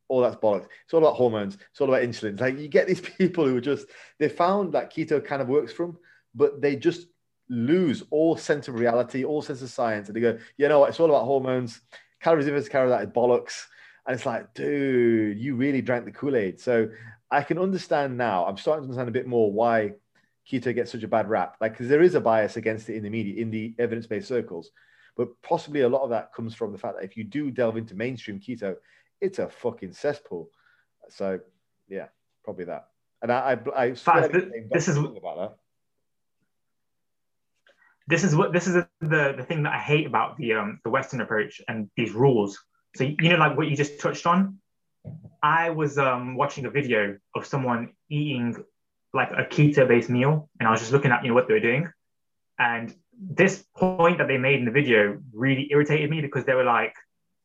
[0.09, 0.69] all that's bollocks.
[0.85, 1.57] It's all about hormones.
[1.71, 2.39] It's all about insulin.
[2.39, 3.87] Like you get these people who are just
[4.19, 5.99] they found that keto kind of works for them,
[6.35, 7.07] but they just
[7.51, 10.89] lose all sense of reality, all sense of science, and they go, you know what,
[10.89, 11.81] it's all about hormones.
[12.23, 13.67] Calories in versus calories out is bollocks.
[14.07, 16.61] And it's like, dude, you really drank the Kool-Aid.
[16.61, 16.89] So
[17.31, 18.47] I can understand now.
[18.47, 19.93] I'm starting to understand a bit more why
[20.51, 21.57] keto gets such a bad rap.
[21.61, 24.71] Like, because there is a bias against it in the media, in the evidence-based circles.
[25.17, 27.77] But possibly a lot of that comes from the fact that if you do delve
[27.77, 28.77] into mainstream keto,
[29.21, 30.51] it's a fucking cesspool.
[31.09, 31.41] So
[31.89, 32.07] yeah,
[32.45, 32.87] probably that.
[33.23, 35.57] And I, I, I Faz, this, this is about that
[38.11, 40.91] this is what this is the the thing that I hate about the um the
[40.91, 42.59] Western approach and these rules.
[42.97, 44.59] So you know, like what you just touched on.
[45.43, 48.63] I was um watching a video of someone eating
[49.15, 51.55] like a keto based meal, and I was just looking at you know what they
[51.55, 51.89] were doing,
[52.59, 56.65] and this point that they made in the video really irritated me because they were
[56.65, 56.95] like,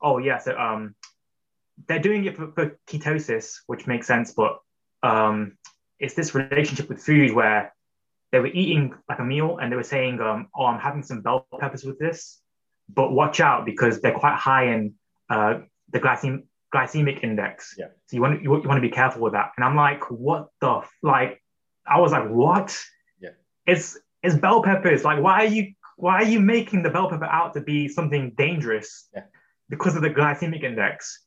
[0.02, 0.96] oh yeah, so um
[1.88, 4.60] they're doing it for, for ketosis, which makes sense, but
[5.04, 5.58] um
[6.00, 7.75] it's this relationship with food where
[8.32, 11.22] they were eating like a meal and they were saying, um, "Oh, I'm having some
[11.22, 12.42] bell peppers with this,
[12.90, 14.96] but watch out because they're quite high in
[15.30, 15.60] uh,
[15.92, 16.44] the glycemic
[16.74, 17.76] glycemic index.
[17.78, 17.88] Yeah.
[18.08, 20.50] So you want you, you want to be careful with that." And I'm like, "What
[20.62, 20.92] the f-?
[21.02, 21.42] like?"
[21.88, 22.78] I was like, "What?
[23.20, 23.32] Yeah.
[23.66, 25.04] It's it's bell peppers.
[25.04, 28.34] Like, why are you why are you making the bell pepper out to be something
[28.38, 29.08] dangerous?
[29.14, 29.24] Yeah.
[29.70, 31.22] Because of the glycemic index."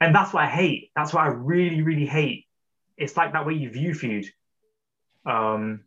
[0.00, 0.90] And that's what I hate.
[0.96, 2.46] That's what I really, really hate.
[2.96, 4.26] It's like that way you view food.
[5.24, 5.84] Um,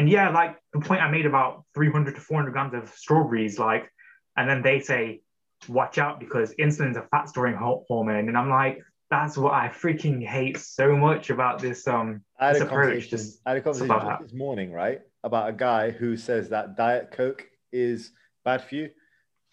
[0.00, 3.92] and yeah, like the point I made about 300 to 400 grams of strawberries, like,
[4.34, 5.20] and then they say,
[5.68, 8.28] watch out because insulin's a fat storing hormone.
[8.28, 12.54] And I'm like, that's what I freaking hate so much about this um I had
[12.54, 12.86] this a approach.
[12.86, 16.78] conversation, Just I had a conversation this morning, right, about a guy who says that
[16.78, 18.12] Diet Coke is
[18.42, 18.88] bad for you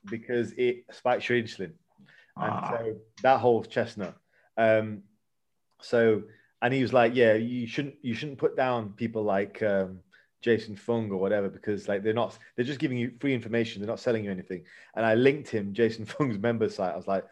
[0.09, 1.73] because it spikes your insulin.
[2.37, 2.69] And Ah.
[2.71, 4.15] so that whole chestnut.
[4.55, 5.03] Um,
[5.81, 6.23] so
[6.61, 9.99] and he was like, yeah, you shouldn't you shouldn't put down people like um,
[10.41, 13.81] Jason Fung or whatever because like they're not they're just giving you free information.
[13.81, 14.63] They're not selling you anything.
[14.95, 16.93] And I linked him Jason Fung's member site.
[16.93, 17.25] I was like,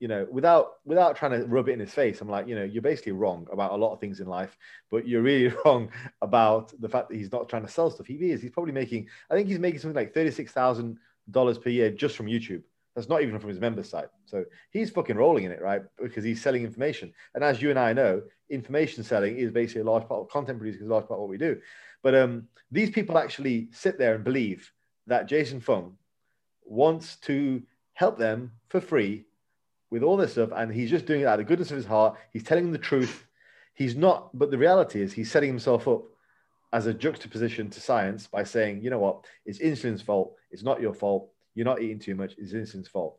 [0.00, 2.64] you know, without without trying to rub it in his face, I'm like, you know,
[2.64, 4.56] you're basically wrong about a lot of things in life,
[4.90, 5.90] but you're really wrong
[6.22, 8.06] about the fact that he's not trying to sell stuff.
[8.06, 8.42] He is.
[8.42, 9.08] He's probably making.
[9.30, 10.98] I think he's making something like thirty six thousand
[11.30, 12.62] dollars per year just from YouTube.
[12.94, 14.08] That's not even from his member site.
[14.24, 15.82] So he's fucking rolling in it, right?
[16.02, 17.12] Because he's selling information.
[17.34, 20.58] And as you and I know, information selling is basically a large part of content
[20.58, 21.60] producing is a large part of what we do.
[22.02, 24.72] But um, these people actually sit there and believe
[25.06, 25.96] that Jason Fung
[26.64, 27.62] wants to
[27.94, 29.24] help them for free
[29.90, 31.86] with all this stuff, and he's just doing it out of the goodness of his
[31.86, 32.16] heart.
[32.32, 33.26] He's telling them the truth.
[33.74, 36.02] He's not, but the reality is he's setting himself up
[36.72, 40.34] as a juxtaposition to science by saying, you know what, it's insulin's fault.
[40.50, 41.30] It's not your fault.
[41.54, 42.34] You're not eating too much.
[42.36, 43.18] It's insulin's fault.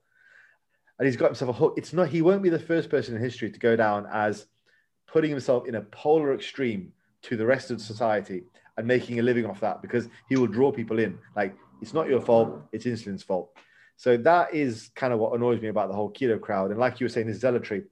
[0.99, 1.73] And he's got himself a hook.
[1.77, 4.45] It's not, he won't be the first person in history to go down as
[5.07, 6.91] putting himself in a polar extreme
[7.23, 8.43] to the rest of society
[8.79, 11.19] and making a living off that because he will draw people in.
[11.35, 12.61] Like, it's not your fault.
[12.71, 13.51] It's insulin's fault.
[13.97, 16.71] So that is kind of what annoys me about the whole keto crowd.
[16.71, 17.83] And like you were saying, this zealotry.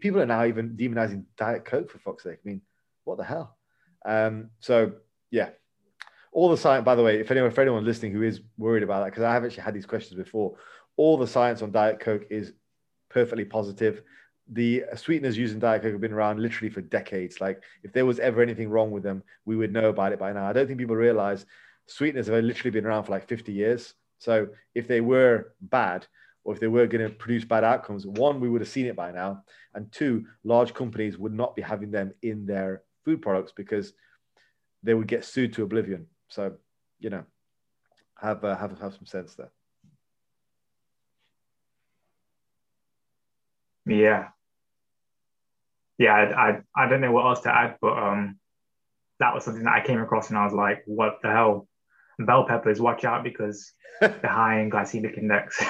[0.00, 2.38] People are now even demonizing Diet Coke for fuck's sake.
[2.42, 2.62] I mean,
[3.04, 3.58] what the hell?
[4.06, 4.92] Um, so
[5.30, 5.50] yeah,
[6.32, 6.86] all the science.
[6.86, 9.34] By the way, if anyone, for anyone listening who is worried about that, because I
[9.34, 10.56] have actually had these questions before,
[10.96, 12.54] all the science on Diet Coke is
[13.10, 14.02] perfectly positive.
[14.52, 17.40] The sweeteners used in Diet Coke have been around literally for decades.
[17.40, 20.32] Like, if there was ever anything wrong with them, we would know about it by
[20.32, 20.46] now.
[20.46, 21.46] I don't think people realize
[21.86, 23.94] sweeteners have literally been around for like 50 years.
[24.18, 26.06] So if they were bad,
[26.44, 28.96] or if they were going to produce bad outcomes, one, we would have seen it
[28.96, 29.44] by now,
[29.74, 33.92] and two, large companies would not be having them in their food products because
[34.82, 36.06] they would get sued to oblivion.
[36.28, 36.54] So,
[36.98, 37.24] you know,
[38.18, 39.50] have uh, have have some sense there.
[43.86, 44.28] Yeah.
[46.00, 48.38] Yeah, I, I I don't know what else to add, but um
[49.20, 51.68] that was something that I came across and I was like, what the hell?
[52.18, 55.62] Bell peppers, watch out because they're high in glycemic index.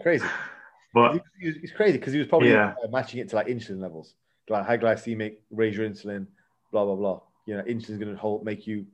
[0.00, 0.24] Crazy.
[0.94, 2.74] but It's crazy because he was probably Yeah.
[2.82, 4.14] uh, matching it to like insulin levels,
[4.48, 6.26] like high glycemic, raise your insulin,
[6.70, 7.20] blah blah blah.
[7.46, 8.86] You know, insulin's going to hold, make you,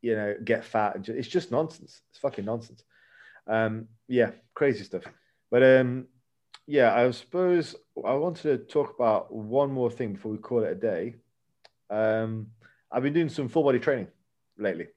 [0.00, 0.94] you know, get fat.
[0.96, 2.00] and It's just nonsense.
[2.10, 2.82] It's fucking nonsense.
[3.46, 5.02] Um, yeah, crazy stuff.
[5.50, 6.06] But um,
[6.66, 10.72] yeah, I suppose I wanted to talk about one more thing before we call it
[10.72, 11.14] a day.
[11.90, 12.48] Um,
[12.90, 14.08] I've been doing some full body training
[14.58, 14.88] lately,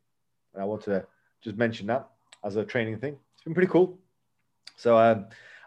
[0.53, 1.05] and I want to
[1.41, 2.07] just mention that
[2.43, 3.17] as a training thing.
[3.35, 3.99] It's been pretty cool.
[4.77, 5.25] So um,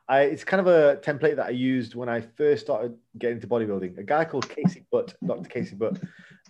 [0.08, 3.46] I, it's kind of a template that I used when I first started getting into
[3.46, 3.98] bodybuilding.
[3.98, 5.48] A guy called Casey Butt, Dr.
[5.48, 6.00] Casey Butt.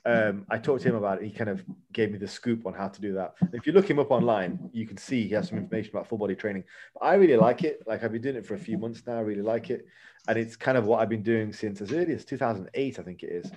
[0.06, 1.24] Um, I talked to him about it.
[1.24, 1.62] He kind of
[1.92, 3.34] gave me the scoop on how to do that.
[3.52, 6.18] If you look him up online, you can see he has some information about full
[6.18, 6.64] body training.
[6.94, 7.82] But I really like it.
[7.86, 9.18] Like I've been doing it for a few months now.
[9.18, 9.86] I really like it,
[10.28, 13.22] and it's kind of what I've been doing since as early as 2008, I think
[13.22, 13.50] it is.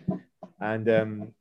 [0.60, 1.34] And um,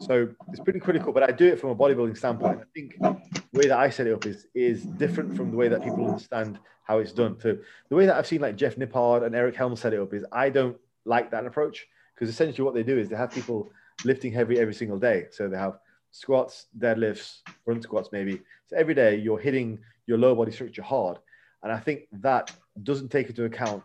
[0.00, 1.12] so it's pretty critical.
[1.12, 2.60] But I do it from a bodybuilding standpoint.
[2.60, 3.18] I think the
[3.52, 6.58] way that I set it up is is different from the way that people understand
[6.84, 7.36] how it's done.
[7.40, 7.56] So
[7.88, 10.24] the way that I've seen like Jeff Nippard and Eric Helm set it up is
[10.30, 13.70] I don't like that approach because essentially what they do is they have people
[14.04, 15.26] lifting heavy every single day.
[15.30, 15.78] So they have
[16.10, 18.42] squats, deadlifts, front squats maybe.
[18.66, 21.18] So every day you're hitting your lower body structure hard.
[21.62, 22.52] And I think that
[22.82, 23.82] doesn't take into account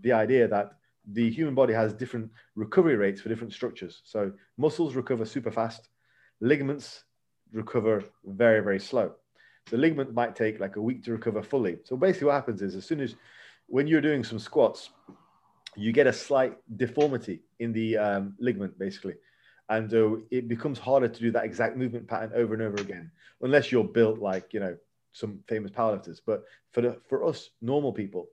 [0.00, 0.72] the idea that
[1.12, 4.02] the human body has different recovery rates for different structures.
[4.04, 5.88] So muscles recover super fast,
[6.40, 7.04] ligaments
[7.52, 9.12] recover very, very slow.
[9.68, 11.78] So ligament might take like a week to recover fully.
[11.84, 13.14] So basically what happens is as soon as
[13.66, 14.90] when you're doing some squats,
[15.76, 19.14] you get a slight deformity in the um, ligament basically.
[19.72, 23.10] And uh, it becomes harder to do that exact movement pattern over and over again,
[23.40, 24.76] unless you're built like, you know,
[25.12, 26.20] some famous powerlifters.
[26.26, 28.28] But for, the, for us normal people,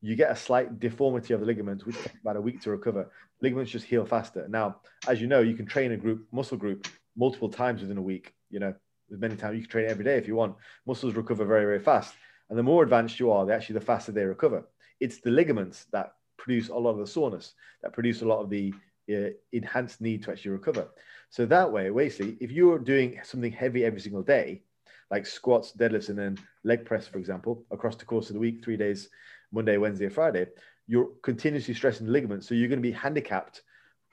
[0.00, 3.10] you get a slight deformity of the ligaments, which takes about a week to recover.
[3.42, 4.46] Ligaments just heal faster.
[4.48, 4.76] Now,
[5.08, 6.86] as you know, you can train a group, muscle group,
[7.16, 8.32] multiple times within a week.
[8.48, 8.74] You know,
[9.10, 10.54] many times you can train every day if you want.
[10.86, 12.14] Muscles recover very, very fast.
[12.50, 14.68] And the more advanced you are, the actually the faster they recover.
[15.00, 18.48] It's the ligaments that produce a lot of the soreness, that produce a lot of
[18.48, 18.72] the
[19.12, 20.88] uh, enhanced need to actually recover.
[21.30, 24.62] So that way, basically, if you're doing something heavy every single day,
[25.10, 28.62] like squats, deadlifts, and then leg press, for example, across the course of the week,
[28.64, 29.08] three days,
[29.52, 30.46] Monday, Wednesday, Friday,
[30.86, 32.48] you're continuously stressing the ligaments.
[32.48, 33.62] So you're going to be handicapped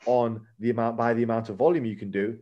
[0.05, 2.37] on the amount by the amount of volume you can do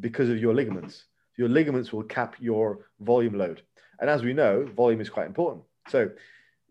[0.00, 1.04] because of your ligaments.
[1.36, 3.62] Your ligaments will cap your volume load.
[4.00, 5.64] And as we know, volume is quite important.
[5.88, 6.10] So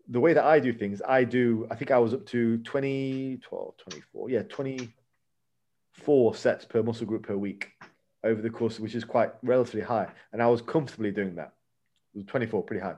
[0.08, 3.38] the way that I do things, I do, I think I was up to 20,
[3.42, 4.42] 12, 24, yeah,
[6.00, 7.72] 24 sets per muscle group per week
[8.24, 10.08] over the course, which is quite relatively high.
[10.32, 11.52] And I was comfortably doing that.
[12.14, 12.96] It was 24, pretty high.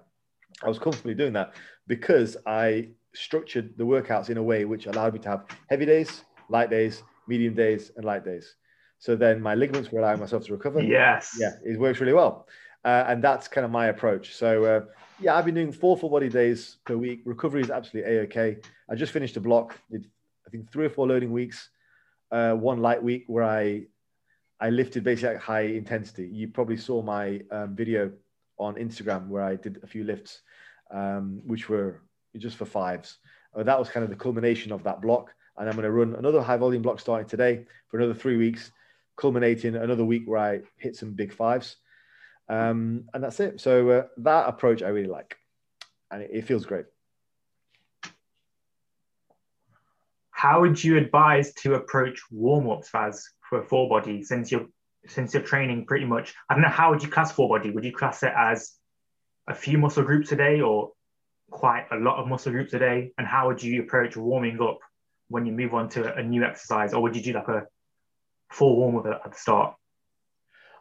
[0.63, 1.55] I was comfortably doing that
[1.89, 6.25] because I structured the workouts in a way which allowed me to have heavy days,
[6.49, 8.55] light days, medium days, and light days.
[8.99, 10.81] So then my ligaments were allowing myself to recover.
[10.81, 11.37] Yes.
[11.39, 12.47] Yeah, it works really well.
[12.85, 14.35] Uh, and that's kind of my approach.
[14.35, 14.81] So uh,
[15.21, 17.23] yeah, I've been doing four full body days per week.
[17.25, 18.59] Recovery is absolutely a okay.
[18.89, 19.77] I just finished a block.
[19.91, 20.07] Did,
[20.47, 21.69] I think three or four loading weeks,
[22.33, 23.83] uh, one light week where I
[24.61, 26.27] I lifted basically at high intensity.
[26.27, 28.13] You probably saw my um, video
[28.59, 30.43] on Instagram where I did a few lifts,
[30.91, 32.01] um, which were
[32.39, 33.19] just for fives.
[33.55, 35.35] Uh, that was kind of the culmination of that block.
[35.59, 38.71] And I'm going to run another high volume block starting today for another three weeks,
[39.17, 41.77] culminating another week where I hit some big fives.
[42.49, 43.61] Um, and that's it.
[43.61, 45.37] So uh, that approach I really like,
[46.11, 46.87] and it, it feels great.
[50.43, 54.67] How would you advise to approach warm ups, Faz, for full body since you're
[55.07, 56.35] since you're training pretty much?
[56.51, 56.69] I don't know.
[56.69, 57.71] How would you class full body?
[57.71, 58.73] Would you class it as
[59.47, 60.91] a few muscle groups a day or
[61.53, 63.13] quite a lot of muscle groups a day?
[63.19, 64.81] And how would you approach warming up
[65.29, 67.63] when you move on to a new exercise, or would you do like a
[68.51, 69.77] full warm up at the start?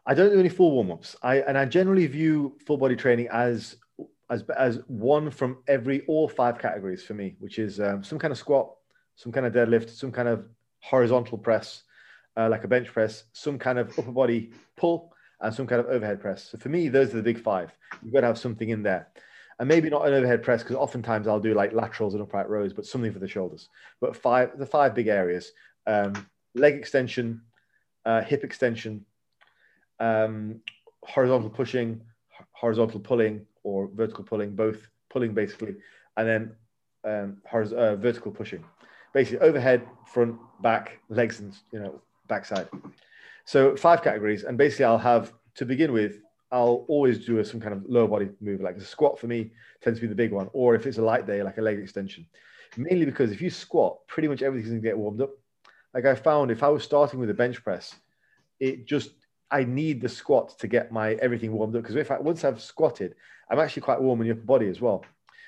[0.07, 1.15] I don't do any full warm ups.
[1.21, 3.75] I and I generally view full body training as
[4.31, 8.31] as as one from every all five categories for me, which is um, some kind
[8.31, 8.71] of squat,
[9.15, 10.47] some kind of deadlift, some kind of
[10.79, 11.83] horizontal press,
[12.37, 15.87] uh, like a bench press, some kind of upper body pull, and some kind of
[15.87, 16.49] overhead press.
[16.49, 17.71] So for me, those are the big five.
[18.01, 19.09] You've got to have something in there.
[19.59, 22.73] And maybe not an overhead press because oftentimes I'll do like laterals and upright rows,
[22.73, 23.69] but something for the shoulders.
[23.99, 25.51] But five, the five big areas:
[25.85, 27.41] um, leg extension,
[28.05, 29.05] uh, hip extension,
[29.99, 30.61] um,
[31.03, 32.01] horizontal pushing,
[32.53, 35.75] horizontal pulling, or vertical pulling, both pulling basically,
[36.17, 36.55] and then
[37.03, 38.63] um, uh, vertical pushing,
[39.13, 42.67] basically overhead, front, back, legs, and you know backside.
[43.45, 46.19] So five categories, and basically I'll have to begin with.
[46.51, 49.51] I'll always do a, some kind of lower body move, like a squat for me
[49.81, 51.79] tends to be the big one, or if it's a light day, like a leg
[51.79, 52.25] extension.
[52.77, 55.31] Mainly because if you squat, pretty much everything's gonna get warmed up.
[55.93, 57.95] Like I found, if I was starting with a bench press,
[58.59, 59.11] it just
[59.49, 62.61] I need the squat to get my everything warmed up because if I once I've
[62.61, 63.15] squatted,
[63.49, 65.03] I'm actually quite warm in the upper body as well.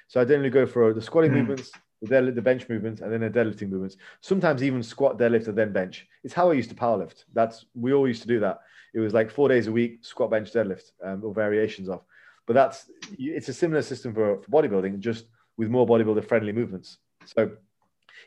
[0.07, 1.35] So I generally go for the squatting mm.
[1.35, 1.71] movements,
[2.09, 3.97] the, the bench movements, and then the deadlifting movements.
[4.21, 6.07] Sometimes even squat, deadlift, and then bench.
[6.23, 7.25] It's how I used to powerlift.
[7.33, 8.59] That's we all used to do that.
[8.93, 12.03] It was like four days a week, squat, bench, deadlift, um, or variations of.
[12.45, 15.25] But that's it's a similar system for, for bodybuilding, just
[15.57, 16.97] with more bodybuilder friendly movements.
[17.25, 17.51] So,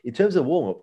[0.03, 0.81] in terms of warm up,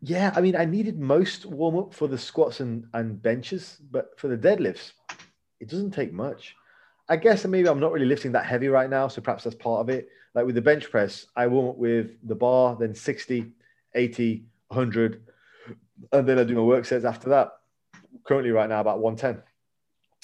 [0.00, 4.18] yeah, I mean, I needed most warm up for the squats and, and benches, but
[4.18, 4.92] for the deadlifts,
[5.60, 6.54] it doesn't take much.
[7.08, 9.80] I guess maybe I'm not really lifting that heavy right now, so perhaps that's part
[9.80, 10.08] of it.
[10.34, 13.50] Like with the bench press, I warm up with the bar, then 60,
[13.94, 15.22] 80, 100,
[16.12, 17.52] and then I do my work sets after that.
[18.24, 19.42] Currently, right now, about 110.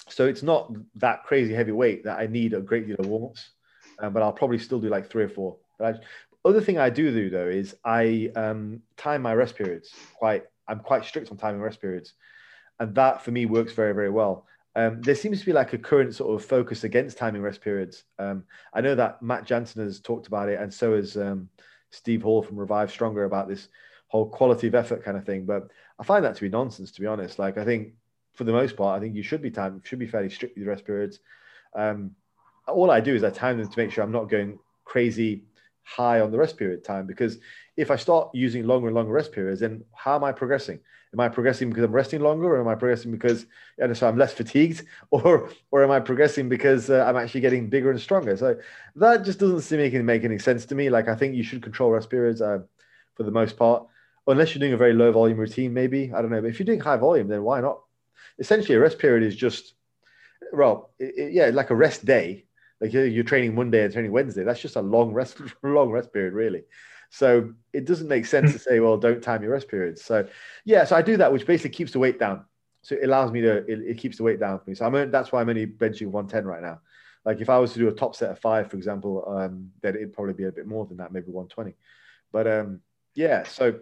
[0.09, 3.24] So it's not that crazy heavy weight that I need a great deal of warm
[3.24, 3.51] ups,
[4.01, 5.56] um, but I'll probably still do like three or four.
[5.78, 9.90] But I, other thing I do do though is I um, time my rest periods.
[10.15, 12.12] Quite, I'm quite strict on timing rest periods,
[12.78, 14.47] and that for me works very very well.
[14.77, 18.05] Um, there seems to be like a current sort of focus against timing rest periods.
[18.19, 21.49] Um, I know that Matt Jansen has talked about it, and so has um,
[21.91, 23.69] Steve Hall from Revive Stronger about this
[24.09, 25.47] whole quality of effort kind of thing.
[25.47, 25.69] But
[25.99, 27.39] I find that to be nonsense, to be honest.
[27.39, 27.95] Like I think
[28.33, 30.67] for the most part, I think you should be time should be fairly strict with
[30.67, 31.21] rest periods.
[31.75, 32.13] Um,
[32.67, 35.45] all I do is I time them to make sure I'm not going crazy
[35.85, 37.39] high on the rest period time because
[37.77, 40.81] if I start using longer and longer rest periods, then how am I progressing?
[41.12, 43.47] Am I progressing because I'm resting longer, or am I progressing because
[43.78, 47.69] and so I'm less fatigued, or or am I progressing because uh, I'm actually getting
[47.69, 48.36] bigger and stronger?
[48.36, 48.56] So
[48.97, 50.90] that just doesn't seem to make any sense to me.
[50.90, 52.61] Like I think you should control rest periods uh,
[53.15, 53.86] for the most part,
[54.27, 55.73] unless you're doing a very low volume routine.
[55.73, 57.81] Maybe I don't know, but if you're doing high volume, then why not?
[58.40, 59.74] Essentially, a rest period is just
[60.52, 62.47] well, it, it, yeah, like a rest day
[62.85, 64.44] like you're training Monday and training Wednesday.
[64.44, 66.65] That's just a long rest, long rest period, really.
[67.09, 70.05] So it doesn't make sense to say, well, don't time your rest periods.
[70.05, 70.27] So
[70.65, 72.44] yeah, so I do that, which basically keeps the weight down.
[72.82, 74.74] So it allows me to, it, it keeps the weight down for me.
[74.74, 76.81] So I'm that's why I'm only benching 110 right now.
[77.24, 79.94] Like if I was to do a top set of five, for example, um, then
[79.94, 81.74] it'd probably be a bit more than that, maybe 120.
[82.32, 82.81] But um,
[83.15, 83.81] yeah, so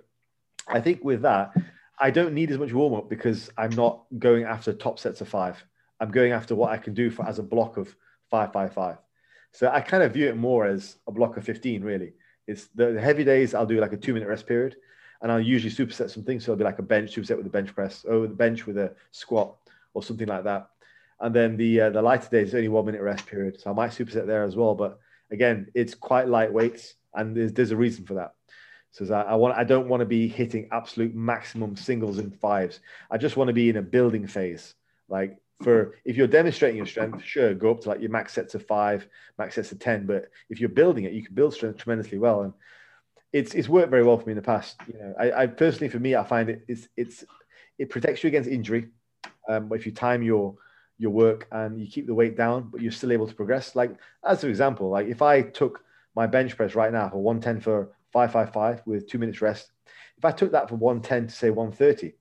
[0.68, 1.50] I think with that,
[1.98, 5.28] I don't need as much warm up because I'm not going after top sets of
[5.28, 5.64] five.
[5.98, 7.96] I'm going after what I can do for as a block of
[8.32, 8.96] five, five, five.
[9.52, 12.14] So I kind of view it more as a block of 15, really.
[12.46, 14.76] It's the, the heavy days, I'll do like a two minute rest period.
[15.20, 16.44] And I'll usually superset some things.
[16.44, 18.78] So it'll be like a bench superset with a bench press, or the bench with
[18.78, 19.54] a squat,
[19.94, 20.70] or something like that.
[21.20, 23.60] And then the uh, the lighter days, is only one minute rest period.
[23.60, 24.74] So I might superset there as well.
[24.74, 24.98] But
[25.30, 28.34] again, it's quite lightweight, and there's there's a reason for that.
[28.90, 32.80] So I want I don't want to be hitting absolute maximum singles and fives.
[33.08, 34.74] I just want to be in a building phase.
[35.08, 38.54] Like for if you're demonstrating your strength, sure, go up to like your max sets
[38.54, 39.06] of five,
[39.38, 40.06] max sets of ten.
[40.06, 42.42] But if you're building it, you can build strength tremendously well.
[42.42, 42.52] And
[43.32, 44.76] it's it's worked very well for me in the past.
[44.86, 47.24] You know, I, I personally for me, I find it it's it's
[47.78, 48.88] it protects you against injury.
[49.48, 50.56] Um, if you time your
[50.98, 53.74] your work and you keep the weight down, but you're still able to progress.
[53.74, 55.82] Like as an example, like if I took
[56.14, 59.72] my bench press right now for 110 for 555 with two minutes rest,
[60.18, 62.14] if I took that from 110 to say 130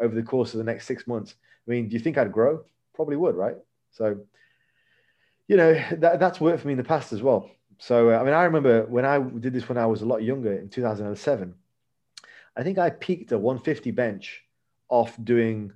[0.00, 1.34] over the course of the next six months,
[1.66, 2.64] I mean, do you think I'd grow?
[2.96, 3.56] Probably would, right?
[3.92, 4.18] So,
[5.46, 7.50] you know, that, that's worked for me in the past as well.
[7.78, 10.22] So, uh, I mean, I remember when I did this when I was a lot
[10.22, 11.54] younger in 2007,
[12.56, 14.42] I think I peaked a 150 bench
[14.88, 15.72] off doing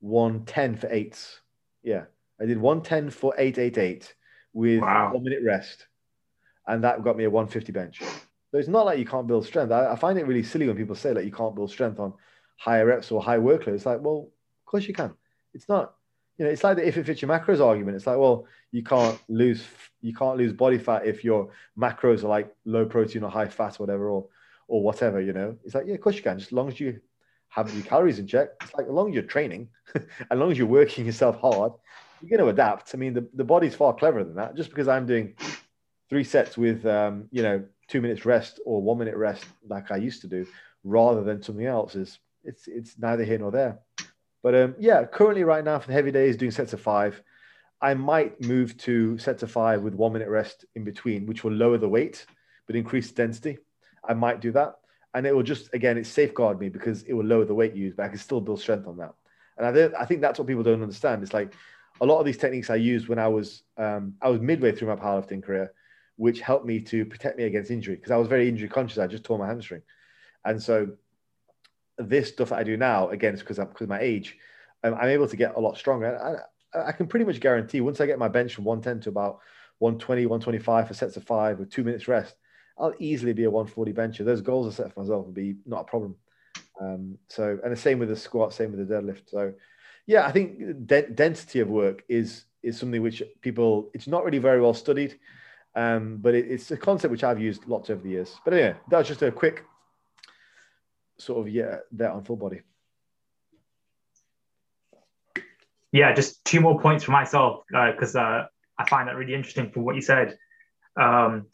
[0.00, 1.40] 110 for eights.
[1.82, 2.04] Yeah.
[2.40, 4.14] I did 110 for 888
[4.52, 5.12] with wow.
[5.12, 5.86] one minute rest.
[6.66, 8.00] And that got me a 150 bench.
[8.52, 9.72] So it's not like you can't build strength.
[9.72, 12.12] I, I find it really silly when people say like you can't build strength on
[12.56, 13.74] higher reps or high workload.
[13.74, 14.28] It's like, well,
[14.60, 15.12] of course you can.
[15.54, 15.94] It's not,
[16.38, 17.96] you know, it's like the if it fits your macros argument.
[17.96, 19.64] It's like, well, you can't lose
[20.00, 23.78] you can't lose body fat if your macros are like low protein or high fat
[23.78, 24.26] or whatever, or
[24.68, 25.56] or whatever, you know.
[25.64, 27.00] It's like, yeah, of course you can, just as long as you
[27.52, 28.48] have your calories in check.
[28.62, 31.72] It's like as long as you're training, as long as you're working yourself hard,
[32.22, 32.94] you're going to adapt.
[32.94, 34.56] I mean, the, the body's far cleverer than that.
[34.56, 35.34] Just because I'm doing
[36.08, 39.96] three sets with, um, you know, two minutes rest or one minute rest like I
[39.96, 40.46] used to do,
[40.84, 43.78] rather than something else, is it's it's neither here nor there.
[44.42, 47.22] But um, yeah, currently right now for the heavy days, doing sets of five.
[47.80, 51.52] I might move to sets of five with one minute rest in between, which will
[51.52, 52.26] lower the weight
[52.66, 53.58] but increase density.
[54.08, 54.76] I might do that
[55.14, 57.96] and it will just again it safeguard me because it will lower the weight used,
[57.96, 59.14] but I can still build strength on that.
[59.58, 61.22] And I, I think that's what people don't understand.
[61.22, 61.52] It's like
[62.00, 64.88] a lot of these techniques I used when I was um, I was midway through
[64.88, 65.72] my powerlifting career,
[66.16, 68.98] which helped me to protect me against injury because I was very injury conscious.
[68.98, 69.82] I just tore my hamstring,
[70.44, 70.88] and so
[72.08, 74.36] this stuff that I do now, again, because I'm because my age,
[74.84, 76.18] um, I'm able to get a lot stronger.
[76.74, 79.40] I, I can pretty much guarantee once I get my bench from 110 to about
[79.78, 82.34] 120, 125 for sets of five with two minutes rest,
[82.78, 84.24] I'll easily be a 140 bencher.
[84.24, 86.16] Those goals I set for myself would be not a problem.
[86.80, 89.28] Um, so, and the same with the squat, same with the deadlift.
[89.28, 89.52] So,
[90.06, 94.38] yeah, I think de- density of work is is something which people it's not really
[94.38, 95.18] very well studied,
[95.74, 98.36] um, but it, it's a concept which I've used lots over the years.
[98.44, 99.64] But anyway, that was just a quick
[101.22, 102.60] sort of yeah there on full body.
[105.92, 108.46] Yeah, just two more points for myself because uh, uh,
[108.78, 110.38] I find that really interesting from what you said.
[110.98, 111.46] Um,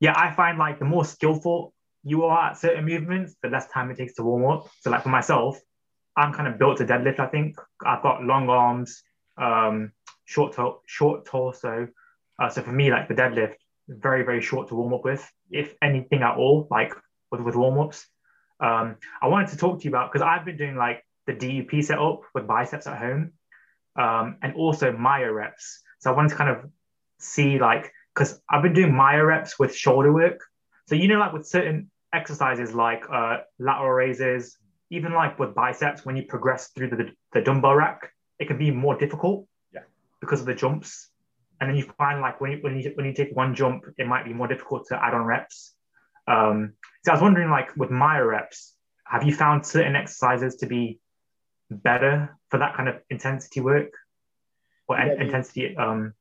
[0.00, 1.72] yeah, I find like the more skillful
[2.04, 4.68] you are at certain movements, the less time it takes to warm up.
[4.80, 5.58] So like for myself,
[6.16, 7.18] I'm kind of built to deadlift.
[7.18, 9.02] I think I've got long arms,
[9.38, 9.92] um,
[10.24, 11.88] short to- short torso.
[12.38, 13.54] Uh, so for me, like the deadlift,
[13.88, 16.92] very very short to warm up with, if anything at all, like
[17.30, 18.06] with with warm ups.
[18.60, 21.84] Um, I wanted to talk to you about because I've been doing like the DUP
[21.84, 23.32] setup with biceps at home,
[23.96, 25.82] um, and also myo reps.
[25.98, 26.70] So I wanted to kind of
[27.18, 30.40] see like because I've been doing myo reps with shoulder work.
[30.86, 34.56] So you know, like with certain exercises like uh, lateral raises,
[34.90, 38.70] even like with biceps, when you progress through the, the dumbbell rack, it can be
[38.70, 39.80] more difficult yeah.
[40.20, 41.10] because of the jumps.
[41.60, 44.06] And then you find like when you, when you when you take one jump, it
[44.06, 45.74] might be more difficult to add on reps.
[46.28, 46.74] Um,
[47.06, 48.74] so I was wondering, like with myo reps,
[49.04, 50.98] have you found certain exercises to be
[51.70, 53.92] better for that kind of intensity work
[54.88, 56.14] or yeah, intensity um,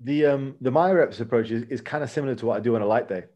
[0.00, 2.74] the um the myo reps approach is, is kind of similar to what I do
[2.74, 3.26] on a light day.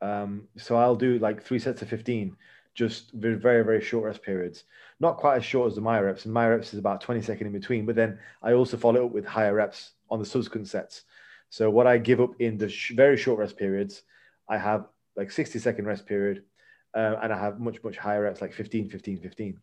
[0.00, 2.36] Um, so I'll do like three sets of 15,
[2.74, 4.64] just very, very, very short rest periods.
[4.98, 6.24] Not quite as short as the myo reps.
[6.24, 9.12] And myo reps is about 20 second in between, but then I also follow up
[9.12, 11.02] with higher reps on the subsequent sets.
[11.50, 14.02] So what I give up in the sh- very short rest periods,
[14.48, 14.86] I have
[15.16, 16.44] like 60 second rest period,
[16.94, 19.60] uh, and I have much, much higher reps, like 15, 15, 15.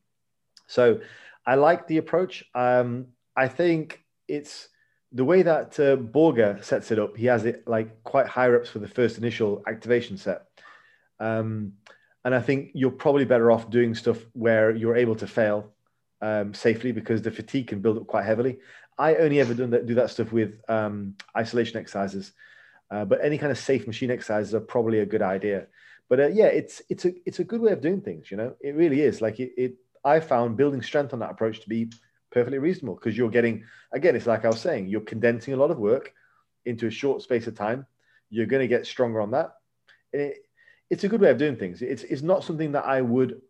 [0.68, 1.00] So
[1.46, 2.44] I like the approach.
[2.54, 4.70] Um, I think it's,
[5.12, 8.70] the way that uh, Borge sets it up, he has it like quite high reps
[8.70, 10.44] for the first initial activation set.
[11.20, 11.74] Um,
[12.24, 15.74] and I think you're probably better off doing stuff where you're able to fail
[16.22, 18.60] um, safely because the fatigue can build up quite heavily.
[18.98, 22.34] I only ever done that, do that stuff with um, isolation exercises,
[22.92, 25.68] uh, but any kind of safe machine exercises are probably a good idea.
[26.10, 28.32] But uh, yeah, it's it's a it's a good way of doing things.
[28.32, 29.22] You know, it really is.
[29.22, 31.90] Like it, it I found building strength on that approach to be
[32.32, 35.72] perfectly reasonable because you're getting again it's like i was saying you're condensing a lot
[35.72, 36.14] of work
[36.66, 37.86] into a short space of time
[38.30, 39.56] you're going to get stronger on that
[40.14, 40.38] it,
[40.90, 43.42] it's a good way of doing things it's, it's not something that i would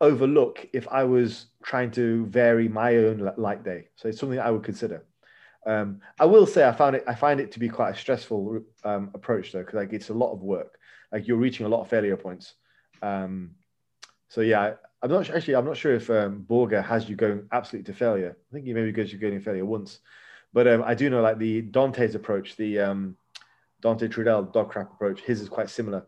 [0.00, 4.50] overlook if i was trying to vary my own light day so it's something i
[4.50, 5.04] would consider
[5.66, 7.04] Um, I will say I found it.
[7.06, 10.14] I find it to be quite a stressful um, approach though, because like it's a
[10.14, 10.78] lot of work.
[11.12, 12.54] Like you're reaching a lot of failure points.
[13.02, 13.52] Um,
[14.28, 15.56] so yeah, I'm not actually.
[15.56, 18.36] I'm not sure if um, Borge has you going absolutely to failure.
[18.50, 20.00] I think he maybe goes you going failure once,
[20.52, 23.16] but um, I do know like the Dante's approach, the um,
[23.80, 25.20] Dante Trudel DoggCrapp approach.
[25.20, 26.06] His is quite similar,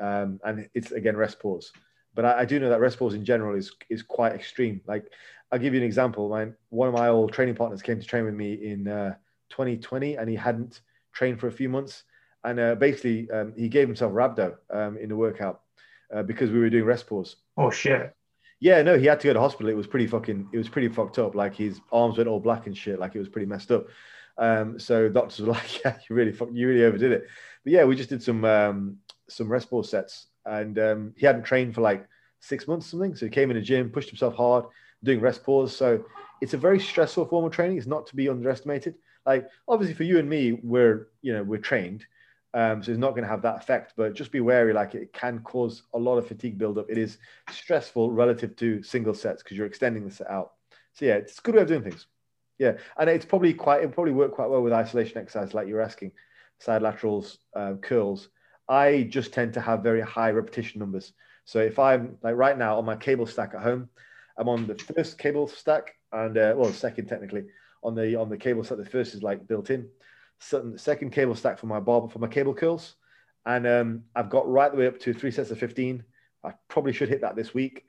[0.00, 1.72] um, and it's again rest pause.
[2.14, 4.80] But I, I, do know that rest pause in general is is quite extreme.
[4.86, 5.12] Like
[5.52, 6.28] I'll give you an example.
[6.28, 9.14] My, one of my old training partners came to train with me in uh,
[9.50, 10.80] 2020 and he hadn't
[11.12, 12.04] trained for a few months.
[12.44, 15.62] And uh, basically, um, he gave himself rhabdo um, in the workout
[16.14, 17.36] uh, because we were doing rest pause.
[17.56, 18.14] Oh, shit.
[18.60, 19.70] Yeah, no, he had to go to hospital.
[19.70, 21.34] It was pretty fucking, it was pretty fucked up.
[21.34, 22.98] Like his arms went all black and shit.
[22.98, 23.86] Like it was pretty messed up.
[24.38, 27.26] Um, so doctors were like, yeah, you really, you really overdid it.
[27.64, 28.96] But yeah, we just did some, um,
[29.28, 32.06] some rest pause sets and um, he hadn't trained for like
[32.40, 33.16] six months or something.
[33.16, 34.66] So he came in the gym, pushed himself hard
[35.04, 35.74] doing rest pause.
[35.76, 36.04] So
[36.40, 37.78] it's a very stressful form of training.
[37.78, 38.96] It's not to be underestimated.
[39.24, 42.04] Like obviously for you and me, we're you know we're trained,
[42.54, 43.94] um, so it's not going to have that effect.
[43.96, 44.72] But just be wary.
[44.72, 46.88] Like it can cause a lot of fatigue buildup.
[46.88, 47.18] It is
[47.50, 50.52] stressful relative to single sets because you're extending the set out.
[50.94, 52.06] So yeah, it's a good way of doing things.
[52.58, 55.82] Yeah, and it's probably quite it probably work quite well with isolation exercise, like you're
[55.82, 56.12] asking,
[56.58, 58.28] side laterals, uh, curls.
[58.68, 61.12] I just tend to have very high repetition numbers.
[61.44, 63.88] So if I'm like right now on my cable stack at home,
[64.38, 67.44] I'm on the first cable stack and uh, well, second technically
[67.82, 68.78] on the on the cable stack.
[68.78, 69.88] The first is like built in.
[70.38, 72.96] Second cable stack for my barber for my cable curls,
[73.46, 76.04] and um, I've got right the way up to three sets of 15.
[76.44, 77.84] I probably should hit that this week,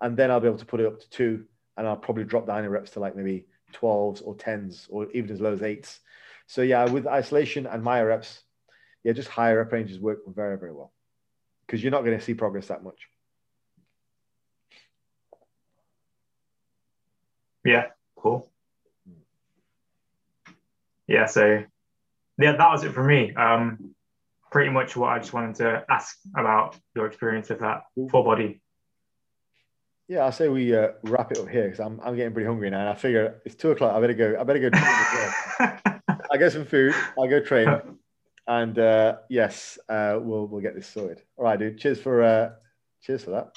[0.00, 1.44] and then I'll be able to put it up to two,
[1.76, 5.30] and I'll probably drop down in reps to like maybe 12s or 10s or even
[5.30, 6.00] as low as eights.
[6.46, 8.42] So yeah, with isolation and myo reps,
[9.04, 10.92] yeah, just higher rep ranges work very very well
[11.66, 13.09] because you're not going to see progress that much.
[17.64, 18.50] Yeah, cool.
[21.06, 21.64] Yeah, so
[22.38, 23.34] yeah, that was it for me.
[23.34, 23.94] Um,
[24.50, 28.60] pretty much what I just wanted to ask about your experience with that full body.
[30.08, 32.68] Yeah, I say we uh, wrap it up here because I'm, I'm getting pretty hungry
[32.70, 32.80] now.
[32.80, 33.94] And I figure it's two o'clock.
[33.94, 34.36] I better go.
[34.40, 34.70] I better go.
[36.32, 36.94] I get some food.
[37.18, 37.68] I'll go train.
[38.46, 41.22] And uh, yes, uh, we'll we'll get this sorted.
[41.36, 41.78] All right, dude.
[41.78, 42.50] Cheers for uh,
[43.00, 43.56] cheers for that.